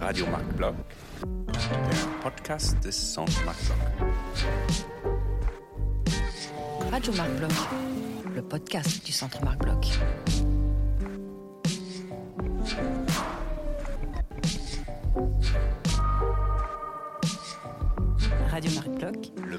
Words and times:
Radio 0.00 0.26
Marc 0.26 0.44
Block, 0.56 0.74
der 1.66 2.08
Podcast 2.22 2.82
des 2.84 3.12
Centre 3.12 3.44
Marc 3.44 3.56
Block. 3.66 3.78
Radio 6.90 7.12
Marc 7.14 7.30
Bloch, 7.36 7.68
le 8.34 8.42
podcast 8.42 9.06
du 9.06 9.12
Centre 9.12 9.44
Marc 9.44 9.58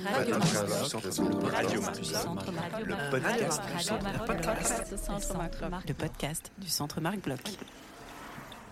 Radio 0.03 0.35
Le 0.35 0.39
podcast 0.39 1.31
du 1.39 1.45
Radio 1.47 1.81
Centre 2.03 2.51
Marc 2.51 2.83
Bloch. 2.83 2.97
Le 5.87 5.93
podcast 5.93 6.51
du 6.57 6.67
Centre 6.67 6.99
Marc 6.99 7.19
Bloch. 7.21 7.39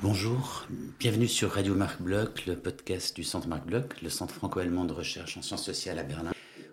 Bonjour, 0.02 0.68
bienvenue 1.00 1.28
sur 1.28 1.52
Radio 1.52 1.74
Marc 1.74 2.02
Bloch, 2.02 2.46
le 2.48 2.58
podcast 2.58 3.16
du 3.16 3.24
Centre 3.24 3.48
Marc 3.48 3.66
Bloch, 3.66 4.02
le 4.02 4.10
Centre 4.10 4.34
franco-allemand 4.34 4.84
de 4.84 4.94
recherche 4.94 5.38
en 5.38 5.42
sciences 5.42 5.64
sociales 5.64 6.00
à 6.00 6.04
Berlin. 6.04 6.32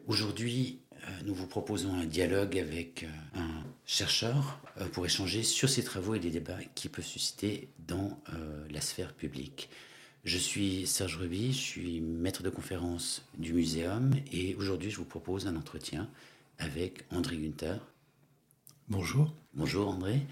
Aujourd'hui, 0.08 0.80
euh, 0.92 1.10
nous 1.24 1.34
vous 1.34 1.46
proposons 1.46 1.94
un 1.94 2.06
dialogue 2.06 2.58
avec 2.58 3.04
euh, 3.04 3.40
un 3.40 3.62
chercheur 3.86 4.58
euh, 4.80 4.88
pour 4.88 5.06
échanger 5.06 5.44
sur 5.44 5.68
ses 5.68 5.84
travaux 5.84 6.14
et 6.14 6.18
les 6.18 6.30
débats 6.30 6.58
qu'il 6.74 6.90
peut 6.90 7.02
susciter 7.02 7.68
dans 7.86 8.18
la 8.70 8.80
sphère 8.80 9.12
publique. 9.12 9.70
Je 10.28 10.36
suis 10.36 10.86
Serge 10.86 11.16
Ruby, 11.16 11.54
je 11.54 11.58
suis 11.58 12.00
maître 12.02 12.42
de 12.42 12.50
conférence 12.50 13.22
du 13.38 13.54
muséum 13.54 14.12
et 14.30 14.54
aujourd'hui 14.56 14.90
je 14.90 14.98
vous 14.98 15.06
propose 15.06 15.46
un 15.46 15.56
entretien 15.56 16.06
avec 16.58 17.06
André 17.10 17.38
Günther. 17.38 17.78
Bonjour. 18.90 19.32
Bonjour 19.54 19.88
André. 19.88 20.26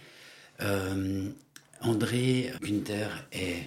Euh, 0.60 1.30
André 1.80 2.52
Günther 2.60 3.08
est 3.32 3.62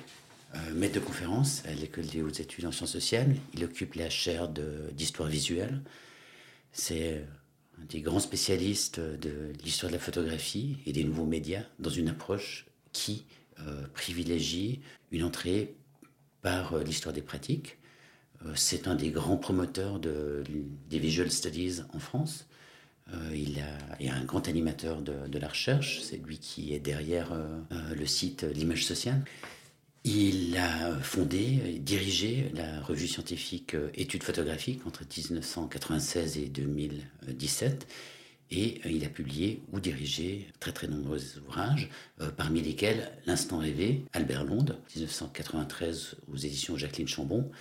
euh, 0.53 0.73
maître 0.75 0.93
de 0.93 0.99
conférence 0.99 1.65
à 1.65 1.73
l'école 1.73 2.05
des 2.05 2.21
hautes 2.21 2.39
études 2.39 2.67
en 2.67 2.71
sciences 2.71 2.91
sociales. 2.91 3.35
Il 3.55 3.63
occupe 3.63 3.95
la 3.95 4.11
chaire 4.11 4.49
d'histoire 4.93 5.29
visuelle. 5.29 5.81
C'est 6.71 7.13
euh, 7.13 7.23
un 7.81 7.85
des 7.85 8.01
grands 8.01 8.19
spécialistes 8.19 8.99
de 8.99 9.51
l'histoire 9.63 9.89
de 9.89 9.95
la 9.95 10.03
photographie 10.03 10.77
et 10.85 10.93
des 10.93 11.05
nouveaux 11.05 11.25
médias 11.25 11.63
dans 11.79 11.89
une 11.89 12.09
approche 12.09 12.67
qui 12.91 13.25
euh, 13.67 13.87
privilégie 13.93 14.79
une 15.11 15.23
entrée 15.23 15.75
par 16.41 16.73
euh, 16.73 16.83
l'histoire 16.83 17.13
des 17.13 17.21
pratiques. 17.21 17.77
Euh, 18.45 18.53
C'est 18.55 18.87
un 18.87 18.95
des 18.95 19.11
grands 19.11 19.37
promoteurs 19.37 19.99
de- 19.99 20.43
des 20.89 20.99
visual 20.99 21.29
studies 21.31 21.81
en 21.93 21.99
France. 21.99 22.47
Euh, 23.13 23.31
il, 23.35 23.63
est 23.99 24.09
un 24.09 24.23
grand 24.23 24.47
animateur 24.47 25.01
de, 25.01 25.27
de 25.27 25.39
la 25.39 25.47
recherche. 25.47 25.99
C'est 26.01 26.17
lui 26.17 26.37
qui 26.39 26.73
est 26.73 26.79
derrière 26.79 27.31
le 27.95 28.05
site 28.05 28.43
L'image 28.43 28.85
sociale. 28.85 29.23
Il 30.03 30.55
a 30.57 30.95
fondé 31.01 31.59
et 31.65 31.79
dirigé 31.79 32.51
la 32.53 32.81
revue 32.81 33.07
scientifique 33.07 33.75
Études 33.95 34.23
photographiques 34.23 34.85
entre 34.85 35.01
1996 35.03 36.37
et 36.37 36.45
2017. 36.49 37.87
Et 38.51 38.81
euh, 38.85 38.91
il 38.91 39.05
a 39.05 39.09
publié 39.09 39.61
ou 39.71 39.79
dirigé 39.79 40.47
très 40.59 40.71
très 40.71 40.87
nombreux 40.87 41.37
ouvrages, 41.37 41.89
euh, 42.21 42.31
parmi 42.31 42.61
lesquels 42.61 43.11
L'instant 43.25 43.59
rêvé, 43.59 44.05
Albert 44.13 44.43
Londres, 44.43 44.79
1993 44.95 46.15
aux 46.31 46.37
éditions 46.37 46.75
Jacqueline 46.77 47.07
Chambon, 47.07 47.51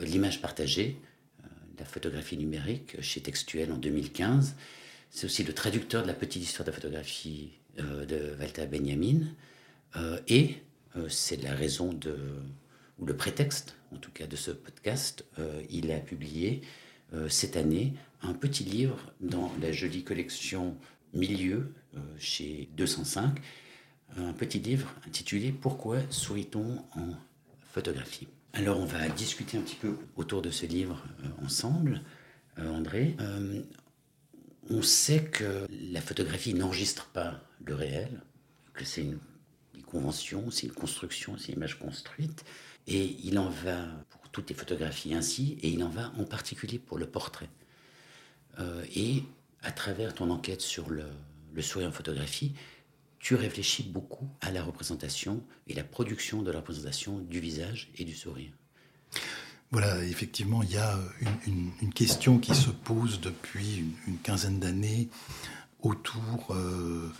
euh, 0.00 0.04
L'image 0.04 0.40
partagée, 0.40 1.00
la 1.78 1.84
photographie 1.84 2.38
numérique 2.38 3.00
chez 3.02 3.20
Textuel 3.20 3.70
en 3.70 3.76
2015. 3.76 4.56
C'est 5.10 5.26
aussi 5.26 5.44
le 5.44 5.52
traducteur 5.52 6.02
de 6.02 6.06
la 6.06 6.14
petite 6.14 6.42
histoire 6.42 6.64
de 6.64 6.70
la 6.70 6.76
photographie 6.76 7.50
de 7.76 8.34
Walter 8.40 8.66
Benjamin. 8.66 9.26
Et 10.26 10.54
c'est 11.08 11.42
la 11.42 11.54
raison 11.54 11.92
de, 11.92 12.16
ou 12.98 13.04
le 13.04 13.14
prétexte, 13.14 13.76
en 13.92 13.98
tout 13.98 14.10
cas, 14.10 14.26
de 14.26 14.36
ce 14.36 14.52
podcast. 14.52 15.26
il 15.68 15.92
a 15.92 15.98
publié 15.98 16.62
cette 17.28 17.58
année 17.58 17.92
un 18.28 18.34
petit 18.34 18.64
livre 18.64 18.98
dans 19.20 19.52
la 19.60 19.72
jolie 19.72 20.02
collection 20.02 20.76
Milieu 21.14 21.72
euh, 21.94 22.00
chez 22.18 22.68
205. 22.76 23.40
Un 24.16 24.32
petit 24.32 24.58
livre 24.58 24.92
intitulé 25.06 25.52
Pourquoi 25.52 25.98
sourit-on 26.10 26.84
en 26.94 27.14
photographie? 27.72 28.28
Alors, 28.52 28.78
on 28.78 28.84
va 28.84 29.08
discuter 29.08 29.58
un 29.58 29.62
petit 29.62 29.76
peu 29.76 29.96
autour 30.16 30.42
de 30.42 30.50
ce 30.50 30.66
livre 30.66 31.02
euh, 31.24 31.44
ensemble, 31.44 32.02
euh, 32.58 32.68
André. 32.68 33.16
On 34.68 34.82
sait 34.82 35.22
que 35.22 35.66
la 35.92 36.00
photographie 36.00 36.52
n'enregistre 36.52 37.06
pas 37.06 37.40
le 37.64 37.74
réel, 37.74 38.20
que 38.74 38.84
c'est 38.84 39.02
une 39.02 39.18
convention, 39.86 40.50
c'est 40.50 40.66
une 40.66 40.72
construction, 40.72 41.36
c'est 41.38 41.52
une 41.52 41.58
image 41.58 41.78
construite. 41.78 42.44
Et 42.88 43.16
il 43.22 43.38
en 43.38 43.48
va 43.48 43.86
pour 44.10 44.28
toutes 44.30 44.48
les 44.48 44.56
photographies 44.56 45.14
ainsi, 45.14 45.56
et 45.62 45.68
il 45.68 45.84
en 45.84 45.88
va 45.88 46.12
en 46.18 46.24
particulier 46.24 46.80
pour 46.80 46.98
le 46.98 47.06
portrait. 47.06 47.48
Euh, 48.58 48.84
et 48.94 49.24
à 49.62 49.72
travers 49.72 50.14
ton 50.14 50.30
enquête 50.30 50.60
sur 50.60 50.88
le, 50.90 51.04
sourire 51.60 51.88
en 51.88 51.92
photographie, 51.92 52.54
tu 53.18 53.34
réfléchis 53.34 53.82
beaucoup 53.82 54.28
à 54.40 54.50
la 54.50 54.62
représentation 54.62 55.42
et 55.66 55.74
la 55.74 55.84
production 55.84 56.42
de 56.42 56.50
la 56.50 56.58
représentation 56.58 57.18
du 57.18 57.40
visage 57.40 57.90
et 57.96 58.04
du 58.04 58.14
sourire. 58.14 58.50
Voilà, 59.72 60.04
effectivement, 60.04 60.62
il 60.62 60.70
y 60.70 60.76
a 60.76 60.98
une, 61.46 61.92
question 61.92 62.38
qui 62.38 62.54
se 62.54 62.70
pose 62.70 63.20
depuis 63.20 63.84
une, 64.06 64.18
quinzaine 64.18 64.60
d'années 64.60 65.08
autour 65.80 66.48
euh, 66.50 67.12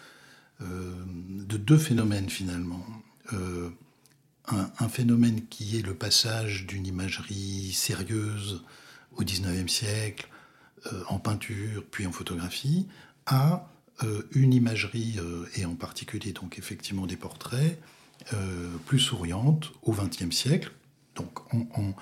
euh, 0.60 0.94
de 1.06 1.56
deux 1.56 1.78
phénomènes 1.78 2.30
finalement. 2.30 2.84
Un, 3.32 4.70
un 4.78 4.88
phénomène 4.88 5.44
qui 5.48 5.76
est 5.76 5.82
le 5.82 5.94
passage 5.94 6.66
d'une 6.66 6.86
imagerie 6.86 7.72
sérieuse 7.72 8.62
au 9.16 9.24
XIXe 9.24 9.72
siècle, 9.72 10.28
en 11.08 11.18
peinture 11.18 11.84
puis 11.90 12.06
en 12.06 12.12
photographie, 12.12 12.86
à 13.26 13.68
euh, 14.02 14.22
une 14.32 14.52
imagerie, 14.52 15.16
euh, 15.18 15.46
et 15.56 15.64
en 15.64 15.74
particulier 15.74 16.32
donc 16.32 16.58
effectivement 16.58 17.06
des 17.06 17.16
portraits, 17.16 17.78
euh, 18.32 18.68
plus 18.86 18.98
souriante 19.00 19.72
au 19.82 19.92
XXe 19.92 20.30
siècle. 20.34 20.72
Donc 21.14 21.30
on- 21.54 21.66
on- 21.76 21.94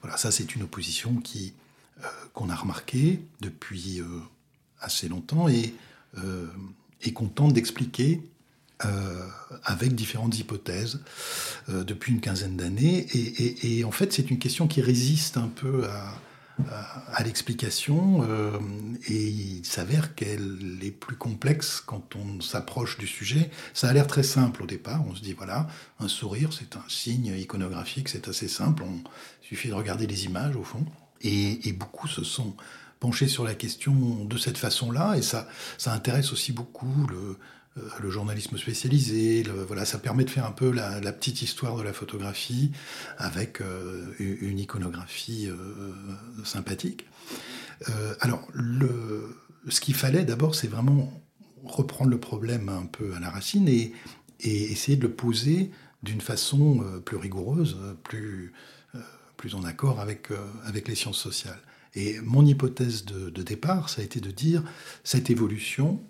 voilà, 0.00 0.16
ça 0.16 0.30
c'est 0.30 0.54
une 0.54 0.62
opposition 0.62 1.16
qui 1.16 1.52
euh, 2.02 2.06
qu'on 2.32 2.48
a 2.48 2.54
remarquée 2.56 3.20
depuis 3.40 4.00
euh, 4.00 4.06
assez 4.80 5.08
longtemps 5.08 5.46
et, 5.48 5.74
euh, 6.18 6.46
et 7.02 7.12
qu'on 7.12 7.28
tente 7.28 7.52
d'expliquer 7.52 8.22
euh, 8.84 9.28
avec 9.62 9.94
différentes 9.94 10.36
hypothèses 10.38 11.00
euh, 11.68 11.84
depuis 11.84 12.12
une 12.12 12.20
quinzaine 12.20 12.56
d'années. 12.56 13.06
Et 13.14 13.84
en 13.84 13.92
fait, 13.92 14.12
c'est 14.12 14.30
une 14.30 14.38
question 14.40 14.66
qui 14.66 14.80
résiste 14.80 15.36
un 15.36 15.46
peu 15.48 15.84
à, 15.88 16.14
à- 16.70 17.22
l'explication 17.22 18.26
euh, 18.28 18.58
et 19.06 19.22
il 19.28 19.64
s'avère 19.64 20.14
qu'elle 20.14 20.78
est 20.82 20.90
plus 20.90 21.16
complexe 21.16 21.82
quand 21.84 22.16
on 22.16 22.40
s'approche 22.40 22.98
du 22.98 23.06
sujet. 23.06 23.50
Ça 23.74 23.88
a 23.88 23.92
l'air 23.92 24.06
très 24.06 24.22
simple 24.22 24.62
au 24.62 24.66
départ. 24.66 25.02
On 25.08 25.14
se 25.14 25.22
dit, 25.22 25.32
voilà, 25.32 25.68
un 26.00 26.08
sourire, 26.08 26.52
c'est 26.52 26.76
un 26.76 26.84
signe 26.88 27.34
iconographique, 27.38 28.08
c'est 28.08 28.28
assez 28.28 28.48
simple. 28.48 28.82
On 28.82 29.02
il 29.42 29.46
suffit 29.56 29.68
de 29.68 29.74
regarder 29.74 30.06
les 30.06 30.24
images 30.24 30.56
au 30.56 30.64
fond. 30.64 30.84
Et, 31.20 31.68
et 31.68 31.72
beaucoup 31.72 32.08
se 32.08 32.24
sont 32.24 32.56
penchés 33.00 33.28
sur 33.28 33.44
la 33.44 33.54
question 33.54 34.24
de 34.24 34.38
cette 34.38 34.58
façon-là, 34.58 35.16
et 35.16 35.22
ça, 35.22 35.48
ça 35.76 35.92
intéresse 35.92 36.32
aussi 36.32 36.52
beaucoup 36.52 37.06
le, 37.10 37.36
le 38.00 38.10
journalisme 38.10 38.58
spécialisé. 38.58 39.44
voilà, 39.66 39.84
ça 39.84 39.98
permet 39.98 40.24
de 40.24 40.30
faire 40.30 40.46
un 40.46 40.52
peu 40.52 40.70
la, 40.70 41.00
petite 41.12 41.42
histoire 41.42 41.76
de 41.76 41.82
la 41.82 41.92
photographie 41.92 42.72
avec 43.18 43.60
euh, 43.60 44.14
une 44.18 44.58
iconographie 44.58 45.48
euh, 45.48 45.92
sympathique. 46.44 47.06
Euh, 47.88 48.14
alors, 48.20 48.46
ce 49.68 49.80
qu'il 49.80 49.94
fallait 49.94 50.24
d'abord, 50.24 50.54
c'est 50.54 50.68
vraiment 50.68 51.22
reprendre 51.64 52.10
le 52.10 52.18
problème 52.18 52.68
un 52.68 52.86
peu 52.86 53.14
à 53.14 53.20
la 53.20 53.30
racine 53.30 53.68
et, 53.68 53.92
essayer 54.44 54.96
de 54.96 55.02
le 55.02 55.12
poser 55.12 55.70
d'une 56.02 56.20
façon 56.20 56.82
euh, 56.82 56.98
plus 56.98 57.16
rigoureuse, 57.16 57.78
euh, 57.80 57.94
plus, 57.94 58.52
euh, 58.96 59.00
plus 59.36 59.54
en 59.54 59.62
accord 59.62 60.00
avec, 60.00 60.32
euh, 60.32 60.36
avec 60.64 60.88
les 60.88 60.96
sciences 60.96 61.20
sociales. 61.20 61.60
Et 61.94 62.18
mon 62.22 62.44
hypothèse 62.44 63.04
de 63.04 63.42
départ, 63.42 63.88
ça 63.88 64.00
a 64.00 64.04
été 64.04 64.18
de 64.18 64.32
dire 64.32 64.64
cette 65.04 65.30
évolution, 65.30 66.02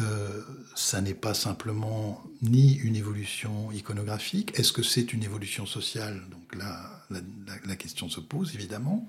euh, 0.00 0.42
ça 0.74 1.00
n'est 1.00 1.14
pas 1.14 1.34
simplement 1.34 2.22
ni 2.42 2.74
une 2.74 2.96
évolution 2.96 3.70
iconographique. 3.72 4.58
Est-ce 4.58 4.72
que 4.72 4.82
c'est 4.82 5.12
une 5.12 5.22
évolution 5.22 5.66
sociale? 5.66 6.20
Donc 6.30 6.54
là, 6.56 6.90
la, 7.64 7.76
question 7.76 8.08
se 8.08 8.20
pose 8.20 8.54
évidemment. 8.54 9.06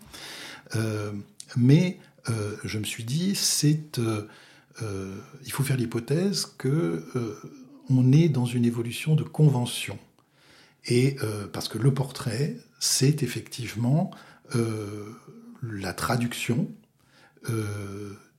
Euh, 0.75 1.11
mais 1.55 1.99
euh, 2.29 2.55
je 2.63 2.77
me 2.77 2.83
suis 2.83 3.03
dit, 3.03 3.37
il 4.79 5.51
faut 5.51 5.63
faire 5.63 5.77
l'hypothèse 5.77 6.45
que 6.57 7.03
on 7.89 8.11
est 8.11 8.29
dans 8.29 8.45
une 8.45 8.65
évolution 8.65 9.15
de 9.15 9.23
convention. 9.23 9.97
Et 10.88 11.17
parce 11.51 11.67
que 11.67 11.79
le 11.79 11.93
portrait, 11.93 12.57
c'est 12.79 13.23
effectivement 13.23 14.11
la 15.63 15.93
traduction 15.93 16.69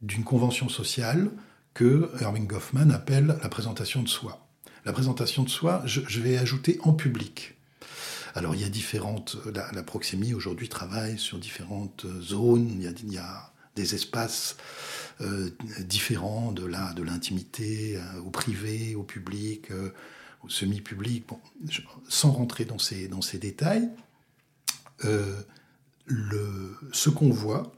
d'une 0.03 0.25
convention 0.25 0.69
sociale 0.69 1.31
que 1.77 2.11
Erwin 2.23 2.47
Goffman 2.47 2.91
appelle 2.91 3.39
la 3.43 3.51
présentation 3.51 4.03
de 4.03 4.09
soi. 4.09 4.49
La 4.87 4.95
présentation 4.95 5.43
de 5.43 5.51
soi, 5.51 5.83
je, 5.85 6.21
vais 6.21 6.39
ajouter 6.39 6.79
en 6.83 6.95
public. 6.95 7.55
Alors 8.35 8.55
il 8.55 8.63
y 8.63 8.65
a 8.65 8.71
différentes, 8.71 9.37
la, 9.55 9.83
Proxémie 9.83 10.33
aujourd'hui 10.33 10.71
travaille 10.71 11.19
sur 11.19 11.39
différentes 11.39 12.07
zones, 12.23 12.71
il 12.71 13.13
y 13.13 13.19
a, 13.19 13.53
des 13.75 13.95
espaces 13.95 14.57
euh, 15.21 15.51
différents 15.81 16.51
de 16.51 16.65
la 16.65 16.95
de 16.95 17.03
l'intimité 17.03 17.99
euh, 17.99 18.21
au 18.21 18.31
privé, 18.31 18.95
au 18.95 19.03
public, 19.03 19.71
euh, 19.71 19.93
au 20.43 20.49
semi-public. 20.49 21.27
Bon, 21.29 21.39
sans 22.09 22.31
rentrer 22.31 22.65
dans 22.65 22.79
ces 22.79 23.07
dans 23.07 23.21
ces 23.21 23.37
détails, 23.37 23.91
ce 25.03 25.45
qu'on 27.11 27.29
voit 27.29 27.76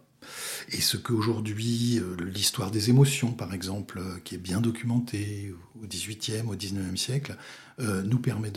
et 0.68 0.80
ce 0.80 0.96
qu'aujourd'hui 0.96 2.00
l'histoire 2.18 2.70
des 2.70 2.90
émotions, 2.90 3.32
par 3.32 3.54
exemple, 3.54 4.00
qui 4.24 4.34
est 4.34 4.38
bien 4.38 4.60
documentée 4.60 5.54
au 5.82 5.86
XVIIIe, 5.86 6.46
au 6.46 6.54
XIXe 6.54 7.00
siècle, 7.00 7.36
nous 7.78 8.18
permet 8.18 8.52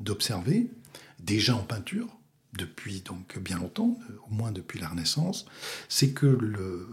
d'observer, 0.00 0.70
déjà 1.20 1.54
en 1.54 1.62
peinture, 1.62 2.08
depuis 2.56 3.00
donc 3.00 3.38
bien 3.38 3.58
longtemps, 3.58 3.98
euh, 4.10 4.14
au 4.28 4.34
moins 4.34 4.52
depuis 4.52 4.78
la 4.78 4.88
Renaissance, 4.88 5.46
c'est 5.88 6.10
que 6.10 6.38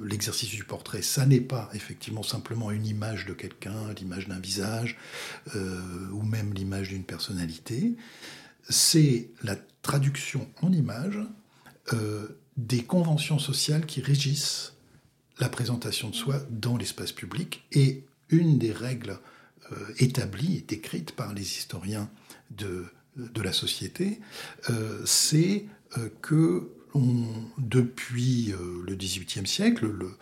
l'exercice 0.04 0.50
du 0.50 0.64
portrait, 0.64 1.02
ça 1.02 1.26
n'est 1.26 1.42
pas 1.42 1.70
effectivement 1.74 2.24
simplement 2.24 2.72
une 2.72 2.86
image 2.86 3.26
de 3.26 3.34
quelqu'un, 3.34 3.94
l'image 3.98 4.28
d'un 4.28 4.40
visage, 4.40 4.98
euh, 5.56 6.10
ou 6.12 6.22
même 6.22 6.54
l'image 6.54 6.90
d'une 6.90 7.04
personnalité, 7.04 7.96
c'est 8.70 9.32
la 9.44 9.56
traduction 9.82 10.50
en 10.62 10.72
image 10.72 11.20
euh, 11.94 12.28
des 12.60 12.84
conventions 12.84 13.40
sociales 13.40 13.86
qui 13.86 14.02
régissent 14.02 14.74
la 15.40 15.50
présentation 15.50 16.10
de 16.10 16.16
soi 16.16 16.42
dans 16.50 16.76
l'espace 16.78 17.12
public, 17.12 17.64
et 17.72 18.04
une 18.30 18.60
des 18.60 18.74
règles 18.74 19.20
établies 20.00 20.58
et 20.58 20.62
décrites 20.62 21.12
par 21.14 21.34
les 21.34 21.44
historiens 21.44 22.10
de 22.52 23.42
la 23.42 23.54
société, 23.54 24.20
euh, 24.70 25.02
c'est 25.06 25.66
euh, 25.98 26.10
que 26.22 26.70
depuis 27.58 28.52
euh, 28.52 28.84
le 28.86 28.96
XVIIIe 28.96 29.48
siècle, 29.48 29.88
le, 29.88 30.18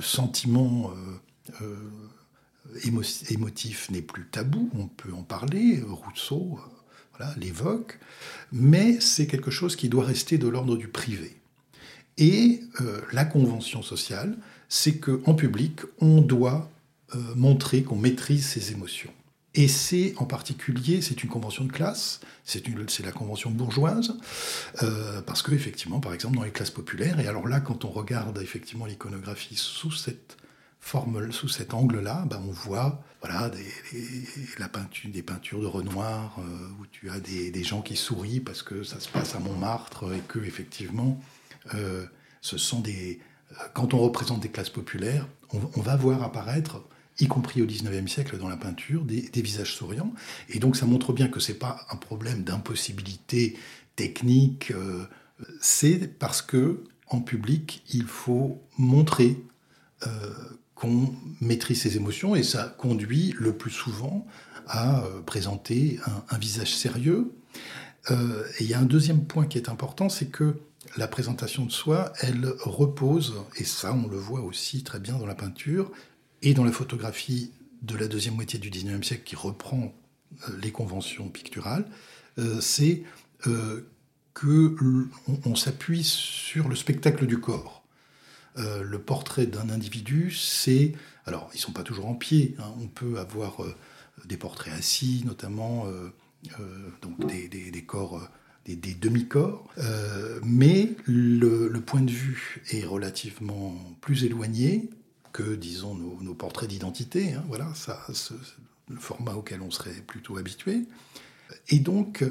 sentiment 0.00 0.92
émotif 3.30 3.90
n'est 3.90 4.02
plus 4.02 4.26
tabou, 4.26 4.70
on 4.74 4.86
peut 4.86 5.12
en 5.12 5.22
parler, 5.22 5.82
Rousseau 5.82 6.60
l'évoque, 7.36 7.98
mais 8.52 9.00
c'est 9.00 9.26
quelque 9.26 9.50
chose 9.50 9.76
qui 9.76 9.88
doit 9.88 10.04
rester 10.04 10.38
de 10.38 10.48
l'ordre 10.48 10.76
du 10.76 10.88
privé. 10.88 11.36
Et 12.18 12.60
la 13.12 13.24
convention 13.24 13.82
sociale, 13.82 14.36
c'est 14.68 14.98
qu'en 14.98 15.34
public, 15.34 15.80
on 16.00 16.20
doit 16.20 16.70
montrer 17.34 17.82
qu'on 17.82 17.96
maîtrise 17.96 18.46
ses 18.46 18.72
émotions. 18.72 19.12
Et 19.56 19.68
c'est 19.68 20.12
en 20.18 20.26
particulier, 20.26 21.00
c'est 21.00 21.22
une 21.22 21.30
convention 21.30 21.64
de 21.64 21.72
classe, 21.72 22.20
c'est 22.44 23.02
la 23.02 23.12
convention 23.12 23.50
bourgeoise, 23.50 24.14
euh, 24.82 25.22
parce 25.22 25.40
que 25.40 25.52
effectivement, 25.52 25.98
par 25.98 26.12
exemple, 26.12 26.36
dans 26.36 26.42
les 26.42 26.50
classes 26.50 26.70
populaires, 26.70 27.18
et 27.20 27.26
alors 27.26 27.48
là, 27.48 27.60
quand 27.60 27.86
on 27.86 27.88
regarde 27.88 28.38
effectivement 28.42 28.84
l'iconographie 28.84 29.56
sous 29.56 29.90
cette 29.90 30.36
sous 31.30 31.48
cet 31.48 31.74
angle-là, 31.74 32.24
ben 32.28 32.40
on 32.46 32.52
voit 32.52 33.02
voilà 33.20 33.50
des, 33.50 33.66
la 34.58 34.68
peinture, 34.68 35.10
des 35.10 35.22
peintures 35.22 35.60
de 35.60 35.66
Renoir 35.66 36.38
euh, 36.38 36.68
où 36.80 36.86
tu 36.86 37.10
as 37.10 37.18
des, 37.18 37.64
gens 37.64 37.82
qui 37.82 37.96
sourient 37.96 38.40
parce 38.40 38.62
que 38.62 38.84
ça 38.84 39.00
se 39.00 39.08
passe 39.08 39.34
à 39.34 39.40
Montmartre 39.40 40.12
et 40.14 40.20
que 40.28 40.38
effectivement, 40.38 41.20
euh, 41.74 42.06
ce 42.40 42.58
sont 42.58 42.80
des 42.80 43.20
quand 43.74 43.94
on 43.94 43.98
représente 43.98 44.40
des 44.40 44.48
classes 44.48 44.70
populaires, 44.70 45.26
on, 45.52 45.80
va 45.80 45.96
voir 45.96 46.22
apparaître 46.22 46.82
y 47.18 47.26
compris 47.26 47.62
au 47.62 47.66
XIXe 47.66 48.10
siècle 48.10 48.38
dans 48.38 48.48
la 48.48 48.56
peinture, 48.56 49.04
des, 49.04 49.30
visages 49.42 49.74
souriants. 49.74 50.12
Et 50.48 50.58
donc 50.58 50.76
ça 50.76 50.84
montre 50.84 51.12
bien 51.12 51.28
que 51.28 51.40
ce 51.40 51.52
n'est 51.52 51.58
pas 51.58 51.86
un 51.90 51.96
problème 51.96 52.42
d'impossibilité 52.42 53.56
technique, 53.94 54.72
euh, 54.72 55.06
c'est 55.60 56.18
parce 56.18 56.42
que 56.42 56.84
en 57.08 57.20
public, 57.20 57.84
il 57.90 58.04
faut 58.04 58.60
montrer 58.78 59.38
euh, 60.06 60.34
qu'on 60.76 61.12
maîtrise 61.40 61.82
ses 61.82 61.96
émotions 61.96 62.36
et 62.36 62.44
ça 62.44 62.74
conduit 62.78 63.34
le 63.38 63.56
plus 63.56 63.72
souvent 63.72 64.24
à 64.68 65.00
euh, 65.00 65.20
présenter 65.22 65.98
un, 66.30 66.38
visage 66.38 66.74
sérieux. 66.74 67.32
et 68.10 68.14
il 68.60 68.66
y 68.66 68.74
a 68.74 68.78
un 68.78 68.84
deuxième 68.84 69.24
point 69.24 69.46
qui 69.46 69.58
est 69.58 69.68
important, 69.68 70.08
c'est 70.08 70.26
que 70.26 70.54
la 70.96 71.08
présentation 71.08 71.66
de 71.66 71.72
soi, 71.72 72.12
elle 72.20 72.46
repose, 72.60 73.34
et 73.56 73.64
ça 73.64 73.92
on 73.92 74.06
le 74.06 74.16
voit 74.16 74.40
aussi 74.40 74.84
très 74.84 75.00
bien 75.00 75.18
dans 75.18 75.26
la 75.26 75.34
peinture, 75.34 75.90
et 76.42 76.54
dans 76.54 76.64
la 76.64 76.72
photographie 76.72 77.50
de 77.82 77.96
la 77.96 78.08
deuxième 78.08 78.34
moitié 78.34 78.58
du 78.58 78.70
XIXe 78.70 79.06
siècle 79.06 79.24
qui 79.24 79.36
reprend 79.36 79.94
euh, 80.48 80.52
les 80.62 80.70
conventions 80.70 81.28
picturales, 81.28 81.86
euh, 82.38 82.60
c'est 82.60 83.02
euh, 83.46 83.88
que 84.34 84.76
on, 85.44 85.54
s'appuie 85.54 86.04
sur 86.04 86.68
le 86.68 86.76
spectacle 86.76 87.26
du 87.26 87.40
corps. 87.40 87.85
Le 88.56 88.98
portrait 88.98 89.46
d'un 89.46 89.68
individu, 89.70 90.30
c'est 90.32 90.94
alors 91.26 91.50
ils 91.54 91.58
sont 91.58 91.72
pas 91.72 91.82
toujours 91.82 92.06
en 92.06 92.14
pied. 92.14 92.54
Hein, 92.58 92.72
on 92.80 92.86
peut 92.86 93.18
avoir 93.18 93.58
des 94.24 94.36
portraits 94.36 94.72
assis, 94.72 95.22
notamment 95.26 95.86
donc 97.02 97.26
des, 97.26 97.84
corps 97.86 98.28
des, 98.64 98.94
demi-corps, 98.94 99.68
mais 100.42 100.90
le, 101.04 101.68
point 101.80 102.00
de 102.00 102.10
vue 102.10 102.62
est 102.70 102.84
relativement 102.84 103.74
plus 104.00 104.24
éloigné 104.24 104.90
que, 105.36 105.54
disons, 105.54 105.94
nos, 105.94 106.34
portraits 106.34 106.68
d'identité. 106.68 107.34
Hein, 107.34 107.44
voilà, 107.48 107.70
ça, 107.74 108.00
le 108.88 108.96
format 108.96 109.34
auquel 109.34 109.60
on 109.60 109.70
serait 109.70 110.00
plutôt 110.06 110.38
habitué. 110.38 110.84
Et 111.68 111.78
donc, 111.78 112.24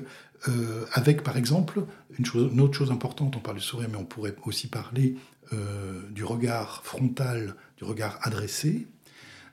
euh, 0.48 0.86
avec 0.94 1.24
par 1.24 1.38
exemple, 1.38 1.86
une, 2.20 2.62
autre 2.62 2.78
chose 2.78 2.92
importante, 2.92 3.36
on 3.36 3.40
parle 3.40 3.58
du 3.58 3.64
sourire, 3.64 3.90
mais 3.92 3.98
on 3.98 4.06
pourrait 4.06 4.36
aussi 4.46 4.68
parler 4.68 5.16
euh, 5.54 6.02
du 6.12 6.24
regard 6.24 6.84
frontal, 6.84 7.56
du 7.78 7.84
regard 7.84 8.20
adressé. 8.22 8.88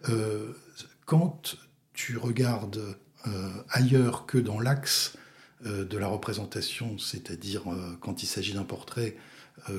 Euh, 0.09 0.53
quand 1.07 1.57
tu 1.93 2.17
regardes 2.17 2.97
ailleurs 3.69 4.27
que 4.27 4.39
dans 4.39 4.59
l'axe 4.59 5.17
de 5.65 5.97
la 5.97 6.09
représentation, 6.09 6.99
c'est-à-dire 6.99 7.63
quand 8.01 8.25
il 8.25 8.27
s'agit 8.27 8.53
d'un 8.53 8.65
portrait, 8.65 9.17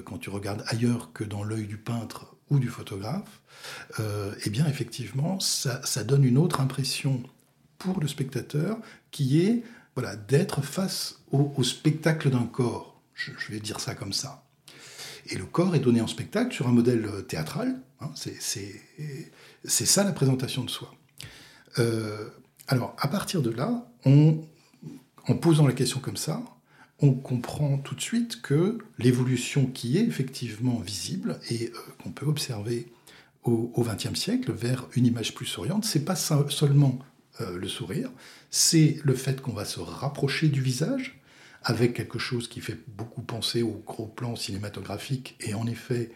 quand 0.06 0.18
tu 0.18 0.30
regardes 0.30 0.63
ailleurs 0.68 1.12
que 1.12 1.25
dans 1.25 1.44
l'œil 1.44 1.68
du 1.68 1.77
peintre 1.77 2.35
ou 2.50 2.59
du 2.59 2.69
photographe, 2.69 3.41
eh 4.00 4.50
bien 4.50 4.65
effectivement, 4.68 5.41
ça, 5.41 6.03
donne 6.06 6.24
une 6.24 6.38
autre 6.38 6.62
impression 6.62 7.21
pour 7.83 7.99
le 7.99 8.07
spectateur 8.07 8.78
qui 9.11 9.42
est 9.42 9.63
voilà, 9.95 10.16
d'être 10.16 10.61
face 10.61 11.19
au, 11.31 11.63
spectacle 11.63 12.30
d'un 12.31 12.45
corps. 12.45 13.02
Je, 13.13 13.31
vais 13.49 13.59
dire 13.59 13.80
ça 13.80 13.94
comme 13.94 14.13
ça. 14.13 14.44
Et 15.28 15.35
le 15.35 15.45
corps 15.45 15.75
est 15.75 15.80
donné 15.80 16.02
en 16.02 16.07
spectacle 16.07 16.54
sur 16.54 16.68
un 16.68 16.71
modèle 16.71 17.06
euh, 17.06 17.21
théâtral. 17.21 17.80
Hein, 18.02 18.09
c'est 18.16 19.85
ça 19.85 20.04
la 20.04 20.11
présentation 20.11 20.63
de 20.63 20.69
soi. 20.69 20.94
Euh, 21.80 22.30
alors, 22.68 22.95
à 22.99 23.07
partir 23.07 23.42
de 23.42 23.52
là, 23.52 23.87
en 24.06 25.35
posant 25.35 25.68
la 25.68 25.73
question 25.73 25.99
comme 25.99 26.18
ça, 26.18 26.42
on 26.99 27.13
comprend 27.13 27.78
tout 27.78 27.95
de 27.95 28.02
suite 28.02 28.42
que 28.42 28.80
l'évolution 28.97 29.68
qui 29.68 29.97
est 29.97 30.06
effectivement 30.06 30.80
visible 30.80 31.40
et 31.49 31.71
qu'on 32.02 32.11
peut 32.11 32.25
observer 32.25 32.92
au 33.44 33.83
XXe 33.83 34.18
siècle 34.18 34.54
vers 34.54 34.87
une 34.95 35.06
image 35.06 35.35
plus 35.35 35.45
souriante, 35.45 35.83
c'est 35.83 36.06
pas 36.06 36.16
seulement 36.16 36.99
euh, 37.42 37.57
le 37.57 37.68
sourire, 37.68 38.11
c'est 38.52 38.99
le 39.04 39.16
fait 39.16 39.42
qu'on 39.42 39.54
va 39.54 39.66
se 39.66 39.80
rapprocher 39.80 40.49
du 40.49 40.61
visage 40.61 41.19
avec 41.63 41.94
quelque 41.94 42.19
chose 42.19 42.47
qui 42.47 42.61
fait 42.61 42.78
beaucoup 42.87 43.23
penser 43.23 43.63
au 43.63 43.81
gros 43.85 44.06
plan 44.06 44.35
cinématographique 44.35 45.35
et 45.40 45.54
en 45.54 45.66
effet 45.66 46.11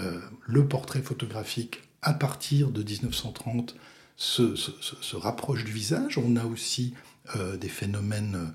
euh, 0.00 0.20
le 0.44 0.66
portrait 0.66 1.02
photographique 1.02 1.82
à 2.02 2.14
partir 2.14 2.70
de 2.70 2.82
1930 2.82 3.76
se, 4.16 5.16
rapproche 5.16 5.64
du 5.64 5.72
visage. 5.72 6.18
On 6.18 6.34
a 6.36 6.44
aussi 6.44 6.94
euh, 7.36 7.56
des 7.56 7.68
phénomènes 7.68 8.52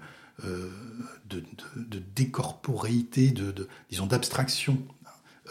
de, 1.29 1.43
décorporéité, 2.15 3.29
de, 3.29 3.67
disons 3.89 4.07
d'abstraction 4.07 4.79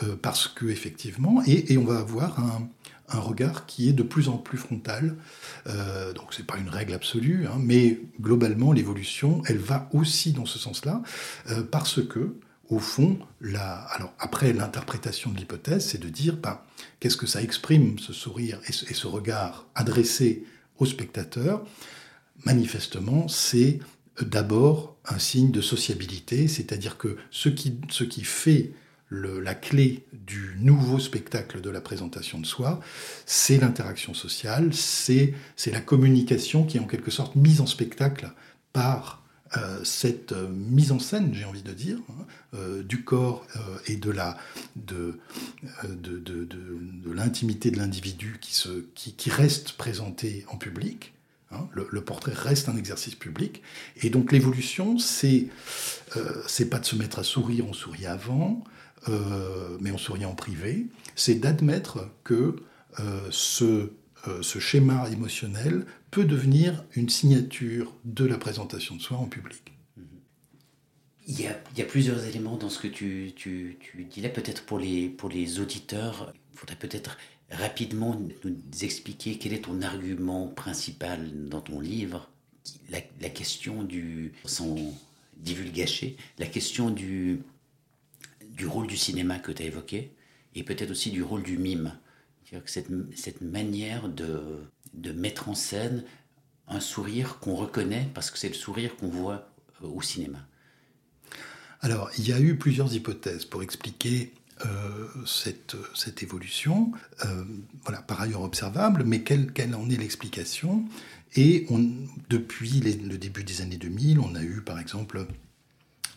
euh, 0.02 0.16
parce 0.20 0.48
que 0.48 0.66
effectivement, 0.66 1.42
et, 1.46 1.76
on 1.76 1.84
va 1.84 1.98
avoir 1.98 2.38
un, 2.40 2.68
regard 3.12 3.66
qui 3.66 3.88
est 3.88 3.92
de 3.92 4.04
plus 4.04 4.28
en 4.28 4.38
plus 4.38 4.56
frontal. 4.56 5.16
Euh, 5.66 6.12
donc 6.12 6.32
c'est 6.32 6.46
pas 6.46 6.58
une 6.58 6.68
règle 6.68 6.94
absolue, 6.94 7.46
hein, 7.48 7.56
mais 7.58 7.98
globalement 8.20 8.72
l'évolution, 8.72 9.42
elle 9.46 9.58
va 9.58 9.88
aussi 9.92 10.32
dans 10.32 10.46
ce 10.46 10.60
sens-là, 10.60 11.02
euh, 11.50 11.64
parce 11.64 12.06
que 12.06 12.36
au 12.68 12.78
fond, 12.78 13.18
alors 13.42 14.14
après 14.20 14.52
l'interprétation 14.52 15.32
de 15.32 15.38
l'hypothèse, 15.38 15.88
c'est 15.88 15.98
de 15.98 16.08
dire, 16.08 16.36
ben, 16.36 16.60
qu'est-ce 17.00 17.16
que 17.16 17.26
ça 17.26 17.42
exprime 17.42 17.98
ce 17.98 18.12
sourire 18.12 18.60
et 18.68 18.72
ce, 18.72 19.06
regard 19.08 19.66
adressé 19.74 20.44
au 20.78 20.86
spectateur? 20.86 21.64
Manifestement, 22.44 23.26
c'est 23.26 23.80
d'abord 24.22 24.96
un 25.04 25.18
signe 25.18 25.50
de 25.50 25.60
sociabilité, 25.60 26.46
c'est-à-dire 26.46 26.96
que 26.96 27.16
ce 27.32 27.48
qui, 27.48 27.76
ce 27.88 28.04
qui 28.04 28.22
fait 28.22 28.70
la 29.10 29.54
clé 29.54 30.06
du 30.12 30.56
nouveau 30.60 30.98
spectacle 30.98 31.60
de 31.60 31.70
la 31.70 31.80
présentation 31.80 32.38
de 32.38 32.46
soi, 32.46 32.80
c'est 33.26 33.58
l'interaction 33.58 34.14
sociale, 34.14 34.70
c'est 34.72 35.34
la 35.66 35.80
communication 35.80 36.64
qui 36.64 36.76
est 36.76 36.80
en 36.80 36.86
quelque 36.86 37.10
sorte 37.10 37.34
mise 37.34 37.60
en 37.60 37.66
spectacle 37.66 38.30
par 38.72 39.20
euh, 39.56 39.82
cette 39.82 40.30
euh, 40.30 40.48
mise 40.48 40.92
en 40.92 41.00
scène, 41.00 41.34
j'ai 41.34 41.44
envie 41.44 41.62
de 41.62 41.72
dire, 41.72 41.98
hein, 42.08 42.24
euh, 42.54 42.84
du 42.84 43.02
corps 43.02 43.44
et 43.88 43.96
de 43.96 44.14
de, 44.76 45.18
de, 45.88 46.18
de, 46.44 47.12
l'intimité 47.12 47.72
de 47.72 47.78
l'individu 47.78 48.38
qui, 48.40 48.54
qui, 48.94 49.30
reste 49.30 49.72
présenté 49.72 50.44
en 50.50 50.56
public. 50.56 51.14
Hein. 51.50 51.66
le, 51.72 51.88
le, 51.90 52.00
portrait 52.00 52.32
reste 52.32 52.68
un 52.68 52.76
exercice 52.76 53.16
public. 53.16 53.60
Et 54.02 54.10
donc 54.10 54.30
l'évolution, 54.30 55.00
c'est 55.00 55.48
c'est 56.46 56.70
pas 56.70 56.78
de 56.78 56.86
se 56.86 56.94
mettre 56.94 57.18
à 57.18 57.24
sourire, 57.24 57.66
on 57.68 57.72
sourit 57.72 58.06
avant, 58.06 58.62
mais 59.08 59.90
on 59.90 59.98
sourit 59.98 60.24
en 60.24 60.34
privé. 60.34 60.86
C'est 61.16 61.36
d'admettre 61.36 62.08
que 62.24 62.56
ce 63.30 63.90
euh, 64.28 64.42
ce 64.42 64.58
schéma 64.58 65.08
émotionnel 65.10 65.86
peut 66.10 66.24
devenir 66.24 66.84
une 66.94 67.08
signature 67.08 67.94
de 68.04 68.26
la 68.26 68.36
présentation 68.36 68.96
de 68.96 69.00
soi 69.00 69.16
en 69.16 69.26
public. 69.26 69.72
Il 71.26 71.40
y, 71.40 71.46
a, 71.46 71.84
plusieurs 71.84 72.24
éléments 72.24 72.56
dans 72.56 72.70
ce 72.70 72.80
que 72.80 72.88
tu, 72.88 73.32
tu, 73.36 73.78
tu 73.78 74.04
dis 74.04 74.20
là. 74.20 74.28
Peut-être 74.28 74.64
pour 74.64 74.80
les, 74.80 75.08
pour 75.08 75.28
les 75.28 75.60
auditeurs, 75.60 76.32
il 76.52 76.58
faudrait 76.58 76.76
peut-être 76.76 77.18
rapidement 77.52 78.20
nous 78.44 78.56
expliquer 78.82 79.38
quel 79.38 79.52
est 79.52 79.64
ton 79.64 79.80
argument 79.80 80.48
principal 80.48 81.30
dans 81.48 81.60
ton 81.60 81.78
livre. 81.78 82.28
La, 82.90 82.98
la 83.20 83.28
question 83.28 83.84
du, 83.84 84.32
sans 84.44 84.76
divulgacher, 85.36 86.16
la 86.38 86.46
question 86.46 86.90
du, 86.90 87.42
du 88.50 88.66
rôle 88.66 88.86
du 88.86 88.96
cinéma 88.96 89.38
que 89.38 89.52
tu 89.52 89.62
as 89.62 89.66
évoqué, 89.66 90.12
et 90.54 90.62
peut-être 90.62 90.90
aussi 90.90 91.10
du 91.10 91.22
rôle 91.22 91.42
du 91.42 91.58
mime 91.58 91.92
cette, 92.66 92.88
cette 93.14 93.40
manière 93.40 94.08
de, 94.08 94.42
de 94.94 95.12
mettre 95.12 95.48
en 95.48 95.54
scène 95.54 96.04
un 96.68 96.80
sourire 96.80 97.38
qu'on 97.40 97.54
reconnaît 97.54 98.08
parce 98.14 98.30
que 98.30 98.38
c'est 98.38 98.48
le 98.48 98.54
sourire 98.54 98.96
qu'on 98.96 99.08
voit 99.08 99.50
euh, 99.82 99.88
au 99.88 100.02
cinéma. 100.02 100.38
Alors, 101.80 102.10
il 102.18 102.28
y 102.28 102.32
a 102.32 102.40
eu 102.40 102.56
plusieurs 102.56 102.92
hypothèses 102.94 103.44
pour 103.44 103.62
expliquer 103.62 104.34
euh, 104.66 105.08
cette, 105.26 105.76
cette, 105.94 106.22
évolution, 106.22 106.92
euh, 107.24 107.44
voilà, 107.84 108.02
par 108.02 108.20
ailleurs 108.20 108.42
observable, 108.42 109.04
mais 109.04 109.22
quelle, 109.22 109.52
quelle 109.52 109.74
en 109.74 109.88
est 109.88 109.96
l'explication? 109.96 110.84
Et 111.36 111.66
depuis 112.28 112.80
le 112.80 113.16
début 113.16 113.44
des 113.44 113.62
années 113.62 113.76
2000, 113.76 114.18
on 114.18 114.34
a 114.34 114.42
eu 114.42 114.62
par 114.62 114.80
exemple 114.80 115.26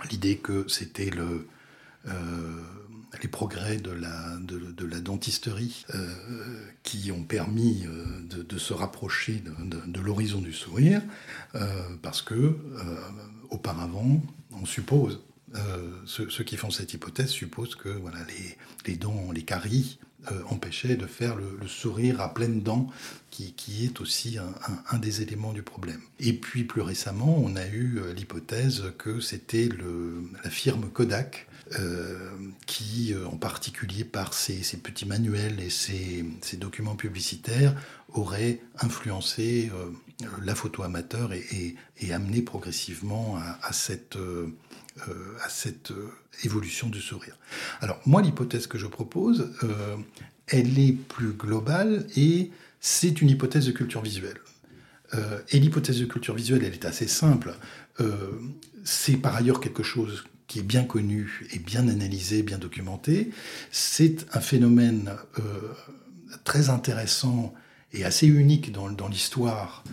l'idée 0.09 0.37
que 0.37 0.65
c'était 0.67 1.11
le, 1.11 1.47
les 3.23 3.29
progrès 3.29 3.77
de 3.77 3.91
la, 3.91 4.37
de, 4.39 4.85
la 4.85 4.99
dentisterie 4.99 5.85
euh, 5.95 6.13
qui 6.83 7.11
ont 7.11 7.23
permis 7.23 7.85
euh, 7.85 8.43
de, 8.43 8.57
se 8.57 8.73
rapprocher 8.73 9.41
de, 9.45 10.01
l'horizon 10.01 10.41
du 10.41 10.53
sourire, 10.53 11.01
euh, 11.55 11.83
parce 12.01 12.21
que 12.21 12.57
auparavant, 13.49 14.21
on 14.51 14.65
suppose, 14.65 15.21
ceux, 16.05 16.43
qui 16.43 16.57
font 16.57 16.71
cette 16.71 16.93
hypothèse 16.93 17.29
supposent 17.29 17.75
que 17.75 17.89
voilà, 17.89 18.17
les, 18.87 18.95
dents, 18.95 19.31
les 19.31 19.43
caries 19.43 19.99
empêchaient 20.49 20.95
de 20.95 21.05
faire 21.05 21.35
le, 21.35 21.67
sourire 21.67 22.21
à 22.21 22.33
pleines 22.33 22.61
dents, 22.61 22.89
qui, 23.29 23.85
est 23.85 24.01
aussi 24.01 24.37
un, 24.37 24.97
des 24.97 25.21
éléments 25.21 25.53
du 25.53 25.63
problème. 25.63 26.01
Et 26.19 26.33
puis 26.33 26.63
plus 26.63 26.81
récemment, 26.81 27.37
on 27.37 27.55
a 27.55 27.67
eu 27.67 27.99
l'hypothèse 28.15 28.83
que 28.97 29.19
c'était 29.19 29.69
la 30.43 30.49
firme 30.49 30.89
Kodak 30.89 31.47
euh, 31.47 31.52
qui, 32.67 33.13
euh, 33.13 33.25
en 33.25 33.37
particulier 33.37 34.03
par 34.03 34.33
ses, 34.33 34.61
petits 34.77 35.05
manuels 35.05 35.59
et 35.59 35.69
ses, 35.69 36.25
documents 36.57 36.95
publicitaires, 36.95 37.75
aurait 38.09 38.61
influencé 38.79 39.71
euh, 39.73 40.27
la 40.43 40.55
photo 40.55 40.83
amateur 40.83 41.31
et, 41.33 41.75
amené 42.11 42.41
progressivement 42.41 43.39
à 43.63 43.71
cette 43.73 44.17
évolution 46.43 46.89
du 46.89 47.01
sourire. 47.01 47.37
Alors 47.81 47.99
moi, 48.05 48.21
l'hypothèse 48.21 48.67
que 48.67 48.77
je 48.77 48.87
propose, 48.87 49.49
elle 50.47 50.77
est 50.77 50.91
plus 50.91 51.31
globale 51.31 52.05
et 52.17 52.51
c'est 52.81 53.21
une 53.21 53.29
hypothèse 53.29 53.65
de 53.65 53.71
culture 53.71 54.01
visuelle. 54.01 54.37
et 55.49 55.59
l'hypothèse 55.59 55.99
de 55.99 56.05
culture 56.05 56.35
visuelle, 56.35 56.63
elle 56.65 56.73
est 56.73 56.85
assez 56.85 57.07
simple. 57.07 57.55
c'est 58.83 59.17
par 59.17 59.35
ailleurs 59.35 59.59
quelque 59.59 59.83
chose 59.83 60.25
qui 60.47 60.59
est 60.59 60.63
bien 60.63 60.83
connu 60.83 61.47
et 61.51 61.59
bien 61.59 61.87
analysé, 61.87 62.43
bien 62.43 62.57
documenté. 62.57 63.31
C'est 63.71 64.25
un 64.33 64.39
phénomène 64.39 65.11
euh, 65.39 65.43
très 66.43 66.69
intéressant 66.69 67.53
et 67.93 68.03
assez 68.03 68.27
unique 68.27 68.71
dans, 68.71 69.07
l'histoire 69.07 69.83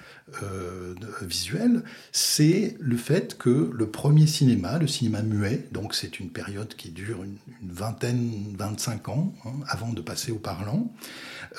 euh, 0.42 0.94
visuelle, 1.22 1.82
c'est 2.12 2.76
le 2.80 2.96
fait 2.96 3.36
que 3.36 3.70
le 3.72 3.90
premier 3.90 4.26
cinéma, 4.26 4.78
le 4.78 4.86
cinéma 4.86 5.22
muet, 5.22 5.68
donc 5.72 5.94
c'est 5.94 6.18
une 6.18 6.30
période 6.30 6.74
qui 6.76 6.90
dure 6.90 7.22
une, 7.22 7.36
vingtaine, 7.62 8.54
25 8.56 9.08
ans, 9.10 9.34
hein, 9.44 9.52
avant 9.68 9.92
de 9.92 10.00
passer 10.00 10.32
au 10.32 10.38
parlant, 10.38 10.90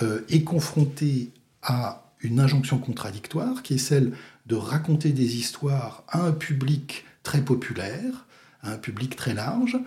euh, 0.02 0.22
est 0.30 0.44
confronté 0.44 1.32
à 1.62 2.12
une 2.22 2.40
injonction 2.40 2.80
contradictoire 2.80 3.62
qui 3.62 3.76
est 3.76 3.80
celle 3.80 4.14
de 4.48 4.56
raconter 4.56 5.12
des 5.12 5.38
histoires 5.38 6.04
à 6.08 6.22
un 6.22 6.32
public 6.32 7.06
très 7.24 7.42
populaire, 7.42 8.26
un 8.64 8.78
public 8.78 9.16
très 9.16 9.34
large, 9.34 9.78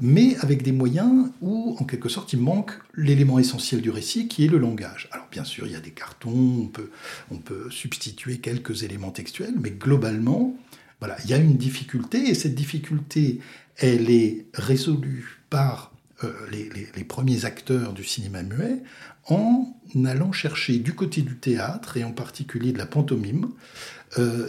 mais 0.00 0.36
avec 0.38 0.62
des 0.62 0.72
moyens 0.72 1.30
où, 1.40 1.76
en 1.78 1.84
quelque 1.84 2.08
sorte, 2.08 2.32
il 2.32 2.40
manque 2.40 2.72
l'élément 2.94 3.38
essentiel 3.38 3.80
du 3.80 3.90
récit, 3.90 4.28
qui 4.28 4.44
est 4.44 4.48
le 4.48 4.58
langage. 4.58 5.08
Alors, 5.10 5.26
bien 5.30 5.44
sûr, 5.44 5.66
il 5.66 5.72
y 5.72 5.76
a 5.76 5.80
des 5.80 5.90
cartons, 5.90 6.70
on 7.30 7.36
peut, 7.38 7.70
substituer 7.70 8.38
quelques 8.38 8.82
éléments 8.82 9.10
textuels, 9.10 9.54
mais 9.60 9.70
globalement, 9.70 10.56
il 11.24 11.30
y 11.30 11.34
a 11.34 11.38
une 11.38 11.56
difficulté, 11.56 12.28
et 12.28 12.34
cette 12.34 12.54
difficulté, 12.54 13.40
elle 13.76 14.10
est 14.10 14.46
résolue 14.54 15.40
par 15.48 15.92
euh, 16.22 16.32
les, 16.52 17.04
premiers 17.04 17.44
acteurs 17.44 17.92
du 17.92 18.04
cinéma 18.04 18.42
muet 18.42 18.82
en 19.26 19.74
allant 20.04 20.32
chercher 20.32 20.78
du 20.78 20.94
côté 20.94 21.22
du 21.22 21.36
théâtre, 21.36 21.96
et 21.96 22.04
en 22.04 22.12
particulier 22.12 22.72
de 22.72 22.78
la 22.78 22.86
pantomime, 22.86 23.48
euh, 24.18 24.48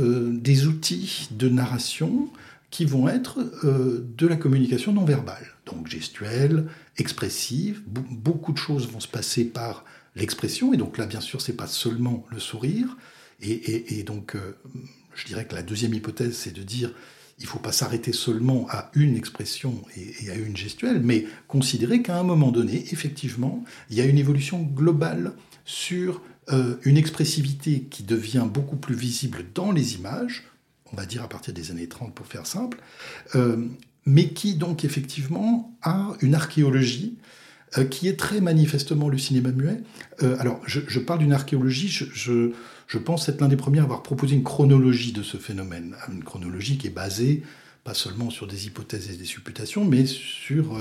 euh, 0.00 0.32
des 0.32 0.66
outils 0.66 1.28
de 1.32 1.48
narration 1.48 2.28
qui 2.70 2.84
vont 2.84 3.08
être 3.08 3.40
euh, 3.64 4.06
de 4.16 4.26
la 4.26 4.36
communication 4.36 4.92
non 4.92 5.04
verbale, 5.04 5.46
donc 5.66 5.88
gestuelle, 5.88 6.66
expressive. 6.98 7.82
beaucoup 7.86 8.52
de 8.52 8.58
choses 8.58 8.88
vont 8.88 9.00
se 9.00 9.08
passer 9.08 9.44
par 9.44 9.84
l'expression, 10.14 10.72
et 10.72 10.76
donc 10.76 10.98
là, 10.98 11.06
bien 11.06 11.20
sûr, 11.20 11.40
c'est 11.40 11.56
pas 11.56 11.66
seulement 11.66 12.26
le 12.30 12.40
sourire. 12.40 12.96
Et, 13.42 14.02
donc, 14.02 14.34
euh, 14.34 14.56
je 15.14 15.26
dirais 15.26 15.44
que 15.44 15.54
la 15.54 15.62
deuxième 15.62 15.92
hypothèse, 15.92 16.34
c'est 16.34 16.54
de 16.54 16.62
dire 16.62 16.92
il 17.38 17.42
ne 17.42 17.48
faut 17.48 17.58
pas 17.58 17.72
s'arrêter 17.72 18.12
seulement 18.14 18.66
à 18.70 18.90
une 18.94 19.14
expression 19.14 19.82
et, 19.94 20.30
à 20.30 20.34
une 20.34 20.56
gestuelle, 20.56 21.02
mais 21.02 21.26
considérer 21.48 22.00
qu'à 22.00 22.18
un 22.18 22.22
moment 22.22 22.50
donné, 22.50 22.84
effectivement, 22.92 23.62
il 23.90 23.96
y 23.96 24.00
a 24.00 24.06
une 24.06 24.16
évolution 24.16 24.62
globale 24.62 25.34
sur 25.66 26.22
euh, 26.50 26.76
une 26.84 26.96
expressivité 26.96 27.82
qui 27.90 28.04
devient 28.04 28.46
beaucoup 28.50 28.76
plus 28.76 28.94
visible 28.94 29.44
dans 29.54 29.70
les 29.70 29.96
images, 29.96 30.44
on 30.92 30.96
va 30.96 31.06
dire 31.06 31.22
à 31.22 31.28
partir 31.28 31.54
des 31.54 31.70
années 31.70 31.88
30 31.88 32.14
pour 32.14 32.26
faire 32.26 32.46
simple, 32.46 32.78
euh, 33.34 33.64
mais 34.04 34.28
qui 34.28 34.54
donc 34.54 34.84
effectivement 34.84 35.76
a 35.82 36.12
une 36.20 36.34
archéologie 36.34 37.16
euh, 37.76 37.84
qui 37.84 38.08
est 38.08 38.18
très 38.18 38.40
manifestement 38.40 39.08
le 39.08 39.18
cinéma 39.18 39.50
muet. 39.50 39.82
Euh, 40.22 40.36
alors 40.38 40.60
je, 40.66 40.98
parle 41.00 41.20
d'une 41.20 41.32
archéologie, 41.32 41.88
je, 41.88 42.98
pense 42.98 43.28
être 43.28 43.40
l'un 43.40 43.48
des 43.48 43.56
premiers 43.56 43.80
à 43.80 43.82
avoir 43.82 44.02
proposé 44.02 44.34
une 44.34 44.44
chronologie 44.44 45.12
de 45.12 45.22
ce 45.22 45.36
phénomène, 45.36 45.96
une 46.12 46.22
chronologie 46.22 46.78
qui 46.78 46.86
est 46.86 46.90
basée 46.90 47.42
pas 47.84 47.94
seulement 47.94 48.30
sur 48.30 48.48
des 48.48 48.66
hypothèses 48.66 49.10
et 49.10 49.16
des 49.16 49.24
supputations, 49.24 49.84
mais 49.84 50.06
sur 50.06 50.76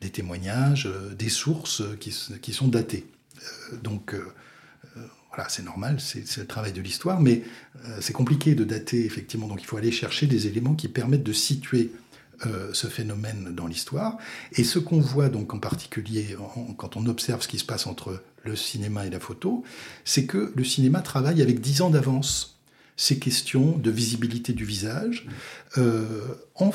des 0.00 0.10
témoignages, 0.10 0.88
des 1.16 1.28
sources 1.28 1.82
qui, 2.00 2.12
qui 2.42 2.52
sont 2.52 2.66
datées. 2.66 3.06
donc 3.84 4.16
c'est 5.48 5.64
normal, 5.64 5.98
c'est 6.00 6.36
le 6.36 6.46
travail 6.46 6.72
de 6.72 6.80
l'histoire, 6.80 7.20
mais 7.20 7.42
euh, 7.86 7.98
c'est 8.00 8.12
compliqué 8.12 8.54
de 8.54 8.64
dater, 8.64 9.04
effectivement. 9.04 9.46
Donc 9.46 9.62
il 9.62 9.66
faut 9.66 9.76
aller 9.76 9.92
chercher 9.92 10.26
des 10.26 10.46
éléments 10.46 10.74
qui 10.74 10.88
permettent 10.88 11.22
de 11.22 11.32
situer 11.32 11.92
euh, 12.46 12.70
ce 12.72 12.86
phénomène 12.86 13.54
dans 13.54 13.66
l'histoire. 13.66 14.18
Et 14.52 14.64
ce 14.64 14.78
qu'on 14.78 15.00
voit 15.00 15.28
donc 15.28 15.54
en 15.54 15.58
particulier 15.58 16.36
quand 16.76 16.96
on 16.96 17.06
observe 17.06 17.42
ce 17.42 17.48
qui 17.48 17.58
se 17.58 17.64
passe 17.64 17.86
entre 17.86 18.22
le 18.44 18.56
cinéma 18.56 19.06
et 19.06 19.10
la 19.10 19.20
photo, 19.20 19.64
c'est 20.04 20.24
que 20.24 20.52
le 20.54 20.64
cinéma 20.64 21.00
travaille 21.00 21.42
avec 21.42 21.60
dix 21.60 21.82
ans 21.82 21.90
d'avance 21.90 22.58
ces 22.96 23.18
questions 23.18 23.78
de 23.78 23.90
visibilité 23.90 24.52
du 24.52 24.66
visage, 24.66 25.26
euh, 25.78 26.20
en, 26.54 26.70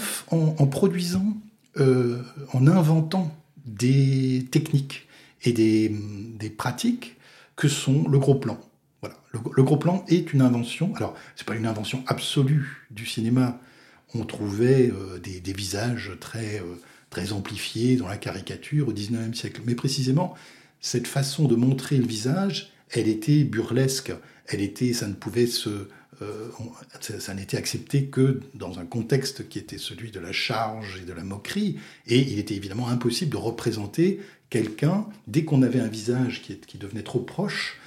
produisant, 0.65 1.37
en 1.77 2.67
inventant 2.67 3.35
des 3.65 4.47
techniques 4.49 5.07
et 5.43 5.53
des 5.53 6.49
pratiques 6.57 7.15
que 7.55 7.67
sont 7.67 8.07
le 8.07 8.19
gros 8.19 8.35
plan. 8.35 8.59
Voilà. 9.01 9.17
Le, 9.31 9.63
gros 9.63 9.77
plan 9.77 10.03
est 10.07 10.33
une 10.33 10.41
invention. 10.41 10.93
Alors, 10.95 11.15
c'est 11.35 11.45
pas 11.45 11.55
une 11.55 11.65
invention 11.65 12.03
absolue 12.07 12.87
du 12.91 13.05
cinéma. 13.05 13.59
On 14.13 14.25
trouvait 14.25 14.91
euh, 14.91 15.19
des, 15.19 15.53
visages 15.53 16.13
très, 16.19 16.59
euh, 16.59 16.75
très 17.09 17.33
amplifié 17.33 17.97
dans 17.97 18.07
la 18.07 18.17
caricature 18.17 18.87
au 18.87 18.93
XIXe 18.93 19.37
siècle. 19.37 19.61
Mais 19.65 19.75
précisément, 19.75 20.35
cette 20.81 21.07
façon 21.07 21.47
de 21.47 21.55
montrer 21.55 21.97
le 21.97 22.05
visage, 22.05 22.71
elle 22.89 23.07
était 23.07 23.43
burlesque. 23.43 24.13
Elle 24.47 24.61
était, 24.61 24.93
ça 24.93 25.07
ne 25.07 25.13
pouvait 25.13 25.47
se, 25.47 25.89
euh, 26.21 26.49
ça, 27.19 27.33
n'était 27.33 27.57
accepté 27.57 28.05
que 28.05 28.39
dans 28.53 28.79
un 28.79 28.85
contexte 28.85 29.49
qui 29.49 29.59
était 29.59 29.77
celui 29.77 30.11
de 30.11 30.19
la 30.19 30.31
charge 30.31 30.99
et 31.01 31.05
de 31.05 31.13
la 31.13 31.23
moquerie. 31.23 31.77
Et 32.07 32.19
il 32.19 32.39
était 32.39 32.55
évidemment 32.55 32.87
impossible 32.87 33.31
de 33.31 33.37
représenter 33.37 34.21
quelqu'un 34.49 35.07
dès 35.27 35.43
qu'on 35.43 35.61
avait 35.61 35.79
un 35.79 35.87
visage 35.87 36.41
qui, 36.41 36.77
devenait 36.77 37.03
trop 37.03 37.19
proche. 37.19 37.77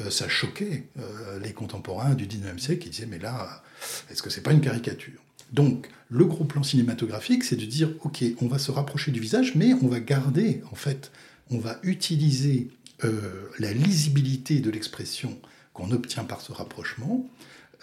Euh, 0.00 0.10
ça 0.10 0.28
choquait 0.28 0.84
euh, 0.98 1.38
les 1.40 1.52
contemporains 1.52 2.14
du 2.14 2.26
19e 2.26 2.58
siècle 2.58 2.82
qui 2.82 2.90
disaient 2.90 3.06
mais 3.06 3.18
là, 3.18 3.62
est-ce 4.10 4.22
que 4.22 4.30
c'est 4.30 4.42
pas 4.42 4.52
une 4.52 4.60
caricature? 4.60 5.20
Donc 5.52 5.88
le 6.10 6.26
gros 6.26 6.44
plan 6.44 6.62
cinématographique, 6.62 7.42
c'est 7.42 7.56
de 7.56 7.64
dire 7.64 7.90
ok, 8.02 8.22
on 8.42 8.48
va 8.48 8.58
se 8.58 8.70
rapprocher 8.70 9.12
du 9.12 9.20
visage, 9.20 9.54
mais 9.54 9.72
on 9.74 9.88
va 9.88 10.00
garder 10.00 10.62
en 10.70 10.74
fait, 10.74 11.10
on 11.50 11.58
va 11.58 11.78
utiliser 11.82 12.68
la 13.60 13.72
lisibilité 13.72 14.58
de 14.58 14.70
l'expression 14.70 15.38
qu'on 15.72 15.92
obtient 15.92 16.24
par 16.24 16.40
ce 16.40 16.50
rapprochement 16.50 17.30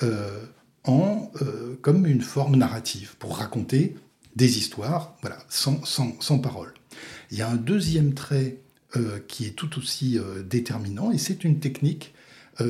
euh, 0.04 0.46
en, 0.84 1.32
euh, 1.42 1.78
comme 1.82 2.06
une 2.06 2.22
forme 2.22 2.58
narrative 2.58 3.16
pour 3.18 3.38
raconter 3.38 3.96
des 4.36 4.58
histoires, 4.58 5.16
voilà, 5.22 5.38
sans, 5.50 5.84
sans, 5.84 6.16
sans 6.20 6.38
parole. 6.38 6.74
Il 7.32 7.38
y 7.38 7.42
a 7.42 7.50
un 7.50 7.56
deuxième 7.56 8.14
trait 8.14 8.58
euh, 8.96 9.20
qui 9.28 9.46
est 9.46 9.56
tout 9.56 9.80
aussi 9.80 10.20
déterminant, 10.48 11.12
et 11.12 11.18
c'est 11.18 11.44
une 11.44 11.60
technique, 11.60 12.14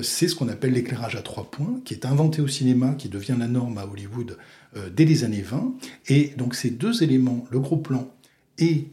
c'est 0.01 0.27
ce 0.27 0.33
qu'on 0.33 0.47
appelle 0.47 0.73
l'éclairage 0.73 1.15
à 1.15 1.21
trois 1.21 1.51
points, 1.51 1.79
qui 1.83 1.93
est 1.93 2.05
inventé 2.05 2.41
au 2.41 2.47
cinéma, 2.47 2.95
qui 2.95 3.09
devient 3.09 3.35
la 3.37 3.47
norme 3.47 3.77
à 3.77 3.85
Hollywood 3.85 4.37
dès 4.91 5.05
les 5.05 5.23
années 5.23 5.43
20. 5.43 5.75
Et 6.07 6.33
donc 6.37 6.55
ces 6.55 6.71
deux 6.71 7.03
éléments, 7.03 7.45
le 7.51 7.59
gros 7.59 7.77
plan 7.77 8.11
et 8.57 8.87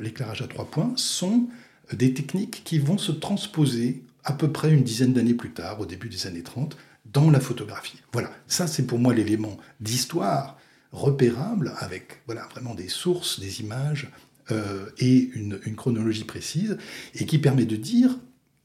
l'éclairage 0.00 0.40
à 0.40 0.46
trois 0.46 0.64
points, 0.64 0.92
sont 0.96 1.48
des 1.92 2.14
techniques 2.14 2.62
qui 2.64 2.78
vont 2.78 2.96
se 2.96 3.12
transposer 3.12 4.02
à 4.24 4.32
peu 4.32 4.50
près 4.50 4.72
une 4.72 4.82
dizaine 4.82 5.12
d'années 5.12 5.34
plus 5.34 5.50
tard, 5.50 5.80
au 5.80 5.86
début 5.86 6.08
des 6.08 6.26
années 6.26 6.42
30, 6.42 6.76
dans 7.12 7.30
la 7.30 7.40
photographie. 7.40 7.98
Voilà, 8.12 8.30
ça 8.46 8.66
c'est 8.66 8.86
pour 8.86 8.98
moi 8.98 9.14
l'élément 9.14 9.56
d'histoire 9.80 10.58
repérable 10.92 11.72
avec 11.78 12.22
voilà, 12.26 12.46
vraiment 12.50 12.74
des 12.74 12.88
sources, 12.88 13.40
des 13.40 13.60
images 13.60 14.08
euh, 14.50 14.86
et 14.98 15.30
une, 15.34 15.58
chronologie 15.76 16.24
précise 16.24 16.78
et 17.14 17.26
qui 17.26 17.38
permet 17.38 17.66
de 17.66 17.76
dire 17.76 18.16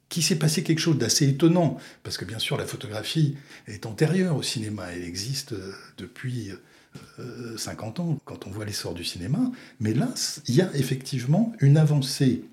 qu'il 0.10 0.24
s'est 0.24 0.38
passé 0.38 0.64
quelque 0.64 0.80
chose 0.80 0.98
d'assez 0.98 1.28
étonnant, 1.28 1.78
parce 2.04 2.18
que 2.18 2.26
bien 2.26 2.40
sûr 2.40 2.56
la 2.58 2.66
photographie 2.66 3.36
est 3.68 3.86
antérieure 3.86 4.36
au 4.36 4.44
cinéma, 4.44 4.86
elle 4.94 5.04
existe 5.04 5.54
euh, 5.54 5.74
depuis 5.98 6.52
50 7.58 8.00
euh, 8.00 8.04
ans 8.04 8.18
quand 8.24 8.46
on 8.48 8.52
voit 8.52 8.66
l'essor 8.66 8.94
du 8.94 9.04
cinéma, 9.04 9.52
mais 9.80 9.94
là 9.94 10.14
il 10.48 10.56
y 10.56 10.62
a 10.62 10.70
effectivement 10.76 11.54
une 11.60 11.78
avancée 11.78 12.46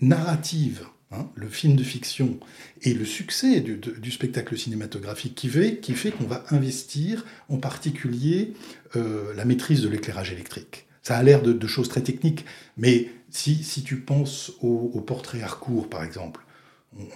narrative 0.00 0.84
Hein, 1.14 1.28
le 1.34 1.48
film 1.48 1.76
de 1.76 1.82
fiction 1.82 2.38
et 2.80 2.94
le 2.94 3.04
succès 3.04 3.60
du, 3.60 4.10
spectacle 4.10 4.56
cinématographique 4.56 5.34
qui 5.34 5.48
fait, 5.48 6.10
qu'on 6.10 6.24
va 6.24 6.44
investir 6.48 7.26
en 7.50 7.58
particulier 7.58 8.54
euh, 8.96 9.34
la 9.34 9.44
maîtrise 9.44 9.82
de 9.82 9.90
l'éclairage 9.90 10.32
électrique. 10.32 10.86
Ça 11.02 11.18
a 11.18 11.22
l'air 11.22 11.42
de, 11.42 11.66
choses 11.66 11.90
très 11.90 12.00
techniques, 12.00 12.46
mais 12.78 13.10
si, 13.28 13.62
si 13.62 13.82
tu 13.82 13.96
penses 13.96 14.52
au, 14.62 14.90
au 14.94 15.00
portrait 15.02 15.42
Harcourt, 15.42 15.90
par 15.90 16.02
exemple, 16.02 16.40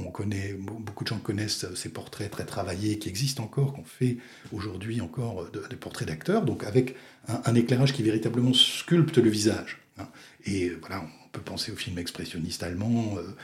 on, 0.01 0.11
connaît, 0.11 0.55
beaucoup 0.55 1.05
de 1.05 1.09
gens 1.09 1.19
connaissent 1.19 1.67
ces 1.75 1.89
portraits 1.89 2.31
très 2.31 2.45
travaillés 2.45 2.99
qui 2.99 3.09
existent 3.09 3.43
encore, 3.45 3.75
qu'on 3.75 3.85
fait 3.85 4.17
aujourd'hui 4.53 5.01
encore 5.01 5.51
des 5.51 5.77
portraits 5.77 6.09
d'acteurs, 6.09 6.45
donc 6.45 6.65
avec 6.65 6.97
un, 7.29 7.55
éclairage 7.55 7.93
qui 7.93 8.03
véritablement 8.03 8.55
sculpte 8.55 9.19
le 9.19 9.29
visage. 9.31 9.79
Hein. 9.99 10.09
Et 10.45 10.71
voilà, 10.81 11.03
on 11.03 11.29
peut 11.31 11.43
penser 11.43 11.73
au 11.73 11.77
film 11.77 11.99
expressionniste 11.99 12.63
allemand. 12.63 13.17
Euh, 13.19 13.37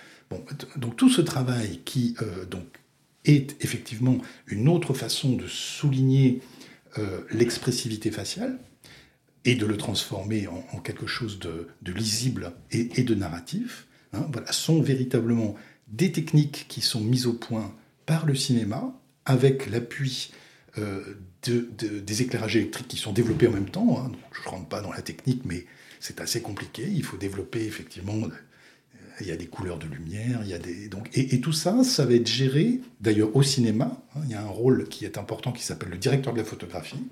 donc 0.77 0.97
tout 0.97 1.11
ce 1.11 1.21
travail 1.21 1.81
qui 1.85 2.15
euh, 2.23 2.45
donc, 2.45 2.65
est 3.25 3.57
effectivement 3.63 4.19
une 4.47 4.69
autre 4.69 4.95
façon 4.95 5.33
de 5.35 5.47
souligner 5.47 6.41
euh, 6.99 7.21
l'expressivité 7.31 8.11
faciale 8.11 8.59
et 9.45 9.55
de 9.55 9.67
le 9.67 9.77
transformer 9.77 10.47
en, 10.47 10.79
quelque 10.81 11.07
chose 11.07 11.39
de, 11.39 11.69
lisible 11.93 12.53
et, 12.71 13.03
de 13.03 13.15
narratif, 13.15 13.87
hein, 14.13 14.27
voilà, 14.33 14.53
sont 14.53 14.81
véritablement 14.81 15.57
des 15.89 16.13
techniques 16.13 16.67
qui 16.69 16.81
sont 16.81 17.01
mises 17.01 17.27
au 17.27 17.33
point 17.33 17.75
par 18.07 18.25
le 18.25 18.35
cinéma 18.35 18.95
avec 19.25 19.69
l'appui 19.69 20.33
euh, 20.79 21.17
de, 21.45 21.69
des 21.99 22.23
éclairages 22.23 22.57
électriques 22.57 22.89
qui 22.89 22.97
sont 22.97 23.13
développés 23.13 23.49
en 23.49 23.53
même 23.53 23.69
temps. 23.69 23.99
Hein. 23.99 24.13
je 24.33 24.43
ne 24.43 24.49
rentre 24.49 24.69
pas 24.69 24.81
dans 24.81 24.93
la 24.93 25.03
technique, 25.03 25.43
mais 25.45 25.67
c'est 25.99 26.21
assez 26.21 26.41
compliqué. 26.41 26.89
Il 26.89 27.03
faut 27.03 27.17
développer 27.17 27.65
effectivement 27.65 28.29
il 29.21 29.27
y 29.27 29.31
a 29.31 29.37
des 29.37 29.47
couleurs 29.47 29.79
de 29.79 29.87
lumière, 29.87 30.41
il 30.43 30.49
y 30.49 30.55
a 30.55 30.59
des 30.59 30.89
donc 30.89 31.09
et, 31.15 31.41
tout 31.41 31.53
ça, 31.53 31.85
ça 31.85 32.05
va 32.05 32.15
être 32.15 32.27
géré 32.27 32.81
d'ailleurs 33.01 33.35
au 33.37 33.43
cinéma. 33.43 34.03
Hein, 34.15 34.21
il 34.25 34.31
y 34.31 34.35
a 34.35 34.43
un 34.43 34.49
rôle 34.49 34.89
qui 34.89 35.05
est 35.05 35.19
important 35.19 35.53
qui 35.53 35.63
s'appelle 35.63 35.91
le 35.91 35.99
directeur 35.99 36.33
de 36.33 36.39
la 36.39 36.45
photographie. 36.45 37.03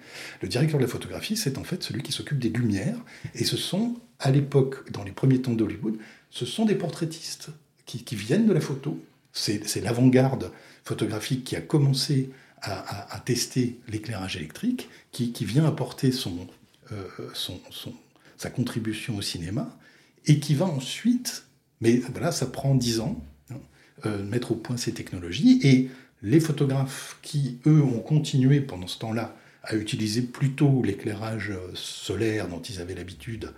Le 0.42 0.48
directeur 0.48 0.78
de 0.78 0.84
la 0.84 0.90
photographie, 0.90 1.36
c'est 1.36 1.58
en 1.58 1.64
fait 1.64 1.82
celui 1.82 2.02
qui 2.02 2.12
s'occupe 2.12 2.38
des 2.38 2.48
lumières 2.48 2.98
et 3.34 3.44
ce 3.44 3.56
sont 3.56 3.96
à 4.20 4.30
l'époque, 4.30 4.90
dans 4.92 5.02
les 5.02 5.12
premiers 5.12 5.40
temps 5.40 5.52
d'Hollywood, 5.52 5.96
ce 6.30 6.46
sont 6.46 6.66
des 6.66 6.74
portraitistes 6.74 7.50
qui, 7.86 8.14
viennent 8.14 8.46
de 8.46 8.52
la 8.52 8.60
photo. 8.60 9.02
C'est 9.32 9.82
l'avant-garde 9.82 10.52
photographique 10.84 11.42
qui 11.44 11.56
a 11.56 11.60
commencé 11.60 12.30
à, 12.62 13.20
tester 13.24 13.80
l'éclairage 13.88 14.36
électrique, 14.36 14.88
qui, 15.10 15.32
vient 15.44 15.64
apporter 15.64 16.12
euh, 16.92 17.04
son, 17.32 17.60
sa 18.36 18.50
contribution 18.50 19.16
au 19.16 19.22
cinéma 19.22 19.76
et 20.26 20.38
qui 20.38 20.54
va 20.54 20.66
ensuite 20.66 21.46
mais 21.80 21.96
voilà, 21.96 22.32
ça 22.32 22.46
prend 22.46 22.74
dix 22.74 23.00
ans 23.00 23.22
hein, 23.50 23.56
euh, 24.06 24.22
mettre 24.24 24.52
au 24.52 24.54
point 24.54 24.76
ces 24.76 24.92
technologies. 24.92 25.60
Et 25.62 25.90
les 26.22 26.40
photographes 26.40 27.18
qui, 27.22 27.58
eux, 27.66 27.82
ont 27.82 28.00
continué 28.00 28.60
pendant 28.60 28.86
ce 28.86 28.98
temps-là 28.98 29.36
à 29.62 29.76
utiliser 29.76 30.22
plutôt 30.22 30.82
l'éclairage 30.82 31.50
euh, 31.50 31.70
solaire 31.74 32.48
dont 32.48 32.60
ils 32.60 32.80
avaient 32.80 32.94
l'habitude, 32.94 33.52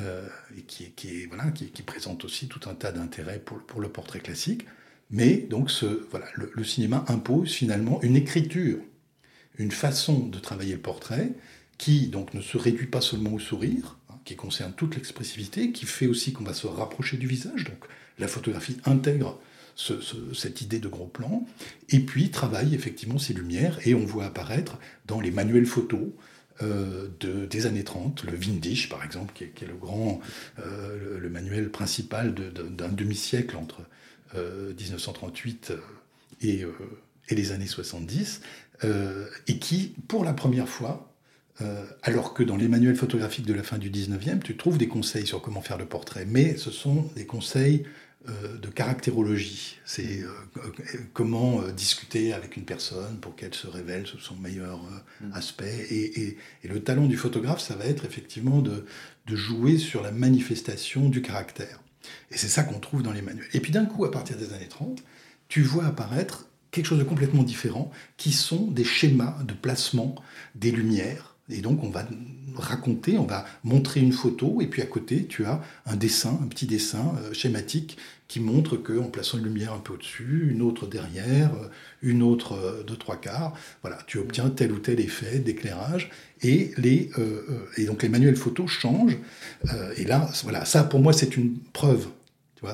euh, 0.00 0.26
et 0.56 0.62
qui, 0.62 1.26
voilà, 1.26 1.50
qui, 1.52 1.82
présente 1.82 2.24
aussi 2.24 2.48
tout 2.48 2.68
un 2.68 2.74
tas 2.74 2.92
d'intérêts 2.92 3.38
pour, 3.38 3.80
le 3.80 3.88
portrait 3.88 4.20
classique. 4.20 4.66
Mais 5.10 5.36
donc 5.36 5.70
ce, 5.70 6.06
voilà, 6.10 6.26
le, 6.34 6.64
cinéma 6.64 7.04
impose 7.08 7.52
finalement 7.52 8.02
une 8.02 8.16
écriture, 8.16 8.78
une 9.58 9.70
façon 9.70 10.18
de 10.18 10.38
travailler 10.38 10.74
le 10.74 10.80
portrait 10.80 11.32
qui 11.78 12.08
donc 12.08 12.34
ne 12.34 12.40
se 12.40 12.56
réduit 12.56 12.86
pas 12.86 13.00
seulement 13.00 13.34
au 13.34 13.38
sourire, 13.38 13.98
qui 14.24 14.36
concerne 14.36 14.72
toute 14.72 14.94
l'expressivité, 14.94 15.72
qui 15.72 15.86
fait 15.86 16.06
aussi 16.06 16.32
qu'on 16.32 16.44
va 16.44 16.54
se 16.54 16.66
rapprocher 16.66 17.16
du 17.16 17.26
visage. 17.26 17.64
Donc 17.64 17.84
la 18.18 18.28
photographie 18.28 18.78
intègre 18.84 19.38
cette 19.76 20.60
idée 20.60 20.78
de 20.78 20.88
gros 20.88 21.06
plan, 21.06 21.44
et 21.88 22.00
puis 22.00 22.30
travaille 22.30 22.74
effectivement 22.74 23.18
ces 23.18 23.34
lumières, 23.34 23.78
et 23.84 23.94
on 23.94 24.04
voit 24.04 24.26
apparaître 24.26 24.78
dans 25.06 25.20
les 25.20 25.32
manuels 25.32 25.66
photos 25.66 26.10
euh, 26.62 27.08
de, 27.18 27.46
des 27.46 27.66
années 27.66 27.82
30, 27.82 28.22
le 28.24 28.36
Windisch 28.36 28.88
par 28.88 29.04
exemple, 29.04 29.32
qui 29.34 29.44
est, 29.44 29.66
le 29.66 29.74
grand, 29.74 30.20
euh, 30.60 31.18
le, 31.18 31.28
manuel 31.28 31.70
principal 31.70 32.32
d'un 32.32 32.88
demi-siècle 32.88 33.56
entre 33.56 33.80
1938 34.34 35.72
euh, 35.72 35.76
et, 37.28 37.34
les 37.34 37.52
années 37.52 37.66
70, 37.66 38.42
et 39.48 39.58
qui, 39.58 39.94
pour 40.06 40.24
la 40.24 40.32
première 40.32 40.68
fois, 40.68 41.13
euh, 41.60 41.84
alors 42.02 42.34
que 42.34 42.42
dans 42.42 42.56
les 42.56 42.66
manuels 42.66 42.96
photographiques 42.96 43.46
de 43.46 43.54
la 43.54 43.62
fin 43.62 43.78
du 43.78 43.90
19e, 43.90 44.40
tu 44.40 44.56
trouves 44.56 44.76
des 44.76 44.88
conseils 44.88 45.26
sur 45.26 45.40
comment 45.40 45.60
faire 45.60 45.78
le 45.78 45.86
portrait, 45.86 46.26
mais 46.26 46.56
ce 46.56 46.72
sont 46.72 47.08
des 47.14 47.26
conseils 47.26 47.84
euh, 48.28 48.58
de 48.58 48.68
caractérologie. 48.68 49.78
C'est 49.84 50.22
euh, 50.22 50.72
comment 51.12 51.62
discuter 51.68 52.32
avec 52.32 52.56
une 52.56 52.64
personne 52.64 53.18
pour 53.20 53.36
qu'elle 53.36 53.54
se 53.54 53.68
révèle 53.68 54.06
sous 54.06 54.18
son 54.18 54.34
meilleur 54.34 54.80
mm. 55.20 55.32
aspect. 55.32 55.86
Et, 55.90 56.36
le 56.64 56.82
talent 56.82 57.06
du 57.06 57.16
photographe, 57.16 57.60
ça 57.60 57.76
va 57.76 57.84
être 57.84 58.04
effectivement 58.04 58.60
de, 58.60 58.84
de 59.26 59.36
jouer 59.36 59.78
sur 59.78 60.02
la 60.02 60.10
manifestation 60.10 61.08
du 61.08 61.22
caractère. 61.22 61.80
Et 62.32 62.36
c'est 62.36 62.48
ça 62.48 62.64
qu'on 62.64 62.80
trouve 62.80 63.02
dans 63.04 63.12
les 63.12 63.22
manuels. 63.22 63.46
Et 63.52 63.60
puis 63.60 63.70
d'un 63.70 63.86
coup, 63.86 64.04
à 64.04 64.10
partir 64.10 64.36
des 64.36 64.52
années 64.54 64.68
30, 64.68 65.04
tu 65.46 65.62
vois 65.62 65.84
apparaître 65.84 66.48
quelque 66.72 66.86
chose 66.86 66.98
de 66.98 67.04
complètement 67.04 67.44
différent, 67.44 67.92
qui 68.16 68.32
sont 68.32 68.66
des 68.66 68.82
schémas 68.82 69.40
de 69.44 69.54
placement 69.54 70.16
des 70.56 70.72
lumières 70.72 71.33
et 71.48 71.60
donc 71.60 71.82
on 71.84 71.90
va 71.90 72.06
raconter, 72.56 73.18
on 73.18 73.24
va 73.24 73.44
montrer 73.64 74.00
une 74.00 74.12
photo, 74.12 74.60
et 74.60 74.66
puis 74.66 74.82
à 74.82 74.86
côté 74.86 75.26
tu 75.26 75.44
as 75.44 75.60
un 75.86 75.96
dessin, 75.96 76.38
un 76.42 76.46
petit 76.46 76.66
dessin 76.66 77.14
euh, 77.18 77.32
schématique 77.32 77.98
qui 78.28 78.40
montre 78.40 78.76
qu'en 78.76 79.10
plaçant 79.10 79.38
une 79.38 79.44
lumière 79.44 79.72
un 79.72 79.78
peu 79.78 79.94
au-dessus, 79.94 80.48
une 80.50 80.62
autre 80.62 80.86
derrière, 80.86 81.52
euh, 81.54 81.68
une 82.02 82.22
autre 82.22 82.54
euh, 82.54 82.82
de 82.82 82.94
trois 82.94 83.16
quarts, 83.16 83.54
voilà, 83.82 83.98
tu 84.06 84.18
obtiens 84.18 84.50
tel 84.50 84.72
ou 84.72 84.78
tel 84.78 85.00
effet 85.00 85.38
d'éclairage, 85.38 86.10
et, 86.42 86.72
les, 86.76 87.10
et 87.78 87.86
donc 87.86 88.02
les 88.02 88.10
manuels 88.10 88.36
photos 88.36 88.68
changent, 88.70 89.16
et 89.96 90.04
là, 90.04 90.28
voilà, 90.42 90.66
ça 90.66 90.84
pour 90.84 91.00
moi 91.00 91.14
c'est 91.14 91.38
une 91.38 91.56
preuve. 91.72 92.08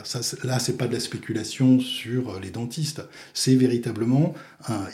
Ça, 0.04 0.20
là, 0.44 0.59
c'est 0.61 0.76
pas 0.76 0.87
de 0.87 0.92
la 0.92 1.00
spéculation 1.00 1.78
sur 1.78 2.40
les 2.40 2.50
dentistes, 2.50 3.02
c'est 3.33 3.54
véritablement, 3.54 4.35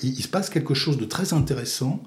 il, 0.03 0.23
se 0.23 0.29
passe 0.29 0.51
quelque 0.51 0.75
chose 0.75 0.99
de 0.99 1.07
très 1.07 1.33
intéressant 1.33 2.03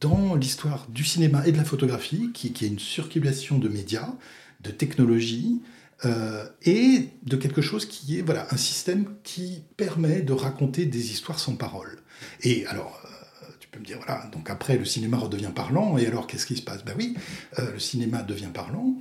dans 0.00 0.34
l'histoire 0.34 0.86
du 0.88 1.04
cinéma 1.04 1.46
et 1.46 1.52
de 1.52 1.58
la 1.58 1.64
photographie, 1.64 2.30
qui, 2.32 2.48
est 2.48 2.66
une 2.66 2.78
circulation 2.78 3.58
de 3.58 3.68
médias, 3.68 4.14
de 4.62 4.70
technologies, 4.70 5.60
euh, 6.06 6.46
et 6.62 7.10
de 7.24 7.36
quelque 7.36 7.60
chose 7.60 7.84
qui 7.84 8.18
est 8.18 8.22
voilà 8.22 8.46
un 8.50 8.56
système 8.56 9.04
qui 9.22 9.62
permet 9.76 10.22
de 10.22 10.32
raconter 10.32 10.86
des 10.86 11.10
histoires 11.10 11.38
sans 11.38 11.56
parole. 11.56 11.98
Et 12.42 12.64
alors, 12.66 12.98
euh, 13.04 13.46
tu 13.60 13.68
peux 13.68 13.78
me 13.78 13.84
dire 13.84 13.98
voilà, 13.98 14.26
donc 14.32 14.48
après 14.48 14.78
le 14.78 14.86
cinéma 14.86 15.18
redevient 15.18 15.52
parlant, 15.54 15.98
et 15.98 16.06
alors 16.06 16.26
qu'est-ce 16.26 16.46
qui 16.46 16.56
se 16.56 16.62
passe? 16.62 16.84
Ben 16.84 16.94
oui, 16.96 17.14
euh, 17.58 17.72
le 17.72 17.78
cinéma 17.78 18.22
devient 18.22 18.50
parlant. 18.52 18.94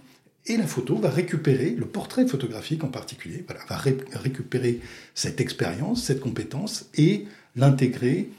Et 0.46 0.58
la 0.58 0.68
photo 0.68 0.98
va 0.98 1.10
récupérer, 1.10 1.72
le 1.72 1.86
portrait 1.86 2.26
photographique 2.28 2.84
en 2.84 2.88
particulier, 2.88 3.46
voilà, 3.48 3.64
va 3.70 3.78
récupérer 3.78 4.82
cette 5.14 5.40
expérience, 5.40 6.04
cette 6.04 6.22
compétence 6.22 6.88
et 6.96 7.28
l'intégrer 7.56 8.30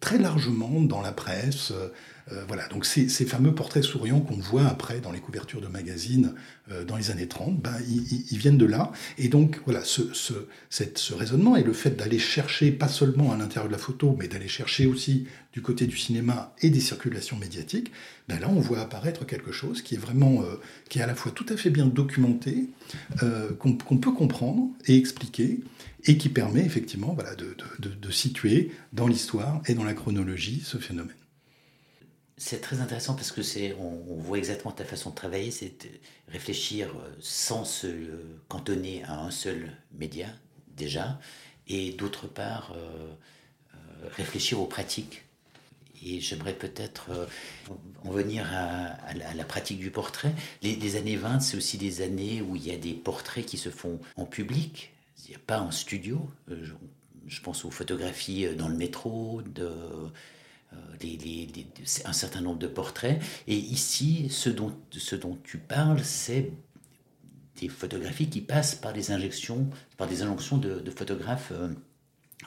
très 0.00 0.18
largement 0.18 0.80
dans 0.80 1.00
la 1.00 1.12
presse, 1.12 1.72
euh, 2.32 2.44
voilà, 2.46 2.68
donc 2.68 2.84
ces, 2.84 3.08
fameux 3.08 3.54
portraits 3.54 3.82
souriants 3.82 4.20
qu'on 4.20 4.36
voit 4.36 4.66
après 4.66 5.00
dans 5.00 5.10
les 5.10 5.18
couvertures 5.18 5.60
de 5.60 5.66
magazines 5.66 6.34
euh, 6.70 6.84
dans 6.84 6.96
les 6.96 7.10
années 7.10 7.26
30, 7.26 7.60
ben, 7.60 7.74
ils, 7.88 8.38
viennent 8.38 8.58
de 8.58 8.66
là. 8.66 8.92
Et 9.18 9.28
donc, 9.28 9.60
voilà, 9.64 9.82
ce, 9.84 11.14
raisonnement 11.14 11.56
et 11.56 11.62
le 11.62 11.72
fait 11.72 11.90
d'aller 11.90 12.18
chercher, 12.18 12.70
pas 12.70 12.88
seulement 12.88 13.32
à 13.32 13.36
l'intérieur 13.36 13.66
de 13.66 13.72
la 13.72 13.78
photo, 13.78 14.16
mais 14.18 14.28
d'aller 14.28 14.48
chercher 14.48 14.86
aussi 14.86 15.26
du 15.52 15.62
côté 15.62 15.86
du 15.86 15.96
cinéma 15.96 16.54
et 16.60 16.70
des 16.70 16.80
circulations 16.80 17.36
médiatiques, 17.36 17.90
ben 18.28 18.38
là, 18.38 18.48
on 18.48 18.60
voit 18.60 18.80
apparaître 18.80 19.26
quelque 19.26 19.50
chose 19.50 19.82
qui 19.82 19.96
est 19.96 19.98
vraiment, 19.98 20.42
euh, 20.42 20.60
qui 20.88 21.00
est 21.00 21.02
à 21.02 21.06
la 21.06 21.16
fois 21.16 21.32
tout 21.32 21.46
à 21.48 21.56
fait 21.56 21.70
bien 21.70 21.86
documenté, 21.86 22.68
qu'on 23.58 23.74
peut 23.74 24.12
comprendre 24.12 24.68
et 24.86 24.96
expliquer, 24.96 25.60
et 26.04 26.18
qui 26.18 26.28
permet 26.28 26.64
effectivement 26.64 27.14
voilà, 27.14 27.34
de, 27.34 27.56
de 27.78 28.10
situer 28.10 28.72
dans 28.92 29.06
l'histoire 29.06 29.62
et 29.66 29.74
dans 29.74 29.84
la 29.84 29.94
chronologie 29.94 30.62
ce 30.64 30.78
phénomène. 30.78 31.16
C'est 32.42 32.62
très 32.62 32.80
intéressant 32.80 33.14
parce 33.14 33.32
que 33.32 33.42
c'est, 33.42 33.74
on, 33.74 34.16
voit 34.16 34.38
exactement 34.38 34.72
ta 34.72 34.86
façon 34.86 35.10
de 35.10 35.14
travailler, 35.14 35.50
c'est 35.50 35.76
réfléchir 36.26 36.88
euh, 36.88 37.14
sans 37.20 37.66
se 37.66 37.86
cantonner 38.48 39.04
à 39.04 39.20
un 39.20 39.30
seul 39.30 39.76
média 39.92 40.26
déjà, 40.68 41.20
et 41.68 41.92
d'autre 41.92 42.28
part 42.28 42.72
euh, 42.74 43.12
euh, 43.74 44.08
réfléchir 44.16 44.58
aux 44.58 44.64
pratiques. 44.64 45.24
Et 46.02 46.22
j'aimerais 46.22 46.54
peut-être 46.54 47.28
en 48.04 48.10
venir 48.10 48.46
à, 48.54 49.12
la, 49.34 49.44
pratique 49.44 49.78
du 49.78 49.90
portrait. 49.90 50.32
Les, 50.62 50.96
années 50.96 51.16
20, 51.16 51.40
c'est 51.40 51.58
aussi 51.58 51.76
des 51.76 52.00
années 52.00 52.40
où 52.40 52.56
il 52.56 52.66
y 52.66 52.70
a 52.70 52.78
des 52.78 52.94
portraits 52.94 53.44
qui 53.44 53.58
se 53.58 53.68
font 53.68 54.00
en 54.16 54.24
public, 54.24 54.94
pas 55.38 55.60
en 55.60 55.70
studio. 55.70 56.28
Je, 56.48 56.72
je 57.26 57.40
pense 57.40 57.64
aux 57.64 57.70
photographies 57.70 58.48
dans 58.56 58.68
le 58.68 58.76
métro, 58.76 59.42
de 59.42 59.70
euh, 60.74 61.08
un 62.04 62.12
certain 62.12 62.40
nombre 62.40 62.58
de 62.58 62.66
portraits. 62.66 63.20
Et 63.46 63.56
ici, 63.56 64.28
ce 64.30 64.50
dont, 64.50 64.72
ce 64.92 65.16
dont 65.16 65.38
tu 65.42 65.58
parles, 65.58 66.04
c'est 66.04 66.52
des 67.56 67.68
photographies 67.68 68.28
qui 68.28 68.40
passent 68.40 68.74
par 68.74 68.92
des 68.92 69.10
injections, 69.10 69.68
par 69.96 70.06
des 70.06 70.22
injonctions 70.22 70.58
de, 70.58 70.90
photographes 70.90 71.52
euh, 71.52 71.68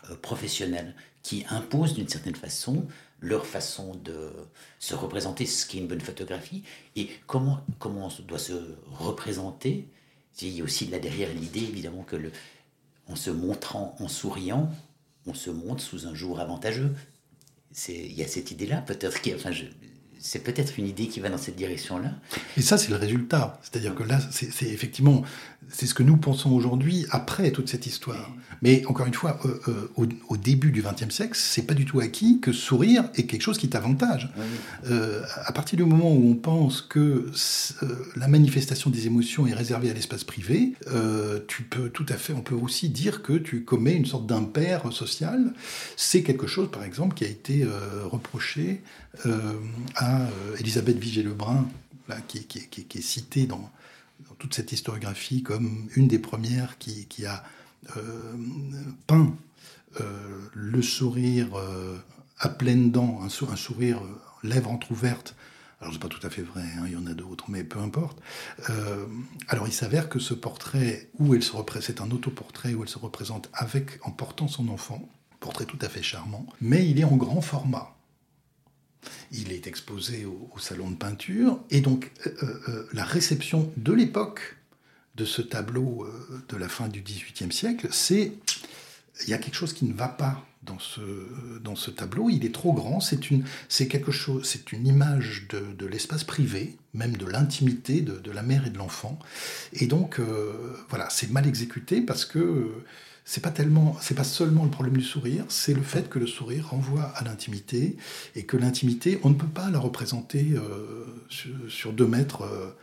euh, 0.10 0.16
professionnels, 0.16 0.96
qui 1.22 1.46
imposent 1.50 1.96
d'une 1.96 2.08
certaine 2.08 2.36
façon 2.36 2.86
leur 3.20 3.46
façon 3.46 3.96
de 3.96 4.32
se 4.80 4.96
représenter, 4.96 5.46
ce 5.46 5.66
qui 5.66 5.78
est 5.78 5.82
une 5.82 5.88
bonne 5.88 6.02
photographie, 6.02 6.64
et 6.96 7.10
comment, 7.26 7.66
comment 7.80 8.08
on 8.08 8.24
doit 8.24 8.40
se 8.40 8.76
représenter? 8.92 9.88
Il 10.42 10.50
y 10.50 10.62
a 10.62 10.64
aussi 10.64 10.88
là 10.88 11.00
derrière 11.00 11.34
l'idée, 11.34 11.62
évidemment, 11.62 12.04
que 12.04 12.18
le, 12.18 12.32
en 13.08 13.16
se 13.16 13.30
montrant, 13.30 13.96
en 14.00 14.08
souriant, 14.08 14.70
on 15.26 15.34
se 15.34 15.50
montre 15.50 15.82
sous 15.82 16.08
un 16.08 16.14
jour 16.14 16.40
avantageux. 16.40 16.96
Il 17.88 18.14
y 18.14 18.24
a 18.24 18.28
cette 18.28 18.52
idée-là, 18.52 18.82
peut-être, 18.82 19.20
enfin, 19.36 19.52
c'est 20.26 20.40
peut-être 20.40 20.80
une 20.80 20.88
idée 20.88 21.08
qui 21.08 21.20
va 21.20 21.28
dans 21.28 21.38
cette 21.38 21.58
direction-là. 21.58 22.10
Et 22.56 22.62
ça, 22.62 22.78
c'est 22.78 22.90
le 22.90 22.96
résultat. 22.96 23.60
C'est-à-dire 23.62 23.94
que 23.94 24.04
là, 24.04 24.20
c'est 24.32 24.68
effectivement, 24.68 25.22
c'est 25.68 25.86
ce 25.86 25.94
que 25.94 26.02
nous 26.02 26.16
pensons 26.16 26.52
aujourd'hui, 26.52 27.06
après 27.10 27.52
toute 27.52 27.68
cette 27.68 27.88
histoire. 27.88 28.34
Mais 28.62 28.86
encore 28.86 29.06
une 29.06 29.14
fois, 29.14 29.38
euh, 29.44 29.60
euh, 29.68 30.08
au, 30.30 30.38
début 30.38 30.72
du 30.72 30.82
XXe 30.82 31.14
siècle, 31.14 31.34
c'est 31.36 31.64
pas 31.64 31.74
du 31.74 31.84
tout 31.84 32.00
acquis 32.00 32.40
que 32.40 32.54
sourire 32.54 33.04
est 33.16 33.24
quelque 33.24 33.42
chose 33.42 33.58
qui 33.58 33.68
t'avantage. 33.68 34.32
Euh, 34.90 35.24
à 35.44 35.52
partir 35.52 35.76
du 35.76 35.84
moment 35.84 36.14
où 36.14 36.32
on 36.32 36.36
pense 36.36 36.82
que 36.82 37.30
la 38.16 38.30
manifestation 38.30 38.90
des 38.90 39.08
émotions 39.08 39.46
est 39.46 39.54
réservée 39.54 39.90
à 39.90 39.94
l'espace 39.94 40.24
privé, 40.24 40.74
tu 41.50 41.64
peux 41.64 41.90
tout 41.90 42.06
à 42.08 42.16
fait, 42.16 42.32
on 42.32 42.42
peut 42.42 42.56
aussi 42.56 42.88
dire 42.88 43.24
que 43.24 43.34
tu 43.34 43.66
commets 43.66 43.96
une 43.96 44.06
sorte 44.06 44.26
d'impair 44.26 44.90
social. 44.94 45.54
C'est 45.98 46.24
quelque 46.24 46.48
chose, 46.48 46.72
par 46.72 46.86
exemple, 46.86 47.14
qui 47.14 47.26
a 47.26 47.28
été 47.28 47.68
reproché 48.10 48.82
à 49.96 50.28
Elisabeth 50.60 50.98
Vigée-Lebrun, 50.98 51.68
qui, 52.28 52.40
est 52.40 53.02
citée 53.02 53.46
dans, 53.46 53.72
toute 54.40 54.54
cette 54.54 54.72
historiographie 54.72 55.44
comme 55.44 55.88
une 55.96 56.08
des 56.08 56.20
premières 56.20 56.78
qui, 56.78 57.26
a 57.26 57.44
euh, 57.98 58.34
peint 59.08 59.36
euh, 60.02 60.50
le 60.54 60.82
sourire 60.82 61.56
euh, 61.56 61.98
à 62.40 62.50
pleines 62.50 62.92
dents, 62.92 63.22
un, 63.22 63.30
sourire 63.30 64.02
lèvres 64.44 64.72
entrouvertes. 64.72 65.36
Alors, 65.80 65.94
c'est 65.94 66.00
pas 66.00 66.08
tout 66.08 66.26
à 66.26 66.30
fait 66.30 66.42
vrai, 66.42 66.64
hein, 66.78 66.84
il 66.88 66.94
y 66.94 66.96
en 66.96 67.08
a 67.08 67.14
d'autres, 67.14 67.46
mais 67.50 67.64
peu 67.64 67.80
importe. 67.80 68.18
alors, 69.50 69.68
il 69.68 69.74
s'avère 69.74 70.08
que 70.08 70.20
ce 70.20 70.34
portrait, 70.34 71.10
où 71.20 71.36
elle 71.36 71.44
se 71.44 71.52
représente, 71.52 71.88
c'est 71.88 72.02
un 72.02 72.10
autoportrait 72.12 72.74
où 72.74 72.84
elle 72.84 72.90
se 72.90 73.00
représente 73.00 73.50
avec, 73.54 74.00
en 74.04 74.12
portant 74.12 74.48
son 74.48 74.70
enfant, 74.70 75.08
portrait 75.42 75.66
tout 75.66 75.80
à 75.82 75.90
fait 75.90 76.02
charmant, 76.02 76.46
mais 76.62 76.88
il 76.88 77.00
est 77.02 77.04
en 77.04 77.18
grand 77.18 77.42
format. 77.42 77.94
Il 79.34 79.52
est 79.52 79.68
exposé 79.68 80.26
au, 80.26 80.60
salon 80.60 80.92
de 80.92 80.96
peinture, 80.96 81.60
et 81.72 81.82
donc 81.82 82.12
la 82.94 83.04
réception 83.04 83.72
de 83.78 83.92
l'époque 83.92 84.56
de 85.16 85.26
ce 85.26 85.42
tableau 85.42 86.06
euh, 86.06 86.44
de 86.50 86.58
la 86.58 86.68
fin 86.68 86.88
du 86.88 87.02
XVIIIe 87.02 87.52
siècle, 87.52 87.88
c'est 87.92 88.34
il 89.24 89.30
y 89.30 89.34
a 89.34 89.38
quelque 89.38 89.56
chose 89.56 89.74
qui 89.74 89.86
ne 89.86 89.94
va 89.94 90.08
pas 90.08 90.44
dans 90.64 90.80
ce, 90.80 91.02
dans 91.62 91.76
ce 91.76 91.92
tableau. 91.92 92.30
Il 92.32 92.46
est 92.46 92.54
trop 92.54 92.74
grand. 92.74 93.00
C'est 93.00 93.30
une, 93.30 93.44
c'est 93.70 93.88
quelque 93.88 94.12
chose, 94.12 94.44
c'est 94.46 94.72
une 94.72 94.88
image 94.88 95.46
de, 95.50 95.60
de 95.78 95.86
l'espace 95.86 96.24
privé, 96.24 96.78
même 96.96 97.16
de 97.16 97.28
l'intimité 97.28 98.02
de, 98.02 98.32
la 98.32 98.42
mère 98.42 98.66
et 98.66 98.72
de 98.72 98.78
l'enfant. 98.80 99.20
Et 99.74 99.86
donc, 99.86 100.20
euh, 100.20 100.76
voilà, 100.90 101.10
c'est 101.12 101.30
mal 101.30 101.46
exécuté 101.46 102.02
parce 102.02 102.26
que 102.26 102.72
c'est 103.26 103.42
pas 103.42 103.52
tellement, 103.52 103.96
c'est 104.02 104.16
pas 104.16 104.24
seulement 104.24 104.64
le 104.64 104.70
problème 104.70 104.98
du 104.98 105.04
sourire, 105.04 105.46
c'est 105.50 105.74
le 105.74 105.82
fait 105.82 106.10
que 106.10 106.20
le 106.20 106.28
sourire 106.28 106.70
renvoie 106.70 107.04
à 107.16 107.24
l'intimité 107.24 107.98
et 108.36 108.46
que 108.46 108.58
l'intimité, 108.58 109.20
on 109.24 109.30
ne 109.30 109.36
peut 109.36 109.48
pas 109.48 109.70
la 109.70 109.80
représenter 109.80 110.54
euh, 110.54 111.06
sur, 111.70 111.94
deux 111.94 112.08
mètres 112.08 112.76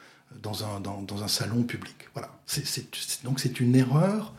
dans 0.42 0.64
un, 0.64 0.80
dans, 0.80 1.02
dans 1.02 1.22
un 1.22 1.28
salon 1.28 1.62
public. 1.62 2.08
Voilà. 2.14 2.30
donc 3.24 3.40
c'est 3.40 3.60
une 3.60 3.76
erreur 3.76 4.34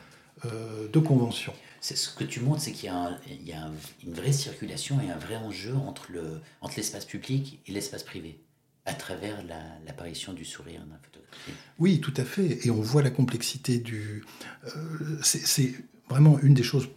euh, 0.46 0.88
de 0.88 1.00
convention. 1.00 1.54
C'est 1.82 1.96
ce 1.96 2.10
que 2.10 2.24
tu 2.24 2.40
montres, 2.40 2.62
c'est 2.62 2.72
qu'il 2.72 2.86
y 2.86 2.90
a, 2.90 3.16
il 3.28 3.48
y 3.48 3.54
a 3.54 3.70
une 4.04 4.14
vraie 4.14 4.32
circulation 4.32 5.00
et 5.02 5.12
un 5.12 5.18
vrai 5.18 5.36
enjeu 5.36 5.76
entre, 5.76 6.12
le, 6.12 6.42
entre 6.62 6.78
l'espace 6.78 7.06
public 7.06 7.60
et 7.68 7.72
l'espace 7.72 8.04
privé, 8.04 8.40
à 8.86 8.94
travers 8.94 9.44
l'apparition 9.86 10.34
du 10.34 10.46
sourire 10.46 10.82
dans 10.86 10.94
la 10.94 11.00
photographie. 11.00 11.52
Oui, 11.80 12.02
tout 12.02 12.14
à 12.18 12.26
fait. 12.26 12.66
Et 12.66 12.72
on 12.72 12.82
voit 12.82 13.02
la 13.02 13.12
complexité 13.12 13.80
du. 13.80 14.24
Euh, 14.66 15.20
c'est 15.22 15.74
vraiment 16.10 16.40
une 16.40 16.54
des 16.54 16.64
choses 16.64 16.90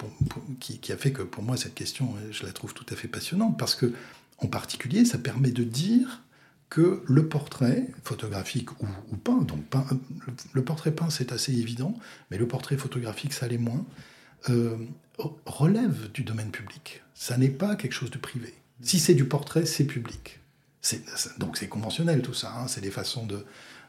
qui, 0.59 0.91
a 0.91 0.97
fait 0.97 1.11
que 1.11 1.21
pour 1.21 1.43
moi 1.43 1.55
cette 1.57 1.73
question, 1.73 2.15
je 2.31 2.45
la 2.45 2.51
trouve 2.51 2.73
tout 2.73 2.85
à 2.89 2.95
fait 2.95 3.07
passionnante, 3.07 3.57
parce 3.57 3.75
que 3.75 3.93
en 4.39 4.47
particulier, 4.47 5.05
ça 5.05 5.17
permet 5.17 5.51
de 5.51 5.63
dire 5.63 6.21
que 6.69 7.03
le 7.05 7.29
portrait, 7.29 7.87
photographique 8.03 8.71
ou, 8.81 9.15
peint, 9.15 9.41
donc 9.43 9.63
le 10.51 10.63
portrait 10.63 10.91
peint 10.91 11.09
c'est 11.09 11.31
assez 11.31 11.53
évident, 11.53 11.95
mais 12.29 12.37
le 12.37 12.47
portrait 12.47 12.75
photographique 12.75 13.31
ça 13.33 13.47
l'est 13.47 13.57
moins, 13.57 13.85
euh, 14.49 14.75
relève 15.45 16.11
du 16.11 16.23
domaine 16.23 16.51
public. 16.51 17.01
Ça 17.13 17.37
n'est 17.37 17.49
pas 17.49 17.75
quelque 17.75 17.93
chose 17.93 18.11
de 18.11 18.17
privé. 18.17 18.53
Si 18.81 18.99
c'est 18.99 19.13
du 19.13 19.25
portrait, 19.25 19.65
c'est 19.65 19.85
public. 19.85 20.39
Donc 21.37 21.57
c'est 21.57 21.67
conventionnel 21.67 22.21
tout 22.21 22.33
ça, 22.33 22.53
hein. 22.55 22.67
c'est 22.67 22.81
des 22.81 22.91
façons 22.91 23.25
de, 23.25 23.45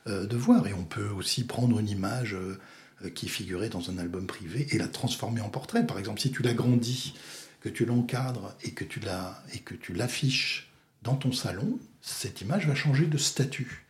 euh, 0.06 0.26
de, 0.26 0.36
voir. 0.36 0.66
Et 0.66 0.72
on 0.72 0.84
peut 0.84 1.08
aussi 1.08 1.44
prendre 1.44 1.78
une 1.78 1.88
image 1.88 2.34
euh, 2.34 3.10
qui 3.10 3.28
figurait 3.28 3.68
dans 3.68 3.90
un 3.90 3.98
album 3.98 4.26
privé 4.26 4.66
et 4.70 4.78
la 4.78 4.88
transformer 4.88 5.40
en 5.40 5.48
portrait. 5.48 5.86
Par 5.86 5.98
exemple, 5.98 6.20
si 6.20 6.30
tu 6.30 6.42
l'agrandis, 6.42 7.14
que 7.60 7.68
tu 7.68 7.84
l'encadres 7.84 8.54
et 8.62 8.70
que 8.70 8.84
tu 8.84 9.92
l'affiches 9.92 10.70
dans 11.02 11.16
ton 11.16 11.32
salon, 11.32 11.78
cette 12.00 12.40
image 12.40 12.66
va 12.66 12.74
changer 12.74 13.06
de 13.06 13.18
statut. 13.18 13.86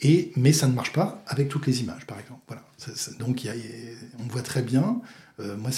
Et, 0.00 0.32
mais 0.36 0.52
ça 0.52 0.66
ne 0.66 0.72
marche 0.72 0.92
pas 0.92 1.22
avec 1.26 1.48
toutes 1.48 1.66
les 1.66 1.80
images, 1.80 2.06
par 2.06 2.18
exemple. 2.18 2.40
Voilà. 2.48 2.62
donc 3.18 3.46
on 4.18 4.22
voit 4.24 4.42
très 4.42 4.62
bien. 4.62 5.02
Euh, 5.40 5.56
moi, 5.56 5.70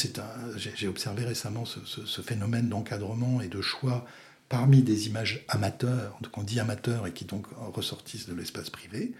j'ai 0.56 0.88
observé 0.88 1.24
récemment 1.24 1.64
ce, 1.64 2.22
phénomène 2.22 2.68
d'encadrement 2.68 3.40
et 3.40 3.48
de 3.48 3.60
choix 3.60 4.06
parmi 4.52 4.82
des 4.82 5.06
images 5.06 5.46
amateurs, 5.48 6.18
qu'on 6.30 6.42
dit 6.42 6.60
amateurs 6.60 7.06
et 7.06 7.12
qui 7.12 7.24
donc 7.24 7.46
ressortissent 7.72 8.28
de 8.28 8.34
l'espace 8.34 8.68
privé. 8.68 9.12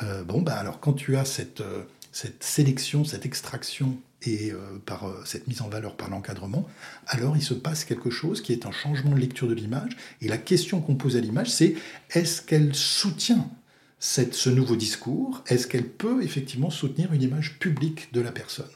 Euh, 0.00 0.22
bon, 0.22 0.42
bah 0.42 0.54
alors 0.54 0.78
quand 0.78 0.92
tu 0.92 1.16
as 1.16 1.24
cette, 1.24 1.60
euh, 1.60 1.82
cette 2.12 2.44
sélection, 2.44 3.04
cette 3.04 3.26
extraction 3.26 3.98
et 4.22 4.52
euh, 4.52 4.78
par 4.86 5.12
cette 5.24 5.48
mise 5.48 5.60
en 5.60 5.68
valeur 5.68 5.96
par 5.96 6.08
l'encadrement, 6.08 6.68
alors 7.08 7.36
il 7.36 7.42
se 7.42 7.52
passe 7.52 7.84
quelque 7.84 8.10
chose 8.10 8.40
qui 8.40 8.52
est 8.52 8.64
un 8.64 8.70
changement 8.70 9.10
de 9.10 9.18
lecture 9.18 9.48
de 9.48 9.54
l'image. 9.54 9.96
Et 10.20 10.28
la 10.28 10.38
question 10.38 10.80
qu'on 10.80 10.94
pose 10.94 11.16
à 11.16 11.20
l'image, 11.20 11.50
c'est 11.50 11.74
est-ce 12.10 12.40
qu'elle 12.40 12.72
soutient 12.72 13.50
cette, 13.98 14.34
ce 14.34 14.50
nouveau 14.50 14.76
discours? 14.76 15.42
Est-ce 15.48 15.66
qu'elle 15.66 15.88
peut 15.88 16.22
effectivement 16.22 16.70
soutenir 16.70 17.12
une 17.12 17.22
image 17.22 17.58
publique 17.58 18.12
de 18.12 18.20
la 18.20 18.30
personne? 18.30 18.70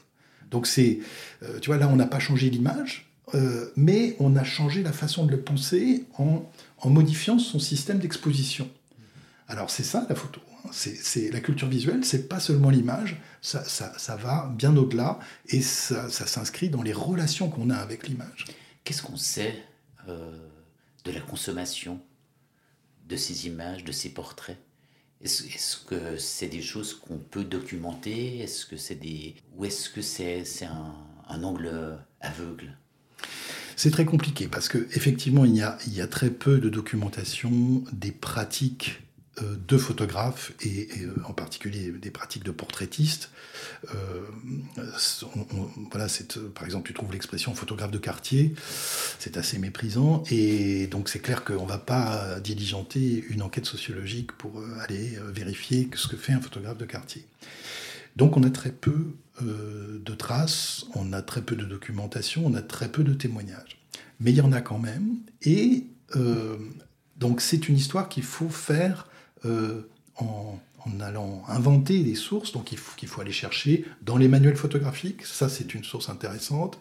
Donc 0.49 0.67
c'est, 0.67 0.99
tu 1.61 1.67
vois, 1.67 1.77
là 1.77 1.87
on 1.87 1.95
n'a 1.95 2.05
pas 2.05 2.19
changé 2.19 2.49
l'image, 2.49 3.10
mais 3.75 4.15
on 4.19 4.35
a 4.35 4.43
changé 4.43 4.83
la 4.83 4.91
façon 4.91 5.25
de 5.25 5.31
le 5.31 5.41
penser 5.41 6.05
en, 6.17 6.45
modifiant 6.85 7.39
son 7.39 7.59
système 7.59 7.99
d'exposition. 7.99 8.69
Alors 9.47 9.69
c'est 9.69 9.83
ça 9.83 10.05
la 10.09 10.15
photo. 10.15 10.41
Hein. 10.65 10.69
C'est 10.71 11.31
la 11.31 11.39
culture 11.39 11.67
visuelle, 11.67 12.03
c'est 12.05 12.27
pas 12.27 12.39
seulement 12.39 12.69
l'image, 12.69 13.17
ça, 13.41 14.15
va 14.17 14.51
bien 14.55 14.75
au-delà 14.77 15.19
et 15.47 15.61
ça, 15.61 16.09
s'inscrit 16.09 16.69
dans 16.69 16.81
les 16.81 16.93
relations 16.93 17.49
qu'on 17.49 17.69
a 17.69 17.75
avec 17.75 18.07
l'image. 18.07 18.45
Qu'est-ce 18.83 19.01
qu'on 19.01 19.17
sait 19.17 19.55
euh, 20.07 20.31
de 21.05 21.11
la 21.11 21.21
consommation 21.21 21.99
de 23.07 23.15
ces 23.15 23.47
images, 23.47 23.83
de 23.83 23.91
ces 23.91 24.09
portraits? 24.09 24.57
Est-ce 25.23 25.77
que 25.77 26.17
c'est 26.17 26.47
des 26.47 26.63
choses 26.63 26.95
qu'on 26.95 27.17
peut 27.17 27.43
documenter? 27.43 28.39
Est-ce 28.39 28.65
que 28.65 28.77
c'est 28.77 28.95
des 28.95 29.35
ou 29.55 29.65
est-ce 29.65 29.89
que 29.89 30.01
c'est 30.01 30.43
un, 30.65 30.95
un 31.27 31.43
angle 31.43 31.99
aveugle? 32.21 32.75
C'est 33.81 33.89
très 33.89 34.05
compliqué 34.05 34.47
parce 34.47 34.69
que 34.69 34.77
effectivement 34.95 35.43
il 35.43 35.55
y, 35.55 35.63
a, 35.63 35.75
il 35.87 35.93
y 35.95 36.01
a 36.01 36.07
très 36.07 36.29
peu 36.29 36.59
de 36.59 36.69
documentation 36.69 37.83
des 37.91 38.11
pratiques 38.11 39.01
euh, 39.41 39.55
de 39.67 39.75
photographes 39.75 40.51
et, 40.61 40.87
euh, 41.01 41.15
en 41.25 41.33
particulier 41.33 41.91
des 41.91 42.11
pratiques 42.11 42.43
de 42.43 42.51
portraitistes. 42.51 43.31
Euh, 43.95 44.21
voilà, 45.89 46.05
par 46.53 46.65
exemple, 46.65 46.85
tu 46.85 46.93
trouves 46.93 47.11
l'expression 47.11 47.55
photographe 47.55 47.89
de 47.89 47.97
quartier, 47.97 48.53
c'est 49.17 49.35
assez 49.35 49.57
méprisant, 49.57 50.23
et 50.29 50.85
donc 50.85 51.09
c'est 51.09 51.19
clair 51.19 51.43
qu'on 51.43 51.63
ne 51.63 51.69
va 51.69 51.79
pas 51.79 52.39
diligenter 52.39 53.25
une 53.29 53.41
enquête 53.41 53.65
sociologique 53.65 54.31
pour 54.33 54.61
aller 54.81 55.17
vérifier 55.33 55.89
ce 55.95 56.07
que 56.07 56.17
fait 56.17 56.33
un 56.33 56.41
photographe 56.41 56.77
de 56.77 56.85
quartier. 56.85 57.25
Donc 58.15 58.37
on 58.37 58.43
a 58.43 58.51
très 58.51 58.71
peu 58.71 59.07
de 59.41 60.13
traces, 60.15 60.85
on 60.95 61.13
a 61.13 61.21
très 61.21 61.41
peu 61.41 61.55
de 61.55 61.65
documentation, 61.65 62.43
on 62.45 62.53
a 62.53 62.61
très 62.61 62.89
peu 62.89 63.03
de 63.03 63.13
témoignages. 63.13 63.79
Mais 64.19 64.31
il 64.31 64.37
y 64.37 64.41
en 64.41 64.51
a 64.51 64.61
quand 64.61 64.79
même, 64.79 65.17
et 65.41 65.87
donc 67.21 67.39
c'est 67.39 67.69
une 67.69 67.77
histoire 67.77 68.09
qu'il 68.09 68.23
faut 68.23 68.49
faire 68.49 69.07
euh, 69.45 69.83
en, 70.17 70.59
allant 70.99 71.43
inventer 71.47 72.01
des 72.01 72.15
sources, 72.15 72.51
donc 72.51 72.71
il 72.71 72.77
faut, 72.77 73.21
aller 73.21 73.31
chercher 73.31 73.85
dans 74.01 74.17
les 74.17 74.27
manuels 74.27 74.55
photographiques, 74.55 75.23
ça 75.25 75.47
c'est 75.47 75.75
une 75.75 75.83
source 75.83 76.09
intéressante, 76.09 76.79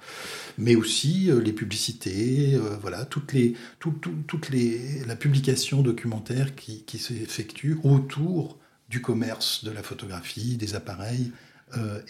mais 0.57 0.75
aussi 0.75 1.31
euh, 1.31 1.41
les 1.41 1.53
publicités, 1.53 2.55
euh, 2.55 2.77
voilà, 2.81 3.05
toutes 3.05 3.35
les, 3.35 3.55
toutes 3.79 4.49
les, 4.49 5.05
la 5.07 5.17
publication 5.17 5.83
documentaire 5.83 6.55
qui, 6.55 6.83
qui 6.85 6.99
s'effectue 6.99 7.79
autour 7.85 8.59
du 8.89 9.03
commerce 9.03 9.65
de 9.65 9.71
la 9.71 9.83
photographie, 9.83 10.57
des 10.57 10.75
appareils 10.75 11.31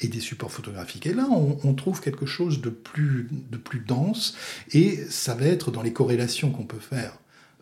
et 0.01 0.09
des 0.09 0.21
supports 0.21 0.51
photographiques. 0.51 1.07
Et 1.07 1.13
là, 1.13 1.29
on, 1.31 1.75
trouve 1.75 2.01
quelque 2.01 2.25
chose 2.25 2.61
de 2.61 2.71
plus, 2.71 3.29
de 3.51 3.59
plus 3.59 3.81
dense, 3.81 4.35
et 4.73 4.97
ça 5.11 5.35
va 5.35 5.45
être 5.45 5.71
dans 5.71 5.83
les 5.83 5.93
corrélations 5.93 6.51
qu'on 6.51 6.65
peut 6.65 6.79
faire 6.79 7.19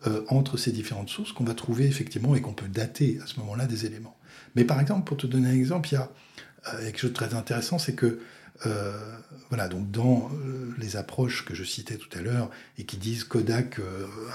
euh, 0.07 0.23
entre 0.29 0.55
ces 0.55 0.71
différentes 0.71 1.09
sources 1.09 1.33
qu'on 1.33 1.43
va 1.43 1.53
trouver 1.53 1.85
effectivement 1.85 2.33
et 2.33 2.39
qu'on 2.39 2.53
peut 2.53 2.69
dater 2.69 3.19
à 3.21 3.27
ce 3.27 3.37
moment-là 3.41 3.65
des 3.65 3.85
éléments. 3.85 4.17
Mais 4.55 4.63
par 4.63 4.79
exemple, 4.79 5.05
pour 5.05 5.17
te 5.17 5.27
donner 5.27 5.49
un 5.49 5.53
exemple, 5.53 5.89
il 5.89 5.95
y 5.95 5.97
a 5.97 6.09
euh, 6.69 6.85
quelque 6.85 6.99
chose 6.99 7.09
de 7.09 7.15
très 7.15 7.33
intéressant, 7.33 7.79
c'est 7.79 7.95
que 7.95 8.21
euh, 8.65 8.97
voilà, 9.49 9.67
donc 9.67 9.91
dans 9.91 10.31
les 10.77 10.95
approches 10.95 11.43
que 11.43 11.53
je 11.53 11.65
citais 11.65 11.97
tout 11.97 12.07
à 12.17 12.21
l'heure 12.21 12.49
et 12.77 12.85
qui 12.85 12.95
disent 12.95 13.25
Kodak 13.25 13.81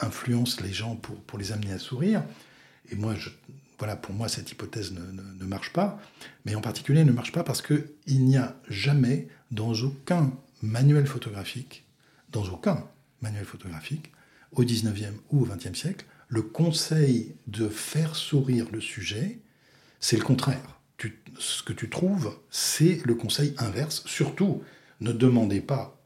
influence 0.02 0.60
les 0.60 0.72
gens 0.72 0.96
pour, 0.96 1.16
pour 1.22 1.38
les 1.38 1.52
amener 1.52 1.72
à 1.72 1.78
sourire, 1.78 2.22
et 2.90 2.96
moi, 2.96 3.14
je, 3.14 3.30
voilà, 3.84 3.96
pour 3.96 4.14
moi, 4.14 4.30
cette 4.30 4.50
hypothèse 4.50 4.92
ne, 4.92 5.02
ne, 5.12 5.44
marche 5.44 5.70
pas, 5.70 6.00
mais 6.46 6.54
en 6.54 6.62
particulier 6.62 7.04
ne 7.04 7.12
marche 7.12 7.32
pas 7.32 7.44
parce 7.44 7.60
qu'il 7.60 8.24
n'y 8.24 8.38
a 8.38 8.56
jamais, 8.70 9.28
dans 9.50 9.74
aucun 9.74 10.32
manuel 10.62 11.06
photographique, 11.06 11.84
dans 12.30 12.44
aucun 12.44 12.88
manuel 13.20 13.44
photographique, 13.44 14.10
au 14.52 14.64
19e 14.64 15.12
ou 15.30 15.42
au 15.42 15.46
20e 15.46 15.74
siècle, 15.74 16.06
le 16.28 16.40
conseil 16.40 17.34
de 17.46 17.68
faire 17.68 18.16
sourire 18.16 18.68
le 18.72 18.80
sujet, 18.80 19.38
c'est 20.00 20.16
le 20.16 20.24
contraire. 20.24 20.80
ce 21.38 21.62
que 21.62 21.74
tu 21.74 21.90
trouves, 21.90 22.34
c'est 22.48 23.02
le 23.04 23.14
conseil 23.14 23.52
inverse. 23.58 24.02
Surtout, 24.06 24.62
ne 25.00 25.12
demandez 25.12 25.60
pas 25.60 26.00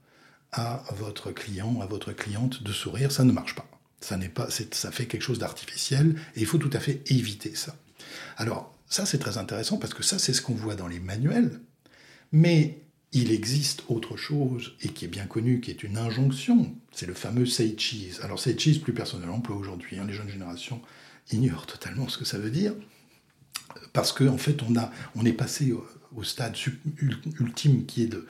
à 0.51 0.83
votre 0.97 1.31
client, 1.31 1.81
à 1.81 1.87
votre 1.87 2.13
cliente 2.13 2.61
de 2.61 2.73
sourire, 2.73 3.13
ça 3.13 3.23
ne 3.23 3.31
marche 3.31 3.55
pas. 3.55 3.71
Ça 4.01 4.17
n'est 4.17 4.29
pas, 4.29 4.49
ça 4.51 4.93
fait 4.93 5.07
quelque 5.07 5.23
chose 5.23 5.39
d'artificiel 5.39 6.15
et 6.37 6.41
il 6.41 6.47
faut 6.47 6.59
tout 6.59 6.71
à 6.73 6.81
fait 6.81 7.03
éviter 7.11 7.55
ça. 7.55 7.77
Alors, 8.37 8.75
ça 8.89 9.07
c'est 9.07 9.19
très 9.19 9.39
intéressant 9.39 9.77
parce 9.79 9.95
que 9.95 10.03
ça 10.03 10.19
c'est 10.19 10.33
ce 10.33 10.41
qu'on 10.41 10.55
voit 10.55 10.77
dans 10.77 10.87
les 10.87 11.01
manuels, 11.01 11.61
mais 12.33 12.83
il 13.13 13.33
existe 13.33 13.85
autre 13.89 14.17
chose, 14.17 14.77
et 14.83 14.89
qui 14.89 15.07
est 15.07 15.09
bien 15.09 15.27
connu, 15.27 15.61
qui 15.61 15.71
est 15.71 15.83
une 15.83 15.97
injonction. 15.97 16.75
C'est 16.93 17.07
le 17.07 17.15
fameux 17.15 17.47
say 17.47 17.75
cheese. 17.77 18.21
Alors 18.23 18.39
say 18.39 18.59
cheese, 18.59 18.81
plus 18.81 18.93
personne 18.93 19.23
ne 19.23 19.27
l'emploie 19.27 19.57
aujourd'hui. 19.57 19.99
Hein. 19.99 20.05
Les 20.07 20.13
jeunes 20.13 20.29
générations 20.29 20.83
ignorent 21.33 21.67
totalement 21.67 22.09
ce 22.09 22.19
que 22.19 22.25
ça 22.25 22.39
veut 22.39 22.51
dire. 22.51 22.75
Parce 23.93 24.13
qu'en 24.13 24.35
en 24.35 24.39
fait, 24.39 24.63
on, 24.63 24.77
a, 24.77 24.93
on 25.15 25.25
est 25.25 25.33
passé 25.33 25.73
au, 25.73 26.25
stade 26.25 26.57
ultime 27.41 27.87
qui 27.87 28.03
est 28.03 28.09
de... 28.09 28.27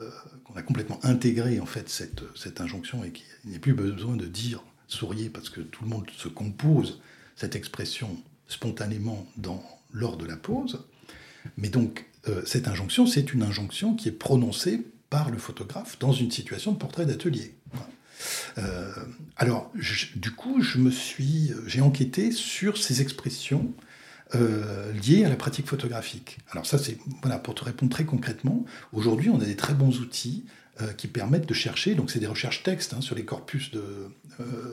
Euh, 0.00 0.10
qu'on 0.44 0.54
a 0.54 0.62
complètement 0.62 0.98
intégré 1.04 1.58
en 1.58 1.66
fait 1.66 1.88
cette, 1.88 2.22
cette 2.34 2.60
injonction 2.60 3.02
et 3.04 3.10
qu'il 3.12 3.24
n'y 3.46 3.56
a 3.56 3.58
plus 3.58 3.72
besoin 3.72 4.16
de 4.16 4.26
dire 4.26 4.62
souriez 4.88 5.28
parce 5.28 5.48
que 5.48 5.60
tout 5.60 5.84
le 5.84 5.90
monde 5.90 6.06
se 6.16 6.28
compose 6.28 7.00
cette 7.34 7.56
expression 7.56 8.16
spontanément 8.48 9.26
dans, 9.36 9.62
lors 9.92 10.16
de 10.16 10.24
la 10.24 10.36
pause. 10.36 10.84
Mais 11.56 11.68
donc 11.68 12.06
euh, 12.28 12.42
cette 12.44 12.68
injonction, 12.68 13.06
c'est 13.06 13.32
une 13.32 13.42
injonction 13.42 13.94
qui 13.94 14.08
est 14.08 14.12
prononcée 14.12 14.86
par 15.10 15.30
le 15.30 15.38
photographe 15.38 15.98
dans 15.98 16.12
une 16.12 16.30
situation 16.30 16.72
de 16.72 16.78
portrait 16.78 17.06
d'atelier. 17.06 17.54
Euh, 18.58 18.92
alors, 19.36 19.70
du 20.16 20.30
coup, 20.32 20.62
je 20.62 20.78
me 20.78 20.90
suis, 20.90 21.52
j'ai 21.66 21.82
enquêté 21.82 22.32
sur 22.32 22.78
ces 22.78 23.02
expressions 23.02 23.72
euh, 24.34 24.92
liées 24.92 25.24
à 25.24 25.28
la 25.28 25.36
pratique 25.36 25.66
photographique. 25.66 26.38
Alors 26.50 26.66
ça, 26.66 26.78
c'est 26.78 26.98
voilà 27.22 27.38
pour 27.38 27.54
te 27.54 27.64
répondre 27.64 27.92
très 27.92 28.04
concrètement. 28.04 28.64
Aujourd'hui, 28.92 29.30
on 29.30 29.40
a 29.40 29.44
des 29.44 29.56
très 29.56 29.74
bons 29.74 30.00
outils 30.00 30.46
qui 30.98 31.08
permettent 31.08 31.48
de 31.48 31.54
chercher. 31.54 31.94
Donc, 31.94 32.10
c'est 32.10 32.18
des 32.18 32.26
recherches 32.26 32.62
textes 32.62 32.92
hein, 32.92 33.00
sur 33.00 33.14
les 33.14 33.24
corpus 33.24 33.70
de, 33.70 34.10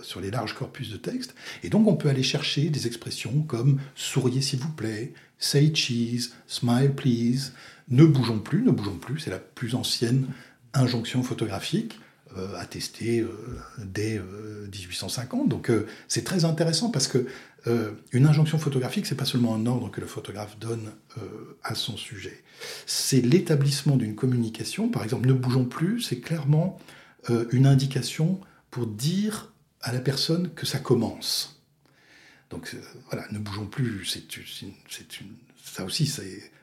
sur 0.01 0.19
les 0.19 0.31
larges 0.31 0.53
corpus 0.53 0.89
de 0.89 0.97
texte. 0.97 1.33
Et 1.63 1.69
donc, 1.69 1.87
on 1.87 1.95
peut 1.95 2.09
aller 2.09 2.23
chercher 2.23 2.69
des 2.69 2.87
expressions 2.87 3.41
comme 3.43 3.79
souriez 3.95 4.41
s'il 4.41 4.59
vous 4.59 4.71
plaît, 4.71 5.13
Say 5.43 5.73
cheese, 5.75 6.31
smile 6.47 6.93
please. 6.95 7.51
Ne 7.89 8.05
bougeons 8.05 8.39
plus, 8.39 8.63
ne 8.63 8.71
bougeons 8.71 8.97
plus. 8.97 9.19
C'est 9.19 9.29
la 9.29 9.39
plus 9.39 9.75
ancienne 9.75 10.27
injonction 10.73 11.21
photographique 11.21 11.99
euh, 12.37 12.55
attestée 12.57 13.19
euh, 13.19 13.29
dès 13.77 14.19
1850. 14.71 15.41
Euh, 15.41 15.47
Donc 15.47 15.71
c'est 16.07 16.23
très 16.23 16.45
intéressant 16.45 16.89
parce 16.89 17.07
que 17.07 17.27
une 17.65 18.25
injonction 18.25 18.57
photographique, 18.57 19.05
c'est 19.05 19.15
pas 19.15 19.25
seulement 19.25 19.55
un 19.55 19.65
ordre 19.65 19.89
que 19.89 20.01
le 20.01 20.07
photographe 20.07 20.59
donne 20.59 20.91
à 21.63 21.75
son 21.75 21.95
sujet. 21.95 22.43
C'est 22.85 23.21
l'établissement 23.21 23.95
d'une 23.95 24.15
communication. 24.15 24.89
Par 24.89 25.03
exemple, 25.03 25.27
ne 25.27 25.33
bougeons 25.33 25.65
plus, 25.65 26.01
c'est 26.01 26.19
clairement 26.19 26.77
une 27.51 27.65
indication 27.65 28.41
pour 28.69 28.87
dire 28.87 29.53
à 29.83 29.91
la 29.91 29.99
personne 29.99 30.49
que 30.53 30.65
ça 30.65 30.79
commence. 30.79 31.61
Donc 32.49 32.71
euh, 32.73 32.81
voilà, 33.11 33.27
ne 33.31 33.39
bougeons 33.39 33.67
plus. 33.67 34.05
C'est 34.05 34.23
ça 35.63 35.83
aussi, 35.85 36.11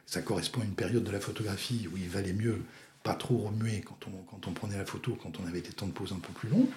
ça 0.07 0.23
correspond 0.23 0.63
à 0.63 0.65
une 0.65 0.75
période 0.75 1.05
de 1.05 1.11
la 1.11 1.21
photographie 1.21 1.89
où 1.93 1.97
il 1.97 2.09
valait 2.09 2.33
mieux 2.33 2.63
pas 3.03 3.15
trop 3.15 3.39
remuer 3.39 3.83
quand 3.83 3.99
on, 4.07 4.23
quand 4.31 4.49
on 4.49 4.53
prenait 4.53 4.77
la 4.77 4.85
photo, 4.85 5.17
quand 5.23 5.41
on 5.41 5.47
avait 5.47 5.61
des 5.61 5.71
temps 5.71 5.87
de 5.87 5.93
pause 5.93 6.13
un 6.13 6.19
peu 6.19 6.33
plus 6.33 6.49
longs. 6.49 6.69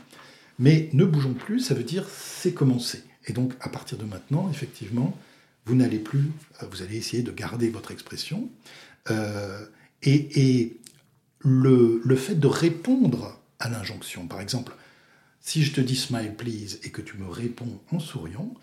Mais 0.60 0.90
ne 0.94 1.06
bougeons 1.06 1.34
plus, 1.34 1.60
ça 1.60 1.74
veut 1.74 1.84
dire 1.84 2.08
c'est 2.10 2.54
commencé. 2.54 3.04
Et 3.26 3.34
donc 3.34 3.54
à 3.62 3.70
partir 3.70 3.98
de 3.98 4.06
maintenant, 4.06 4.50
effectivement, 4.50 5.18
vous 5.66 5.76
n'allez 5.76 6.00
plus, 6.00 6.32
vous 6.62 6.82
allez 6.82 6.98
essayer 6.98 7.24
de 7.24 7.32
garder 7.32 7.70
votre 7.70 7.92
expression. 7.92 8.50
Euh, 9.10 9.66
et, 10.02 10.78
le, 11.46 12.02
le, 12.06 12.16
fait 12.16 12.36
de 12.36 12.48
répondre 12.48 13.38
à 13.60 13.70
l'injonction, 13.70 14.28
par 14.28 14.40
exemple, 14.40 14.74
si 15.42 15.64
je 15.64 15.74
te 15.74 15.82
dis 15.82 15.98
smile 15.98 16.34
please 16.36 16.80
et 16.84 16.90
que 16.90 17.02
tu 17.02 17.18
me 17.18 17.28
réponds 17.28 17.82
en 17.92 18.00
souriant, 18.00 18.54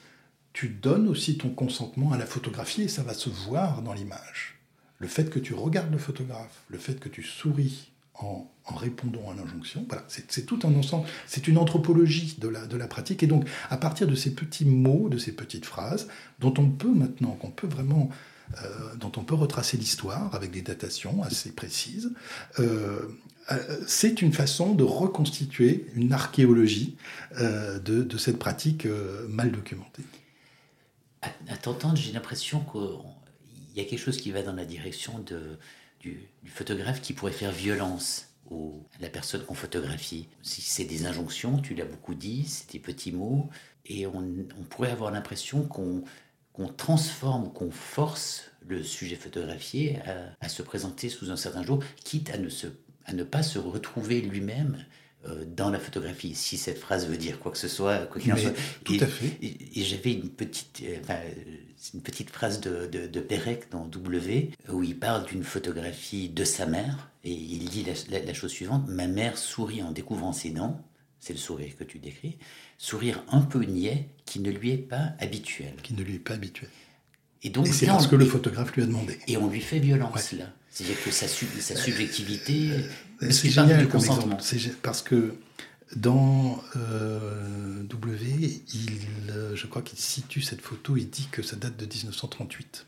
tu 0.54 0.68
donnes 0.68 1.06
aussi 1.08 1.36
ton 1.36 1.50
consentement 1.50 2.12
à 2.12 2.18
la 2.18 2.26
photographie 2.26 2.82
et 2.82 2.88
ça 2.88 3.02
va 3.02 3.12
se 3.12 3.28
voir 3.28 3.82
dans 3.82 3.92
l'image. 3.92 4.58
Le 4.98 5.08
fait 5.08 5.30
que 5.30 5.38
tu 5.38 5.54
regardes 5.54 5.92
le 5.92 5.98
photographe, 5.98 6.62
le 6.68 6.78
fait 6.78 6.98
que 6.98 7.08
tu 7.08 7.22
souris 7.22 7.90
en, 8.24 8.50
répondant 8.66 9.30
à 9.30 9.34
l'injonction, 9.34 9.84
voilà, 9.88 10.04
c'est 10.08 10.46
tout 10.46 10.60
un 10.62 10.72
ensemble, 10.74 11.06
c'est 11.26 11.48
une 11.48 11.58
anthropologie 11.58 12.36
de 12.38 12.48
la, 12.48 12.86
pratique. 12.86 13.22
Et 13.24 13.26
donc, 13.26 13.48
à 13.68 13.76
partir 13.76 14.06
de 14.06 14.14
ces 14.14 14.32
petits 14.32 14.64
mots, 14.64 15.08
de 15.08 15.18
ces 15.18 15.32
petites 15.32 15.66
phrases, 15.66 16.06
dont 16.38 16.54
on 16.56 16.68
peut 16.68 16.92
maintenant, 16.92 17.32
qu'on 17.32 17.50
peut 17.50 17.66
vraiment 17.66 18.10
dont 18.98 19.12
on 19.16 19.22
peut 19.22 19.36
retracer 19.36 19.76
l'histoire 19.76 20.34
avec 20.34 20.50
des 20.50 20.62
datations 20.62 21.22
assez 21.22 21.52
précises. 21.52 22.10
c'est 23.86 24.22
une 24.22 24.32
façon 24.32 24.74
de 24.74 24.82
reconstituer 24.82 25.86
une 25.94 26.12
archéologie 26.12 26.96
de, 27.38 28.18
cette 28.18 28.40
pratique 28.40 28.88
mal 29.28 29.52
documentée. 29.52 30.02
À, 31.22 31.56
t'entendre, 31.56 31.96
j'ai 31.96 32.12
l'impression 32.12 32.60
qu'il 32.72 33.76
y 33.76 33.84
a 33.84 33.88
quelque 33.88 34.00
chose 34.00 34.16
qui 34.16 34.30
va 34.30 34.42
dans 34.42 34.54
la 34.54 34.64
direction 34.64 35.18
de, 35.20 35.58
du, 36.00 36.28
photographe 36.46 37.00
qui 37.00 37.12
pourrait 37.12 37.32
faire 37.32 37.52
violence 37.52 38.26
à 38.50 39.02
la 39.02 39.08
personne 39.08 39.44
qu'on 39.44 39.54
photographie. 39.54 40.28
Si 40.42 40.60
c'est 40.60 40.84
des 40.84 41.06
injonctions, 41.06 41.58
tu 41.58 41.74
l'as 41.74 41.84
beaucoup 41.84 42.14
dit, 42.14 42.44
c'est 42.48 42.72
des 42.72 42.80
petits 42.80 43.12
mots, 43.12 43.48
et 43.86 44.06
on, 44.06 44.44
pourrait 44.68 44.90
avoir 44.90 45.12
l'impression 45.12 45.62
qu'on 45.62 46.02
transforme, 46.76 47.52
qu'on 47.52 47.70
force 47.70 48.50
le 48.66 48.82
sujet 48.82 49.16
photographié 49.16 50.00
à, 50.40 50.48
se 50.48 50.62
présenter 50.62 51.08
sous 51.08 51.30
un 51.30 51.36
certain 51.36 51.62
jour, 51.62 51.82
quitte 52.04 52.30
à 52.30 52.38
ne, 52.38 52.48
se, 52.48 52.66
à 53.04 53.12
ne 53.12 53.22
pas 53.22 53.42
se 53.42 53.58
retrouver 53.58 54.20
lui-même 54.20 54.84
dans 55.46 55.70
la 55.70 55.78
photographie, 55.78 56.34
si 56.34 56.56
cette 56.56 56.78
phrase 56.78 57.06
veut 57.06 57.18
dire 57.18 57.38
quoi 57.38 57.52
que 57.52 57.58
ce 57.58 57.68
soit, 57.68 58.06
quoi 58.06 58.20
qu'il 58.20 58.32
en 58.32 58.36
soit. 58.36 58.54
Tout 58.84 58.94
et, 58.94 59.02
à 59.02 59.06
fait. 59.06 59.36
Et, 59.42 59.82
j'avais 59.82 60.12
une 60.12 60.30
petite, 60.30 60.82
euh, 60.82 60.96
enfin, 61.02 61.18
une 61.92 62.00
petite 62.00 62.30
phrase 62.30 62.60
de, 62.60 62.86
de, 62.86 63.20
Pérec 63.20 63.70
dans 63.70 63.84
W 63.84 64.50
où 64.70 64.82
il 64.82 64.98
parle 64.98 65.26
d'une 65.26 65.44
photographie 65.44 66.30
de 66.30 66.44
sa 66.44 66.64
mère 66.64 67.10
et 67.24 67.32
il 67.32 67.68
dit 67.68 67.84
la, 68.10 68.34
chose 68.34 68.50
suivante 68.50 68.88
Ma 68.88 69.08
mère 69.08 69.36
sourit 69.36 69.82
en 69.82 69.92
découvrant 69.92 70.32
ses 70.32 70.50
dents, 70.50 70.82
c'est 71.18 71.34
le 71.34 71.38
sourire 71.38 71.76
que 71.78 71.84
tu 71.84 71.98
décris, 71.98 72.38
sourire 72.78 73.22
un 73.30 73.42
peu 73.42 73.62
niais 73.62 74.08
qui 74.24 74.40
ne 74.40 74.50
lui 74.50 74.70
est 74.70 74.78
pas 74.78 75.12
habituel. 75.18 75.74
Qui 75.82 75.92
ne 75.92 76.02
lui 76.02 76.14
est 76.14 76.18
pas 76.18 76.34
habituel. 76.34 76.70
Et 77.42 77.50
donc, 77.50 77.66
c'est 77.68 77.86
parce 77.86 78.06
que 78.06 78.16
le 78.16 78.24
photographe 78.24 78.72
lui 78.74 78.82
a 78.82 78.86
demandé. 78.86 79.18
Et 79.26 79.36
on 79.36 79.48
lui 79.48 79.60
fait 79.60 79.78
violence 79.78 80.32
là. 80.32 80.46
C'est-à-dire 80.70 81.02
que 81.02 81.10
sa, 81.10 81.26
sa 81.26 81.76
subjectivité. 81.76 82.70
C'est 83.28 83.50
génial 83.50 83.88
comme 83.88 84.00
exemple. 84.00 84.36
Parce 84.82 85.02
que 85.02 85.34
dans 85.96 86.62
euh, 86.76 87.82
W, 87.82 88.62
il, 88.72 89.30
euh, 89.30 89.56
je 89.56 89.66
crois 89.66 89.82
qu'il 89.82 89.98
situe 89.98 90.40
cette 90.40 90.60
photo, 90.60 90.96
il 90.96 91.10
dit 91.10 91.28
que 91.30 91.42
ça 91.42 91.56
date 91.56 91.76
de 91.76 91.84
1938. 91.84 92.86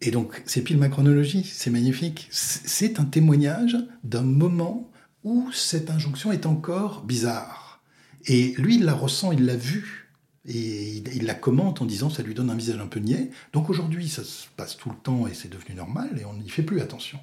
Et 0.00 0.10
donc, 0.10 0.42
c'est 0.46 0.62
pile 0.62 0.78
ma 0.78 0.88
chronologie, 0.88 1.44
c'est 1.44 1.70
magnifique. 1.70 2.28
C'est 2.30 3.00
un 3.00 3.04
témoignage 3.04 3.76
d'un 4.04 4.22
moment 4.22 4.90
où 5.24 5.50
cette 5.52 5.90
injonction 5.90 6.30
est 6.30 6.46
encore 6.46 7.02
bizarre. 7.02 7.82
Et 8.26 8.54
lui, 8.58 8.76
il 8.76 8.84
la 8.84 8.94
ressent, 8.94 9.32
il 9.32 9.44
l'a 9.44 9.56
vu. 9.56 10.08
Et 10.46 11.02
il, 11.14 11.26
la 11.26 11.34
commente 11.34 11.82
en 11.82 11.84
disant 11.84 12.08
ça 12.08 12.22
lui 12.22 12.32
donne 12.32 12.48
un 12.48 12.54
visage 12.54 12.78
un 12.80 12.86
peu 12.86 13.00
niais. 13.00 13.30
Donc 13.52 13.68
aujourd'hui, 13.68 14.08
ça 14.08 14.24
se 14.24 14.46
passe 14.56 14.76
tout 14.76 14.88
le 14.88 14.96
temps 14.96 15.26
et 15.26 15.34
c'est 15.34 15.50
devenu 15.50 15.74
normal 15.74 16.16
et 16.18 16.24
on 16.24 16.34
n'y 16.34 16.48
fait 16.48 16.62
plus 16.62 16.80
attention. 16.80 17.18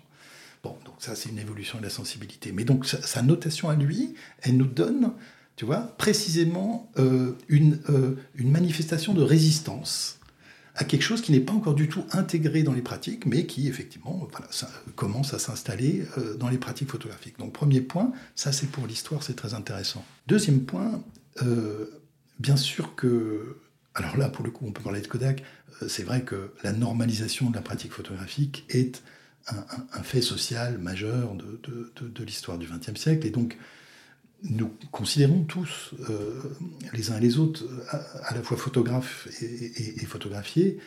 Donc 0.85 0.95
ça, 0.99 1.15
c'est 1.15 1.29
une 1.29 1.39
évolution 1.39 1.77
de 1.77 1.83
la 1.83 1.89
sensibilité. 1.89 2.51
Mais 2.51 2.63
donc, 2.63 2.85
sa, 2.85 3.21
notation 3.21 3.69
à 3.69 3.75
lui, 3.75 4.15
elle 4.41 4.57
nous 4.57 4.65
donne, 4.65 5.13
tu 5.55 5.65
vois, 5.65 5.81
précisément 5.97 6.91
euh, 6.97 7.33
une, 7.47 7.79
euh, 7.89 8.15
une 8.35 8.51
manifestation 8.51 9.13
de 9.13 9.21
résistance 9.21 10.19
à 10.77 10.83
quelque 10.83 11.03
chose 11.03 11.21
qui 11.21 11.31
n'est 11.31 11.39
pas 11.39 11.53
encore 11.53 11.73
du 11.73 11.87
tout 11.87 12.03
intégré 12.11 12.61
dans 12.61 12.73
les 12.73 12.81
pratiques, 12.81 13.25
mais 13.25 13.45
qui, 13.45 13.69
effectivement, 13.69 14.27
ça 14.49 14.69
commence 14.97 15.33
à 15.33 15.39
s'installer 15.39 16.05
euh, 16.17 16.35
dans 16.35 16.49
les 16.49 16.57
pratiques 16.57 16.89
photographiques. 16.89 17.39
Donc, 17.39 17.53
premier 17.53 17.79
point, 17.79 18.11
ça, 18.35 18.51
c'est 18.51 18.67
pour 18.67 18.85
l'histoire, 18.85 19.23
c'est 19.23 19.35
très 19.35 19.53
intéressant. 19.53 20.03
Deuxième 20.27 20.61
point, 20.61 21.01
Bien 22.39 22.57
sûr 22.57 22.95
que, 22.95 23.57
alors 23.93 24.17
là, 24.17 24.29
pour 24.29 24.43
le 24.43 24.51
coup, 24.51 24.65
on 24.67 24.71
peut 24.71 24.83
parler 24.83 25.01
de 25.01 25.07
Kodak, 25.07 25.43
euh, 25.81 25.87
c'est 25.87 26.03
vrai 26.03 26.21
que 26.23 26.51
la 26.63 26.73
normalisation 26.73 27.49
de 27.49 27.55
la 27.55 27.61
pratique 27.61 27.93
photographique 27.93 28.65
est 28.69 29.03
un, 29.47 30.03
fait 30.03 30.21
social 30.21 30.77
majeur 30.77 31.35
de, 31.35 32.23
l'histoire 32.23 32.57
du 32.57 32.67
XXe 32.67 32.99
siècle, 32.99 33.27
et 33.27 33.29
donc 33.29 33.57
nous 34.43 34.71
considérons 34.91 35.43
tous, 35.43 35.93
euh, 36.09 36.41
les 36.93 37.11
uns 37.11 37.17
et 37.17 37.21
les 37.21 37.37
autres, 37.37 37.63
à, 37.89 38.33
la 38.35 38.43
fois 38.43 38.57
photographes 38.57 39.27
et, 39.41 40.05
photographiés, 40.05 40.79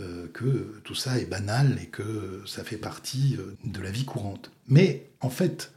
euh, 0.00 0.26
que 0.32 0.80
tout 0.84 0.94
ça 0.94 1.18
est 1.18 1.24
banal 1.26 1.78
et 1.82 1.86
que 1.86 2.42
ça 2.46 2.64
fait 2.64 2.76
partie 2.76 3.38
de 3.64 3.80
la 3.80 3.90
vie 3.90 4.04
courante. 4.04 4.50
Mais 4.68 5.10
en 5.20 5.30
fait, 5.30 5.72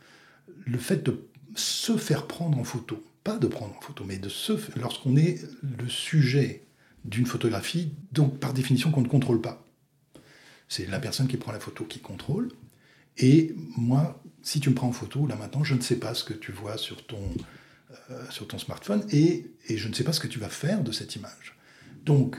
le 0.65 0.77
fait 0.77 1.05
de 1.05 1.25
se 1.55 1.97
faire 1.97 2.27
prendre 2.27 2.57
en 2.57 2.63
photo, 2.63 3.03
pas 3.23 3.37
de 3.37 3.47
prendre 3.47 3.75
en 3.77 3.81
photo, 3.81 4.03
mais 4.05 4.17
de 4.17 4.29
se, 4.29 4.53
lorsqu'on 4.77 5.15
est 5.15 5.41
le 5.63 5.87
sujet 5.87 6.63
d'une 7.05 7.25
photographie, 7.25 7.91
donc 8.11 8.39
par 8.39 8.53
définition 8.53 8.91
qu'on 8.91 9.01
ne 9.01 9.07
contrôle 9.07 9.41
pas. 9.41 9.63
C'est 10.69 10.85
la 10.85 10.99
personne 10.99 11.27
qui 11.27 11.37
prend 11.37 11.51
la 11.51 11.59
photo 11.59 11.83
qui 11.83 11.99
contrôle. 11.99 12.49
Et 13.17 13.53
moi, 13.75 14.23
si 14.41 14.61
tu 14.61 14.69
me 14.69 14.75
prends 14.75 14.87
en 14.87 14.93
photo, 14.93 15.27
là 15.27 15.35
maintenant, 15.35 15.63
je 15.63 15.75
ne 15.75 15.81
sais 15.81 15.97
pas 15.97 16.13
ce 16.13 16.23
que 16.23 16.33
tu 16.33 16.53
vois 16.53 16.77
sur 16.77 17.05
ton, 17.05 17.33
euh, 18.11 18.29
sur 18.29 18.47
ton 18.47 18.57
smartphone 18.57 19.03
et, 19.11 19.51
et, 19.67 19.77
je 19.77 19.89
ne 19.89 19.93
sais 19.93 20.05
pas 20.05 20.13
ce 20.13 20.21
que 20.21 20.27
tu 20.27 20.39
vas 20.39 20.47
faire 20.47 20.83
de 20.83 20.93
cette 20.93 21.15
image. 21.15 21.57
Donc, 22.05 22.37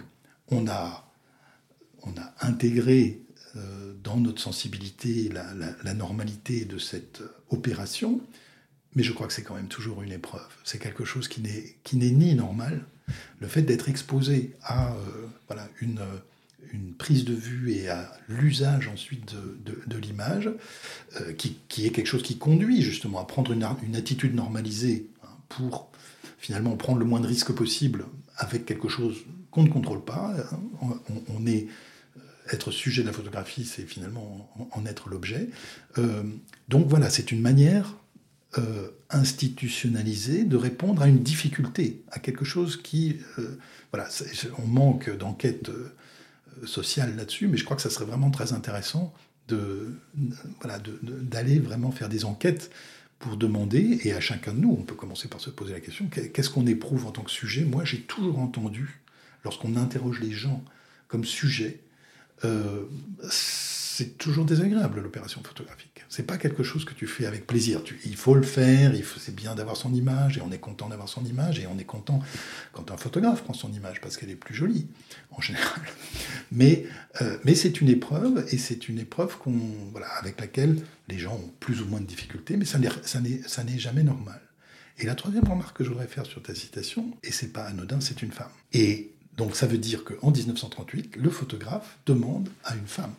on 0.49 0.67
a, 0.69 1.13
on 2.03 2.13
a 2.13 2.35
intégré 2.41 3.21
euh, 3.57 3.95
dans 4.05 4.17
notre 4.17 4.41
sensibilité 4.41 5.29
la, 5.29 5.95
normalité 5.95 6.65
de 6.65 6.79
cette 6.79 7.21
opération, 7.49 8.21
mais 8.95 9.03
je 9.03 9.13
crois 9.13 9.27
que 9.27 9.33
c'est 9.33 9.43
quand 9.43 9.57
même 9.57 9.69
toujours 9.69 10.03
une 10.03 10.13
épreuve. 10.13 10.49
C'est 10.63 10.79
quelque 10.79 11.05
chose 11.05 11.27
qui 11.27 11.43
n'est, 11.43 12.11
ni 12.11 12.35
normal. 12.37 12.85
Le 13.41 13.49
fait 13.49 13.63
d'être 13.63 13.89
exposé 13.89 14.57
à 14.63 14.95
euh, 14.95 15.27
voilà, 15.49 15.69
une, 15.81 15.99
euh, 15.99 16.19
une 16.73 16.95
prise 16.95 17.25
de 17.25 17.35
vue 17.35 17.73
et 17.73 17.89
à 17.89 18.13
l'usage 18.29 18.89
ensuite 18.89 19.35
de, 19.65 19.83
de, 19.87 19.97
l'image, 19.99 20.51
euh, 21.21 21.33
qui, 21.33 21.57
qui, 21.69 21.87
est 21.87 21.91
quelque 21.91 22.07
chose 22.07 22.23
qui 22.23 22.39
conduit 22.39 22.83
justement 22.83 23.21
à 23.21 23.25
prendre 23.25 23.53
une, 23.53 23.67
une 23.83 23.97
attitude 23.97 24.35
normalisée 24.35 25.09
hein, 25.25 25.29
pour 25.49 25.91
finalement 26.39 26.77
prendre 26.77 26.99
le 26.99 27.05
moins 27.05 27.21
de 27.21 27.27
risques 27.27 27.53
possible 27.53 28.07
avec 28.37 28.65
quelque 28.65 28.89
chose 28.89 29.17
qu'on 29.51 29.63
ne 29.63 29.69
contrôle 29.69 30.05
pas. 30.05 30.35
On, 31.29 31.47
est 31.47 31.67
être 32.51 32.71
sujet 32.71 33.03
de 33.03 33.09
la 33.09 33.13
photographie, 33.13 33.65
c'est 33.65 33.83
finalement 33.83 34.51
en, 34.73 34.87
être 34.87 35.09
l'objet. 35.09 35.51
donc 36.69 36.87
voilà, 36.89 37.11
c'est 37.11 37.31
une 37.33 37.41
manière 37.41 37.95
euh, 38.59 38.89
institutionnalisé 39.11 40.43
de 40.43 40.57
répondre 40.57 41.03
à 41.03 41.09
une 41.09 41.23
difficulté, 41.23 42.03
à 42.11 42.19
quelque 42.19 42.45
chose 42.45 42.81
qui... 42.83 43.19
Euh, 43.39 43.57
voilà, 43.93 44.09
on 44.59 44.67
manque 44.67 45.09
d'enquête 45.17 45.69
euh, 45.69 45.93
sociale 46.65 47.17
là-dessus, 47.17 47.49
mais 47.49 47.57
je 47.57 47.65
crois 47.65 47.77
que 47.77 47.83
ça 47.83 47.91
serait 47.91 48.05
vraiment 48.05 48.31
très 48.31 48.53
intéressant 48.53 49.15
de, 49.49 49.95
voilà, 50.61 50.79
d'aller 51.03 51.59
vraiment 51.59 51.91
faire 51.91 52.09
des 52.09 52.25
enquêtes 52.25 52.71
pour 53.19 53.37
demander, 53.37 54.01
et 54.05 54.13
à 54.13 54.21
chacun 54.21 54.55
de 54.55 54.61
nous, 54.61 54.77
on 54.79 54.83
peut 54.83 54.95
commencer 54.95 55.29
par 55.29 55.41
se 55.41 55.51
poser 55.51 55.73
la 55.73 55.81
question, 55.81 56.09
qu'est-ce 56.09 56.51
qu'on 56.51 56.67
éprouve 56.67 57.07
en 57.07 57.11
tant 57.11 57.23
que 57.23 57.31
sujet? 57.31 57.65
Moi, 57.65 57.85
j'ai 57.85 58.01
toujours 58.01 58.39
entendu, 58.39 59.01
lorsqu'on 59.45 59.77
interroge 59.77 60.21
les 60.21 60.33
gens 60.33 60.65
comme 61.09 61.25
sujet, 61.25 61.81
c'est 63.93 64.17
toujours 64.19 64.45
désagréable 64.45 65.01
l'opération 65.01 65.43
photographique. 65.43 66.05
C'est 66.09 66.23
pas 66.23 66.39
quelque 66.39 66.63
chose 66.63 66.85
que 66.85 66.95
tu 66.95 67.09
fais 67.09 67.27
avec 67.27 67.47
plaisir. 67.47 67.83
il 68.05 68.17
faut 68.17 68.35
le 68.35 68.43
faire, 68.43 68.93
c'est 69.19 69.35
bien 69.35 69.55
d'avoir 69.57 69.77
son 69.77 69.93
image, 69.93 70.39
et 70.39 70.41
on 70.43 70.53
est 70.53 70.59
content 70.59 70.89
d'avoir 70.89 71.09
son 71.09 71.25
image, 71.25 71.59
et 71.59 71.67
on 71.67 71.77
est 71.77 71.85
content 71.85 72.21
quand 72.73 72.93
un 72.93 72.97
photographe 72.97 73.43
prend 73.43 73.53
son 73.53 73.73
image, 73.73 74.01
parce 74.01 74.17
qu'elle 74.17 74.31
est 74.31 74.37
plus 74.37 74.55
jolie, 74.55 74.87
en 75.33 75.41
général. 75.41 75.81
Mais, 76.53 76.87
euh, 77.21 77.37
c'est 77.55 77.81
une 77.81 77.89
épreuve, 77.89 78.47
et 78.51 78.59
c'est 78.59 78.89
une 78.89 79.01
épreuve 79.01 79.37
avec 80.21 80.41
laquelle 80.41 80.77
les 81.09 81.19
gens 81.19 81.35
ont 81.35 81.53
plus 81.59 81.83
ou 81.83 81.87
moins 81.87 82.01
de 82.01 82.07
difficultés, 82.07 82.57
mais 82.57 82.65
ça 82.65 82.79
n'est 82.79 83.79
jamais 83.79 84.05
normal. 84.05 84.41
Et 84.99 85.07
la 85.07 85.17
troisième 85.17 85.49
remarque 85.49 85.79
que 85.79 85.85
je 85.85 85.89
voudrais 85.89 86.07
faire 86.07 86.27
sur 86.27 86.43
ta 86.43 86.55
citation, 86.55 87.17
et 87.25 87.33
c'est 87.33 87.53
pas 87.53 87.65
anodin, 87.65 88.01
c'est 88.01 88.23
une 88.23 88.33
femme. 88.33 88.53
Et 88.73 89.13
donc 89.37 89.57
ça 89.57 89.67
veut 89.67 89.79
dire 89.79 90.05
qu'en 90.05 90.31
1938, 90.31 91.17
le 91.17 91.31
photographe 91.31 91.99
demande 92.07 92.49
à 92.65 92.77
une 92.77 92.87
femme 92.87 93.15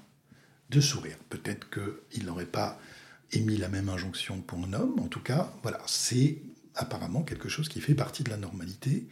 de 0.72 0.82
sourire. 0.82 1.18
Peut-être 1.30 1.68
qu'il 1.70 2.26
n'aurait 2.26 2.46
pas 2.46 2.80
émis 3.34 3.58
la 3.58 3.70
même 3.70 3.90
injonction 3.90 4.42
pour 4.42 4.60
un 4.60 4.74
homme. 4.74 5.00
En 5.00 5.08
tout 5.08 5.20
cas, 5.22 5.54
voilà, 5.62 5.80
c'est 5.86 6.42
apparemment 6.76 7.22
quelque 7.24 7.50
chose 7.50 7.70
qui 7.70 7.82
fait 7.82 7.94
partie 7.94 8.24
de 8.24 8.30
la 8.30 8.38
normalité 8.38 9.08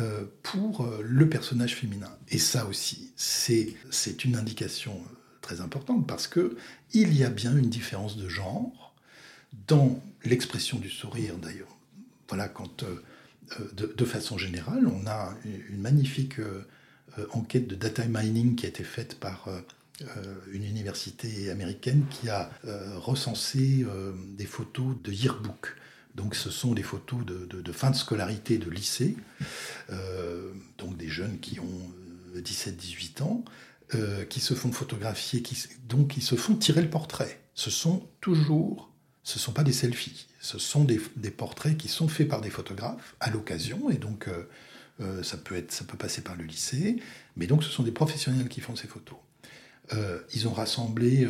euh, 0.00 0.24
pour 0.42 0.80
euh, 0.80 1.00
le 1.04 1.28
personnage 1.28 1.76
féminin. 1.76 2.10
Et 2.28 2.38
ça 2.38 2.66
aussi, 2.66 3.12
c'est, 3.16 3.76
une 4.24 4.36
indication 4.36 4.94
euh, 4.94 5.16
très 5.40 5.60
importante 5.60 6.06
parce 6.06 6.26
que 6.26 6.56
il 6.92 7.16
y 7.16 7.22
a 7.22 7.30
bien 7.30 7.56
une 7.56 7.70
différence 7.70 8.16
de 8.16 8.28
genre 8.28 8.94
dans 9.68 10.02
l'expression 10.24 10.78
du 10.78 10.90
sourire 10.90 11.36
d'ailleurs. 11.36 11.76
Voilà, 12.28 12.48
quand 12.48 12.84
de, 13.74 14.04
façon 14.04 14.38
générale, 14.38 14.88
on 14.88 15.06
a 15.06 15.34
une 15.44 15.80
magnifique 15.80 16.40
enquête 17.32 17.68
de 17.68 17.74
data 17.74 18.04
mining 18.06 18.56
qui 18.56 18.64
a 18.64 18.70
été 18.70 18.82
faite 18.82 19.20
par 19.20 19.48
une 20.52 20.64
université 20.64 21.50
américaine 21.50 22.04
qui 22.10 22.28
a 22.28 22.50
euh, 22.64 22.98
recensé 22.98 23.84
euh, 23.88 24.12
des 24.36 24.46
photos 24.46 24.96
de 25.02 25.12
yearbook. 25.12 25.76
Donc 26.14 26.34
ce 26.34 26.50
sont 26.50 26.72
des 26.72 26.82
photos 26.82 27.24
de, 27.24 27.72
fin 27.72 27.90
de 27.90 27.96
scolarité 27.96 28.58
de 28.58 28.70
lycée, 28.70 29.16
donc 30.78 30.96
des 30.96 31.08
jeunes 31.08 31.40
qui 31.40 31.58
ont 31.58 31.90
17-18 32.40 33.22
ans, 33.22 33.44
euh, 33.94 34.24
qui 34.24 34.40
se 34.40 34.54
font 34.54 34.72
photographier, 34.72 35.42
qui, 35.42 35.56
donc 35.88 36.08
qui 36.08 36.20
se 36.20 36.36
font 36.36 36.56
tirer 36.56 36.82
le 36.82 36.88
portrait. 36.88 37.40
Ce 37.54 37.70
sont 37.70 38.08
toujours, 38.20 38.90
ce 39.22 39.38
ne 39.38 39.40
sont 39.40 39.52
pas 39.52 39.62
des 39.62 39.74
selfies, 39.74 40.26
ce 40.40 40.58
sont 40.58 40.84
des, 40.84 40.98
portraits 41.30 41.76
qui 41.76 41.88
sont 41.88 42.08
faits 42.08 42.26
par 42.26 42.40
des 42.40 42.50
photographes 42.50 43.14
à 43.20 43.30
l'occasion, 43.30 43.90
et 43.90 43.98
donc 43.98 44.26
euh, 44.26 44.48
euh, 45.00 45.22
ça, 45.22 45.36
peut 45.36 45.54
être, 45.54 45.70
ça 45.70 45.84
peut 45.84 45.98
passer 45.98 46.22
par 46.22 46.34
le 46.34 46.44
lycée, 46.44 46.96
mais 47.36 47.46
donc 47.46 47.62
ce 47.62 47.70
sont 47.70 47.82
des 47.82 47.92
professionnels 47.92 48.48
qui 48.48 48.60
font 48.60 48.74
ces 48.74 48.88
photos. 48.88 49.18
Ils 49.92 50.48
ont 50.48 50.52
rassemblé, 50.52 51.28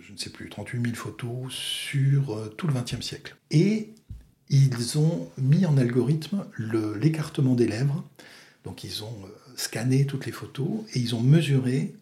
je 0.00 0.12
ne 0.12 0.16
sais 0.16 0.30
plus, 0.30 0.48
38 0.48 0.82
000 0.82 0.94
photos 0.94 1.52
sur 1.52 2.54
tout 2.56 2.66
le 2.66 2.74
XXe 2.74 3.00
siècle. 3.00 3.36
Et 3.50 3.92
ils 4.48 4.98
ont 4.98 5.28
mis 5.38 5.66
en 5.66 5.76
algorithme 5.76 6.44
l'écartement 6.58 7.54
des 7.54 7.66
lèvres, 7.66 8.04
donc 8.64 8.84
ils 8.84 9.02
ont 9.02 9.16
scanné 9.56 10.06
toutes 10.06 10.26
les 10.26 10.32
photos 10.32 10.84
et 10.94 10.98
ils 10.98 11.14
ont 11.14 11.20
mesuré. 11.20 11.94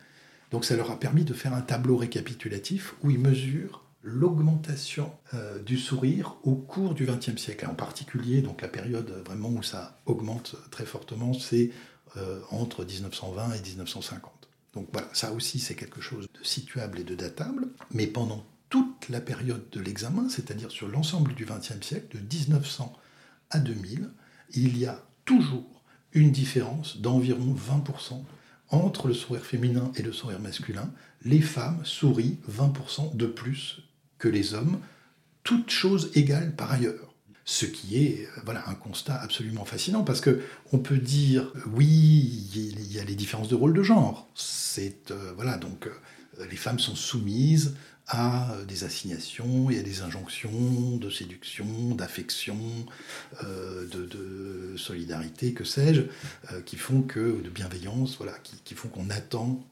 Donc 0.50 0.64
ça 0.64 0.76
leur 0.76 0.90
a 0.90 0.98
permis 0.98 1.24
de 1.24 1.34
faire 1.34 1.54
un 1.54 1.60
tableau 1.60 1.96
récapitulatif 1.96 2.94
où 3.02 3.10
ils 3.10 3.18
mesurent 3.18 3.84
l'augmentation 4.02 5.12
euh, 5.34 5.58
du 5.62 5.78
sourire 5.78 6.36
au 6.42 6.54
cours 6.54 6.94
du 6.94 7.06
XXe 7.06 7.36
siècle. 7.36 7.66
En 7.66 7.74
particulier, 7.74 8.40
donc 8.40 8.62
la 8.62 8.68
période 8.68 9.10
vraiment 9.26 9.50
où 9.50 9.62
ça 9.62 9.98
augmente 10.06 10.56
très 10.70 10.86
fortement, 10.86 11.34
c'est 11.34 11.70
euh, 12.16 12.40
entre 12.50 12.84
1920 12.84 13.52
et 13.52 13.60
1950. 13.60 14.39
Donc 14.74 14.88
voilà, 14.92 15.08
ça 15.12 15.32
aussi 15.32 15.58
c'est 15.58 15.74
quelque 15.74 16.00
chose 16.00 16.28
de 16.32 16.44
situable 16.44 17.00
et 17.00 17.04
de 17.04 17.14
datable. 17.14 17.68
Mais 17.92 18.06
pendant 18.06 18.46
toute 18.68 19.08
la 19.08 19.20
période 19.20 19.68
de 19.70 19.80
l'examen, 19.80 20.28
c'est-à-dire 20.28 20.70
sur 20.70 20.88
l'ensemble 20.88 21.34
du 21.34 21.44
XXe 21.44 21.84
siècle, 21.84 22.16
de 22.16 22.22
1900 22.22 22.92
à 23.50 23.58
2000, 23.58 24.10
il 24.54 24.78
y 24.78 24.86
a 24.86 25.04
toujours 25.24 25.82
une 26.12 26.30
différence 26.30 26.98
d'environ 26.98 27.54
20% 27.54 28.24
entre 28.70 29.08
le 29.08 29.14
sourire 29.14 29.44
féminin 29.44 29.90
et 29.96 30.02
le 30.02 30.12
sourire 30.12 30.40
masculin. 30.40 30.92
Les 31.24 31.40
femmes 31.40 31.84
sourient 31.84 32.38
20% 32.48 33.16
de 33.16 33.26
plus 33.26 33.82
que 34.18 34.28
les 34.28 34.54
hommes, 34.54 34.78
toutes 35.42 35.70
choses 35.70 36.10
égales 36.14 36.54
par 36.54 36.70
ailleurs. 36.70 37.09
Ce 37.50 37.66
qui 37.66 37.96
est 37.96 38.28
euh, 38.36 38.40
voilà, 38.44 38.62
un 38.68 38.74
constat 38.74 39.16
absolument 39.16 39.64
fascinant 39.64 40.04
parce 40.04 40.20
que 40.20 40.40
on 40.72 40.78
peut 40.78 40.98
dire 40.98 41.52
oui, 41.72 42.48
il 42.54 42.92
y 42.92 43.00
a 43.00 43.04
les 43.04 43.16
différences 43.16 43.48
de 43.48 43.56
rôle 43.56 43.74
de 43.74 43.82
genre. 43.82 44.28
C'est 44.36 45.10
euh, 45.10 45.32
voilà 45.34 45.56
donc 45.56 45.88
euh, 45.88 46.46
les 46.48 46.56
femmes 46.56 46.78
sont 46.78 46.94
soumises 46.94 47.74
à 48.10 48.52
euh, 48.52 48.64
des 48.64 48.84
assignations 48.84 49.70
et 49.70 49.78
à 49.78 49.82
des 49.82 50.02
injonctions 50.02 50.96
de 50.96 51.10
séduction, 51.10 51.94
d'affection, 51.94 52.58
euh, 53.44 53.86
de, 53.86 54.76
solidarité, 54.76 55.52
que 55.52 55.64
sais-je, 55.64 56.02
euh, 56.52 56.60
qui 56.62 56.76
font 56.76 57.02
que, 57.02 57.40
de 57.42 57.50
bienveillance, 57.50 58.16
voilà, 58.16 58.32
qui, 58.64 58.74
font 58.74 58.88
qu'on 58.88 59.10
attend 59.10 59.64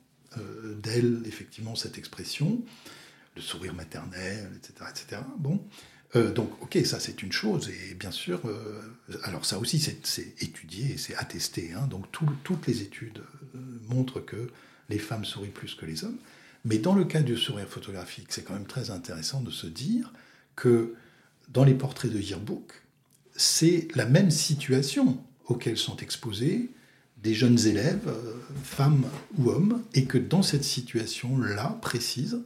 d'elle 0.83 1.23
effectivement 1.25 1.75
cette 1.75 1.99
expression, 1.99 2.61
le 3.35 3.43
sourire 3.43 3.75
maternel, 3.75 4.51
etc. 4.57 4.91
etc. 4.91 5.23
Bon. 5.39 5.61
Donc, 6.15 6.51
ok, 6.63 6.79
ça 6.87 7.01
c'est 7.01 7.23
une 7.23 7.33
chose, 7.33 7.69
et 7.69 7.95
bien 7.95 8.11
sûr, 8.11 8.41
alors 9.25 9.45
ça 9.45 9.59
aussi 9.59 9.79
c'est 9.79 10.43
étudié, 10.43 10.97
c'est 10.97 11.15
attesté, 11.17 11.73
hein, 11.75 11.87
donc 11.87 12.07
toutes 12.11 12.67
les 12.67 12.81
études 12.81 13.21
montrent 13.89 14.21
que 14.21 14.49
les 14.89 14.99
femmes 14.99 15.27
sourient 15.27 15.51
plus 15.51 15.75
que 15.75 15.85
les 15.85 16.05
hommes, 16.05 16.17
mais 16.65 16.79
dans 16.79 16.95
le 16.95 17.05
cas 17.05 17.21
du 17.21 17.37
sourire 17.37 17.69
photographique, 17.69 18.29
c'est 18.31 18.43
quand 18.43 18.55
même 18.55 18.67
très 18.67 18.91
intéressant 18.91 19.41
de 19.41 19.51
se 19.51 19.67
dire 19.67 20.13
que 20.57 20.95
dans 21.49 21.65
les 21.65 21.75
portraits 21.75 22.13
de 22.13 22.19
yearbook, 22.19 22.83
c'est 23.37 23.89
la 23.95 24.05
même 24.05 24.31
situation 24.31 25.23
auxquelles 25.47 25.79
sont 25.79 25.97
exposés 25.97 26.71
des 27.23 27.35
jeunes 27.35 27.59
élèves, 27.67 28.07
euh, 28.07 28.35
femmes 28.63 29.05
ou 29.39 29.51
hommes, 29.51 29.83
et 29.95 30.05
que 30.05 30.19
dans 30.19 30.43
cette 30.43 30.65
situation-là 30.65 31.79
précise, 31.81 32.41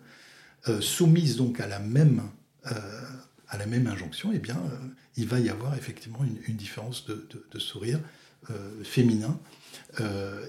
euh, 0.69 0.81
soumise 0.81 1.37
donc 1.37 1.61
à 1.61 1.67
la 1.67 1.79
même, 1.79 2.23
euh, 2.71 3.03
à 3.53 3.59
la 3.59 3.67
même 3.67 3.87
injonction, 3.87 4.33
eh 4.35 4.39
bien, 4.39 4.61
il 5.17 5.29
va 5.29 5.39
y 5.39 5.49
avoir 5.49 5.77
effectivement 5.77 6.25
une, 6.25 6.57
différence 6.57 7.07
de, 7.07 7.59
sourire 7.59 8.01
féminin. 8.83 9.39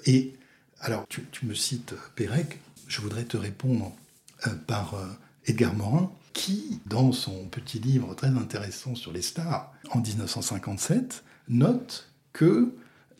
et 0.06 0.34
alors, 0.80 1.06
tu, 1.08 1.24
tu 1.32 1.46
me 1.46 1.54
cites 1.54 1.94
Pérec, 2.16 2.60
je 2.88 3.02
voudrais 3.02 3.24
te 3.24 3.38
répondre 3.38 3.94
euh, 4.48 4.52
par 4.68 4.96
euh, 4.96 5.08
Edgar 5.46 5.74
Morin, 5.74 6.12
qui, 6.34 6.82
dans 6.86 7.12
son 7.12 7.46
petit 7.46 7.80
livre 7.80 8.14
très 8.16 8.28
intéressant 8.28 8.96
sur 8.96 9.14
les 9.14 9.22
stars, 9.22 9.72
en 9.92 10.00
1957, 10.00 11.24
note 11.48 12.10
que 12.34 12.74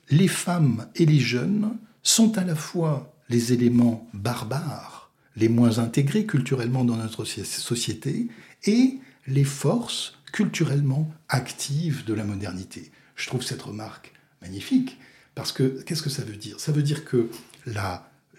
les 0.10 0.28
femmes 0.28 0.88
et 0.96 1.06
les 1.06 1.20
jeunes 1.20 1.78
sont 2.02 2.38
à 2.38 2.44
la 2.44 2.56
fois 2.56 3.14
les 3.30 3.54
éléments 3.54 4.10
barbares, 4.14 5.12
les 5.36 5.50
moins 5.50 5.80
intégrés 5.80 6.26
culturellement 6.26 6.84
dans 6.84 6.98
notre 6.98 7.24
société, 7.24 8.28
et 8.66 9.00
les 9.28 9.44
forces 9.44 10.18
culturellement 10.32 11.14
actives 11.30 12.06
de 12.06 12.14
la 12.14 12.24
modernité. 12.24 12.92
Je 13.16 13.28
trouve 13.28 13.44
cette 13.44 13.62
remarque 13.62 14.14
magnifique, 14.42 14.98
parce 15.36 15.52
que 15.52 15.82
qu'est-ce 15.84 16.04
que 16.04 16.10
ça 16.10 16.24
veut 16.24 16.36
dire? 16.36 16.60
Ça 16.60 16.72
veut 16.72 16.84
dire 16.84 17.06
que 17.06 17.30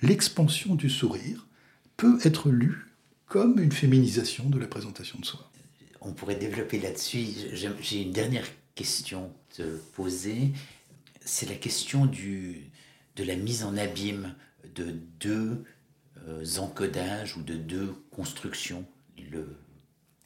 l'expansion 0.02 0.74
du 0.74 0.90
sourire 0.90 1.46
peut 1.96 2.18
être 2.24 2.50
lue 2.50 2.92
comme 3.26 3.58
une 3.58 3.72
féminisation 3.72 4.48
de 4.48 4.58
la 4.58 4.66
présentation 4.66 5.18
de 5.18 5.24
soi. 5.24 5.50
On 6.00 6.12
pourrait 6.12 6.36
développer 6.36 6.78
là-dessus. 6.78 7.26
J'ai 7.80 8.02
une 8.02 8.12
dernière 8.12 8.46
question 8.74 9.32
à 9.52 9.56
te 9.56 9.76
poser. 9.94 10.52
C'est 11.24 11.48
la 11.48 11.54
question 11.54 12.04
du, 12.04 12.70
de 13.16 13.24
la 13.24 13.36
mise 13.36 13.64
en 13.64 13.76
abîme 13.76 14.34
de 14.74 14.94
deux 15.20 15.64
euh, 16.28 16.44
encodages 16.58 17.36
ou 17.36 17.42
de 17.42 17.54
deux 17.54 17.94
constructions. 18.10 18.84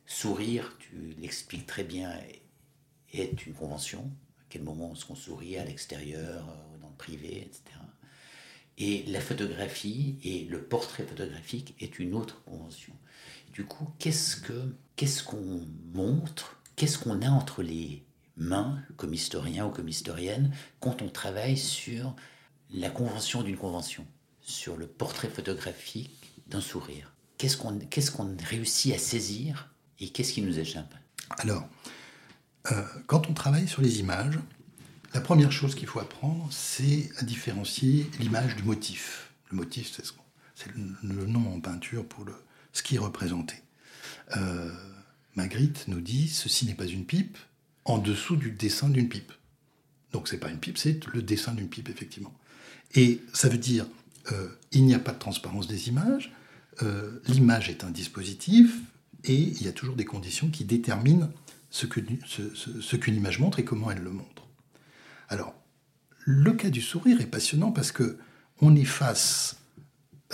Sourire, 0.09 0.75
tu 0.79 1.15
l'expliques 1.21 1.67
très 1.67 1.85
bien, 1.85 2.11
est 3.13 3.47
une 3.47 3.55
convention. 3.55 4.11
À 4.41 4.45
quel 4.49 4.63
moment 4.63 4.95
est-ce 4.95 5.05
qu'on 5.05 5.15
sourit 5.15 5.59
à 5.59 5.65
l'extérieur, 5.65 6.49
euh, 6.49 6.79
dans 6.81 6.89
le 6.89 6.97
privé, 6.97 7.43
etc. 7.43 7.63
Et 8.79 9.05
la 9.07 9.21
photographie 9.21 10.17
et 10.25 10.45
le 10.45 10.63
portrait 10.63 11.05
photographique 11.05 11.75
est 11.81 11.99
une 11.99 12.15
autre 12.15 12.43
convention. 12.45 12.95
Du 13.53 13.65
coup, 13.65 13.89
qu'est-ce 13.99 14.37
que 14.37 14.75
qu'est-ce 14.97 15.23
qu'on 15.23 15.67
montre, 15.93 16.61
qu'est-ce 16.77 16.99
qu'on 16.99 17.21
a 17.23 17.29
entre 17.29 17.63
les 17.63 18.05
mains 18.37 18.81
comme 18.97 19.15
historien 19.15 19.67
ou 19.67 19.71
comme 19.71 19.89
historienne 19.89 20.55
quand 20.81 21.03
on 21.03 21.09
travaille 21.09 21.57
sur 21.57 22.15
la 22.71 22.89
convention 22.89 23.43
d'une 23.43 23.57
convention, 23.57 24.07
sur 24.41 24.77
le 24.77 24.87
portrait 24.87 25.29
photographique 25.29 26.43
d'un 26.47 26.61
sourire? 26.61 27.13
Qu'est-ce 27.37 27.57
qu'on 27.57 27.79
qu'est-ce 27.79 28.13
qu'on 28.13 28.37
réussit 28.49 28.95
à 28.95 28.99
saisir 28.99 29.75
et 30.01 30.09
qu'est-ce 30.11 30.32
qui 30.32 30.42
nous 30.42 30.59
échappe? 30.59 30.94
Alors, 31.30 31.68
euh, 32.72 32.82
quand 33.07 33.28
on 33.28 33.34
travaille 33.34 33.68
sur 33.68 33.82
les 33.82 34.01
images, 34.01 34.38
la 35.14 35.20
première 35.20 35.53
chose 35.53 35.74
qu'il 35.74 35.86
faut 35.86 36.01
apprendre, 36.01 36.46
c'est 36.51 37.11
à 37.18 37.22
différencier 37.22 38.11
l'image 38.18 38.57
du 38.57 38.62
motif. 38.62 39.32
Le 39.51 39.57
motif, 39.57 39.90
c'est 40.55 40.72
le, 41.03 41.26
nom 41.26 41.55
en 41.55 41.61
peinture 41.61 42.07
pour 42.07 42.24
le, 42.24 42.34
ce 42.72 42.82
qui 42.82 42.96
est 42.96 42.99
représenté. 42.99 43.57
Euh, 44.36 44.70
Magritte 45.34 45.88
nous 45.88 46.01
dit 46.01 46.28
ceci 46.28 46.66
n'est 46.66 46.74
pas 46.74 46.86
une 46.86 47.07
pipe 47.07 47.38
en 47.84 47.99
dessous 47.99 48.36
du 48.36 48.51
dessin 48.51 48.90
d'une 48.90 49.09
pipe. 49.09 49.32
Donc 50.12 50.28
c'est 50.28 50.38
pas 50.38 50.51
une 50.51 50.59
pipe, 50.59 50.78
c'est 50.78 51.07
le 51.07 51.22
dessin 51.22 51.55
d'une 51.55 51.68
pipe 51.68 51.88
effectivement. 51.88 52.34
Et 52.94 53.22
ça 53.32 53.49
veut 53.49 53.59
dire 53.59 53.86
euh, 54.32 54.49
il 54.72 54.84
n'y 54.84 54.94
a 54.94 54.99
pas 54.99 55.12
de 55.12 55.18
transparence 55.18 55.68
des 55.68 55.88
images, 55.88 56.32
l'image 57.26 57.70
est 57.70 57.82
un 57.82 57.90
dispositif 57.90 58.78
et 59.29 59.35
il 59.35 59.62
y 59.62 59.68
a 59.68 59.72
toujours 59.72 59.95
des 59.95 60.05
conditions 60.05 60.49
qui 60.49 60.64
déterminent 60.64 61.31
ce 61.70 61.87
qu'une 61.87 62.18
ce, 62.24 63.11
image 63.11 63.39
montre 63.39 63.59
et 63.59 63.64
comment 63.64 63.91
elle 63.91 64.03
le 64.03 64.11
montre. 64.11 64.47
Alors, 65.29 65.55
le 66.24 66.53
cas 66.53 66.70
du 66.70 66.81
sourire 66.81 67.20
est 67.20 67.26
passionnant 67.26 67.70
parce 67.70 67.93
que 67.93 68.18
on 68.61 68.74
est 68.74 68.85
face, 68.85 69.57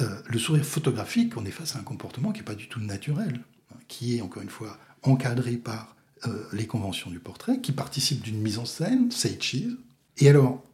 euh, 0.01 0.22
le 0.26 0.38
sourire 0.38 0.64
photographique, 0.64 1.36
on 1.36 1.45
est 1.45 1.51
face 1.51 1.76
à 1.76 1.80
un 1.80 1.82
comportement 1.82 2.32
qui 2.32 2.40
n'est 2.40 2.45
pas 2.45 2.55
du 2.55 2.68
tout 2.68 2.80
naturel, 2.80 3.40
hein, 3.72 3.78
qui 3.88 4.16
est 4.16 4.20
encore 4.20 4.42
une 4.42 4.49
fois 4.49 4.78
encadré 5.03 5.57
par 5.57 5.95
euh, 6.26 6.45
les 6.53 6.66
conventions 6.66 7.11
du 7.11 7.18
portrait, 7.18 7.61
qui 7.61 7.72
participe 7.72 8.22
d'une 8.22 8.40
mise 8.40 8.59
en 8.59 8.64
scène, 8.64 9.11
say 9.11 9.36
cheese. 9.40 9.76
Et 10.18 10.28
alors, 10.28 10.64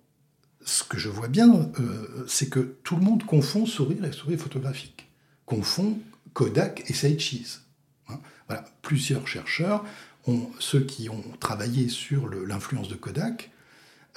ce 0.64 0.85
que 0.85 0.99
je 0.99 1.09
vois 1.09 1.29
bien, 1.29 1.71
euh, 1.81 2.25
c'est 2.29 2.49
que 2.49 2.61
tout 2.85 2.97
le 2.97 3.03
monde 3.03 3.25
confond 3.25 3.66
sourire 3.66 4.05
et 4.05 4.12
sourire 4.12 4.39
photographique, 4.39 5.09
confond 5.47 5.99
Kodak 6.35 6.85
et 6.89 6.93
say 6.93 7.18
cheese. 7.18 7.62
Hein. 8.11 8.57
Plusieurs 8.83 9.27
chercheurs, 9.29 9.85
ceux 10.59 10.85
qui 10.85 11.09
ont 11.09 11.25
travaillé 11.39 11.89
sur 11.89 12.29
l'influence 12.29 12.89
de 12.89 12.95
Kodak, 12.95 13.51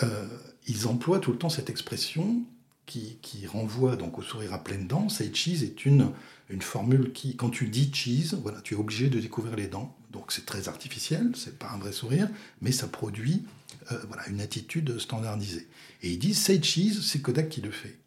euh, 0.01 0.27
ils 0.67 0.87
emploient 0.87 1.19
tout 1.19 1.31
le 1.31 1.37
temps 1.37 1.49
cette 1.49 1.69
expression 1.69 2.43
qui, 2.85 3.47
renvoie 3.47 3.95
donc 3.95 4.19
au 4.19 4.21
sourire 4.21 4.53
à 4.53 4.63
pleines 4.63 4.87
dents. 4.87 5.09
Say 5.09 5.31
cheese 5.33 5.63
est 5.63 5.85
une, 5.85 6.11
formule 6.59 7.11
qui, 7.11 7.35
quand 7.35 7.49
tu 7.49 7.67
dis 7.67 7.91
cheese, 7.91 8.35
voilà, 8.41 8.61
tu 8.61 8.75
es 8.75 8.77
obligé 8.77 9.09
de 9.09 9.19
découvrir 9.19 9.55
les 9.55 9.67
dents. 9.67 9.95
Donc 10.11 10.31
c'est 10.31 10.45
très 10.45 10.67
artificiel, 10.67 11.31
c'est 11.35 11.57
pas 11.57 11.71
un 11.71 11.77
vrai 11.77 11.91
sourire, 11.91 12.29
mais 12.61 12.71
ça 12.71 12.87
produit 12.87 13.43
euh, 13.91 13.97
voilà, 14.07 14.27
une 14.27 14.41
attitude 14.41 14.99
standardisée. 14.99 15.67
Et 16.03 16.11
ils 16.11 16.19
disent 16.19 16.39
say 16.39 16.61
cheese, 16.61 17.01
c'est 17.01 17.21
Kodak 17.21 17.49
qui 17.49 17.61
le 17.61 17.71
fait. 17.71 17.97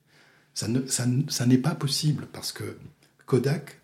Ça, 0.55 0.69
ne, 0.69 0.81
ça 0.87 1.47
n'est 1.47 1.59
pas 1.59 1.75
possible 1.75 2.29
parce 2.33 2.53
que 2.53 2.79
Kodak 3.27 3.81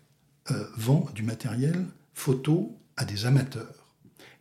euh, 0.51 0.65
vend 0.77 1.09
du 1.15 1.23
matériel 1.23 1.85
photo 2.13 2.77
à 2.97 3.05
des 3.05 3.25
amateurs. 3.25 3.87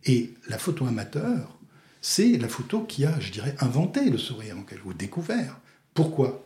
Et 0.05 0.35
la 0.49 0.59
photo 0.59 0.87
amateur, 0.87 1.59
c'est 2.01 2.37
la 2.39 2.49
photo 2.49 2.83
qui 2.83 3.05
a, 3.05 3.19
je 3.21 3.31
dirais, 3.31 3.55
inventé 3.61 4.11
le 4.11 4.19
sourire, 4.19 4.59
en 4.59 4.63
quelque 4.63 4.87
ou 4.87 4.95
découvert. 4.95 5.61
Pourquoi? 5.95 6.45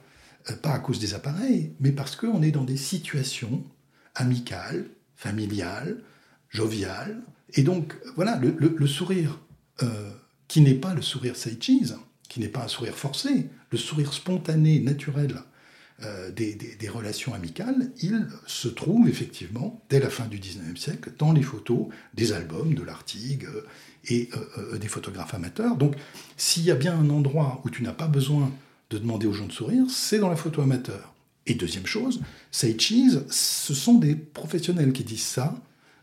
Euh, 0.50 0.56
Pas 0.56 0.72
à 0.72 0.78
cause 0.78 0.98
des 0.98 1.14
appareils, 1.14 1.72
mais 1.80 1.92
parce 1.92 2.16
qu'on 2.16 2.42
est 2.42 2.50
dans 2.50 2.64
des 2.64 2.76
situations 2.76 3.64
amicales, 4.14 4.86
familiales, 5.16 6.02
joviales. 6.50 7.22
Et 7.54 7.62
donc, 7.62 7.94
voilà, 8.14 8.38
le, 8.38 8.86
sourire 8.86 9.40
euh, 9.82 10.10
qui 10.48 10.60
n'est 10.60 10.74
pas 10.74 10.94
le 10.94 11.02
sourire 11.02 11.34
cheese, 11.34 11.96
qui 12.28 12.40
n'est 12.40 12.48
pas 12.48 12.64
un 12.64 12.68
sourire 12.68 12.96
forcé, 12.96 13.48
le 13.70 13.78
sourire 13.78 14.12
spontané, 14.12 14.80
naturel 14.80 15.42
euh, 16.04 16.30
des, 16.30 16.88
relations 16.88 17.34
amicales, 17.34 17.90
il 18.00 18.26
se 18.46 18.68
trouve 18.68 19.08
effectivement, 19.08 19.82
dès 19.88 19.98
la 19.98 20.10
fin 20.10 20.26
du 20.26 20.38
19e 20.38 20.76
siècle, 20.76 21.12
dans 21.18 21.32
les 21.32 21.42
photos 21.42 21.86
des 22.14 22.32
albums 22.32 22.74
de 22.74 22.82
l'Artigue 22.82 23.46
et 24.08 24.30
des 24.80 24.88
photographes 24.88 25.34
amateurs. 25.34 25.76
Donc, 25.76 25.94
s'il 26.36 26.62
y 26.62 26.70
a 26.70 26.76
bien 26.76 26.96
un 26.96 27.10
endroit 27.10 27.60
où 27.64 27.70
tu 27.70 27.82
n'as 27.82 27.92
pas 27.92 28.06
besoin 28.06 28.52
de 28.90 28.98
demander 28.98 29.26
aux 29.26 29.32
gens 29.32 29.46
de 29.46 29.52
sourire, 29.52 29.84
c'est 29.90 30.18
dans 30.18 30.28
la 30.28 30.36
photo 30.36 30.62
amateur. 30.62 31.14
Et 31.46 31.54
deuxième 31.54 31.86
chose, 31.86 32.20
say 32.50 32.76
cheese, 32.78 33.24
ce 33.30 33.74
sont 33.74 33.94
des 33.94 34.14
professionnels 34.14 34.92
qui 34.92 35.04
disent 35.04 35.22
ça 35.22 35.54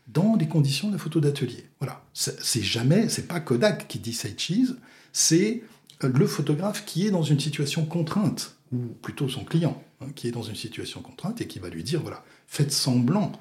dans 0.08 0.36
les 0.36 0.48
conditions 0.48 0.88
de 0.88 0.94
la 0.94 0.98
photo 0.98 1.20
d'atelier. 1.20 1.66
Voilà, 1.80 2.02
c'est 2.12 2.62
jamais, 2.62 3.08
c'est 3.08 3.26
pas 3.26 3.40
Kodak 3.40 3.88
qui 3.88 3.98
dit 3.98 4.12
say 4.12 4.34
cheese, 4.36 4.74
c'est 5.12 5.62
le 6.02 6.26
photographe 6.26 6.84
qui 6.84 7.06
est 7.06 7.10
dans 7.10 7.22
une 7.22 7.40
situation 7.40 7.84
contrainte, 7.84 8.56
ou 8.74 8.94
plutôt 9.02 9.28
son 9.28 9.44
client, 9.44 9.82
hein, 10.00 10.06
qui 10.14 10.28
est 10.28 10.32
dans 10.32 10.42
une 10.42 10.56
situation 10.56 11.00
contrainte 11.00 11.40
et 11.40 11.46
qui 11.46 11.58
va 11.58 11.68
lui 11.68 11.82
dire 11.82 12.02
voilà, 12.02 12.24
faites 12.46 12.72
semblant 12.72 13.32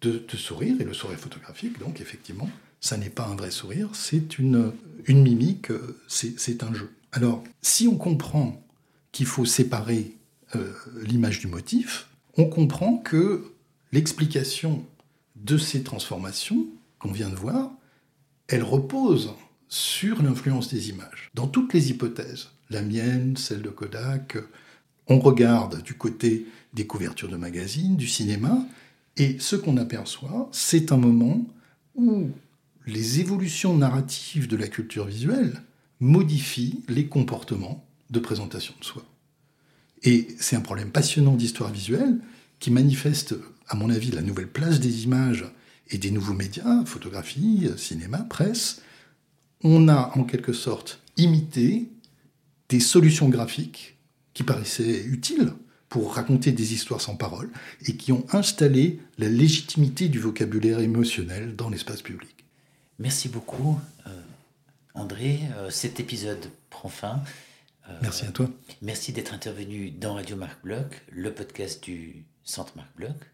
de, 0.00 0.22
sourire, 0.36 0.76
et 0.80 0.84
le 0.84 0.92
sourire 0.92 1.18
photographique, 1.18 1.78
donc 1.78 2.02
effectivement, 2.02 2.50
ça 2.80 2.98
n'est 2.98 3.08
pas 3.08 3.26
un 3.26 3.36
vrai 3.36 3.50
sourire, 3.50 3.88
c'est 3.94 4.38
une, 4.38 4.72
une 5.06 5.22
mimique, 5.22 5.68
c'est 6.08 6.62
un 6.62 6.74
jeu. 6.74 6.90
Alors, 7.12 7.42
si 7.62 7.88
on 7.88 7.96
comprend 7.96 8.62
qu'il 9.12 9.24
faut 9.24 9.46
séparer 9.46 10.14
euh, 10.56 10.72
l'image 11.02 11.38
du 11.38 11.46
motif, 11.46 12.08
on 12.36 12.44
comprend 12.46 12.98
que 12.98 13.54
l'explication 13.92 14.84
de 15.36 15.56
ces 15.56 15.82
transformations 15.82 16.66
qu'on 16.98 17.12
vient 17.12 17.30
de 17.30 17.36
voir, 17.36 17.70
elle 18.48 18.62
repose 18.62 19.34
sur 19.68 20.22
l'influence 20.22 20.68
des 20.68 20.90
images. 20.90 21.30
Dans 21.34 21.46
toutes 21.46 21.72
les 21.72 21.90
hypothèses, 21.90 22.50
la 22.70 22.82
mienne, 22.82 23.36
celle 23.36 23.62
de 23.62 23.70
Kodak, 23.70 24.36
on 25.08 25.18
regarde 25.18 25.82
du 25.82 25.94
côté 25.94 26.46
des 26.72 26.86
couvertures 26.86 27.28
de 27.28 27.36
magazines, 27.36 27.96
du 27.96 28.08
cinéma, 28.08 28.66
et 29.16 29.36
ce 29.38 29.56
qu'on 29.56 29.76
aperçoit, 29.76 30.48
c'est 30.52 30.92
un 30.92 30.96
moment 30.96 31.46
où 31.94 32.30
les 32.86 33.20
évolutions 33.20 33.76
narratives 33.76 34.48
de 34.48 34.56
la 34.56 34.68
culture 34.68 35.06
visuelle 35.06 35.62
modifient 36.00 36.82
les 36.88 37.06
comportements 37.06 37.84
de 38.10 38.18
présentation 38.18 38.74
de 38.80 38.84
soi. 38.84 39.04
Et 40.02 40.28
c'est 40.38 40.56
un 40.56 40.60
problème 40.60 40.90
passionnant 40.90 41.34
d'histoire 41.34 41.70
visuelle 41.70 42.18
qui 42.58 42.70
manifeste, 42.70 43.34
à 43.68 43.76
mon 43.76 43.88
avis, 43.90 44.10
la 44.10 44.22
nouvelle 44.22 44.48
place 44.48 44.80
des 44.80 45.04
images 45.04 45.44
et 45.88 45.98
des 45.98 46.10
nouveaux 46.10 46.34
médias, 46.34 46.84
photographie, 46.84 47.68
cinéma, 47.76 48.18
presse. 48.18 48.82
On 49.62 49.88
a 49.88 50.12
en 50.16 50.24
quelque 50.24 50.52
sorte 50.52 51.00
imité 51.16 51.88
des 52.68 52.80
solutions 52.80 53.28
graphiques 53.28 53.96
qui 54.34 54.42
paraissaient 54.42 55.04
utiles 55.04 55.52
pour 55.88 56.14
raconter 56.14 56.50
des 56.50 56.74
histoires 56.74 57.00
sans 57.00 57.14
parole 57.14 57.50
et 57.86 57.96
qui 57.96 58.10
ont 58.10 58.26
installé 58.32 58.98
la 59.16 59.28
légitimité 59.28 60.08
du 60.08 60.18
vocabulaire 60.18 60.80
émotionnel 60.80 61.54
dans 61.54 61.70
l'espace 61.70 62.02
public. 62.02 62.44
Merci 62.98 63.28
beaucoup, 63.28 63.80
euh, 64.08 64.10
André. 64.94 65.38
Euh, 65.56 65.70
cet 65.70 66.00
épisode 66.00 66.50
prend 66.68 66.88
fin. 66.88 67.22
Euh, 67.88 67.96
merci 68.02 68.24
à 68.24 68.32
toi. 68.32 68.50
Merci 68.82 69.12
d'être 69.12 69.34
intervenu 69.34 69.90
dans 69.90 70.14
Radio 70.14 70.34
Marc 70.34 70.62
Bloch, 70.64 71.02
le 71.12 71.32
podcast 71.32 71.82
du 71.84 72.24
Centre 72.42 72.72
Marc 72.76 72.88
Bloch. 72.96 73.30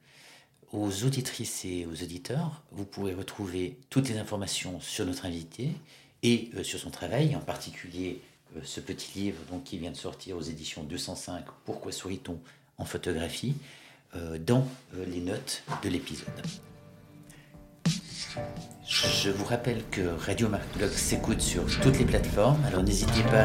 Aux 0.73 1.05
auditrices 1.05 1.65
et 1.65 1.87
aux 1.87 2.03
auditeurs, 2.03 2.63
vous 2.73 2.85
pourrez 2.85 3.15
retrouver 3.15 3.79
toutes 3.89 4.09
les 4.11 4.19
informations 4.19 4.81
sur 4.81 5.07
notre 5.07 5.25
invité 5.25 5.71
et 6.23 6.51
sur 6.63 6.79
son 6.79 6.91
travail, 6.91 7.35
en 7.35 7.41
particulier 7.41 8.21
ce 8.63 8.81
petit 8.81 9.19
livre 9.19 9.39
donc, 9.51 9.65
qui 9.65 9.79
vient 9.79 9.91
de 9.91 9.97
sortir 9.97 10.37
aux 10.37 10.43
éditions 10.43 10.83
205, 10.83 11.45
Pourquoi 11.65 11.93
sourit-on 11.93 12.39
en 12.79 12.85
photographie, 12.85 13.55
dans 14.41 14.67
les 14.95 15.21
notes 15.21 15.63
de 15.83 15.89
l'épisode. 15.89 16.27
Je 18.87 19.31
vous 19.31 19.45
rappelle 19.45 19.83
que 19.91 20.01
Radio 20.01 20.49
Marc 20.49 20.65
Bloch 20.77 20.93
s'écoute 20.93 21.41
sur 21.41 21.65
toutes 21.81 21.99
les 21.99 22.05
plateformes, 22.05 22.65
alors 22.65 22.83
n'hésitez 22.83 23.23
pas 23.25 23.45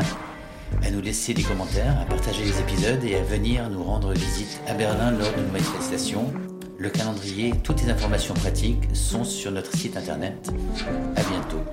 à 0.81 0.91
nous 0.91 1.01
laisser 1.01 1.33
des 1.33 1.43
commentaires, 1.43 1.99
à 2.01 2.05
partager 2.05 2.43
les 2.43 2.59
épisodes 2.59 3.03
et 3.03 3.15
à 3.15 3.23
venir 3.23 3.69
nous 3.69 3.83
rendre 3.83 4.13
visite 4.13 4.59
à 4.67 4.73
Berlin 4.73 5.11
lors 5.11 5.31
d'une 5.33 5.51
manifestation. 5.51 6.33
Le 6.77 6.89
calendrier, 6.89 7.53
toutes 7.63 7.81
les 7.83 7.89
informations 7.89 8.33
pratiques 8.33 8.83
sont 8.93 9.23
sur 9.23 9.51
notre 9.51 9.75
site 9.75 9.95
internet. 9.97 10.51
À 11.15 11.23
bientôt. 11.23 11.63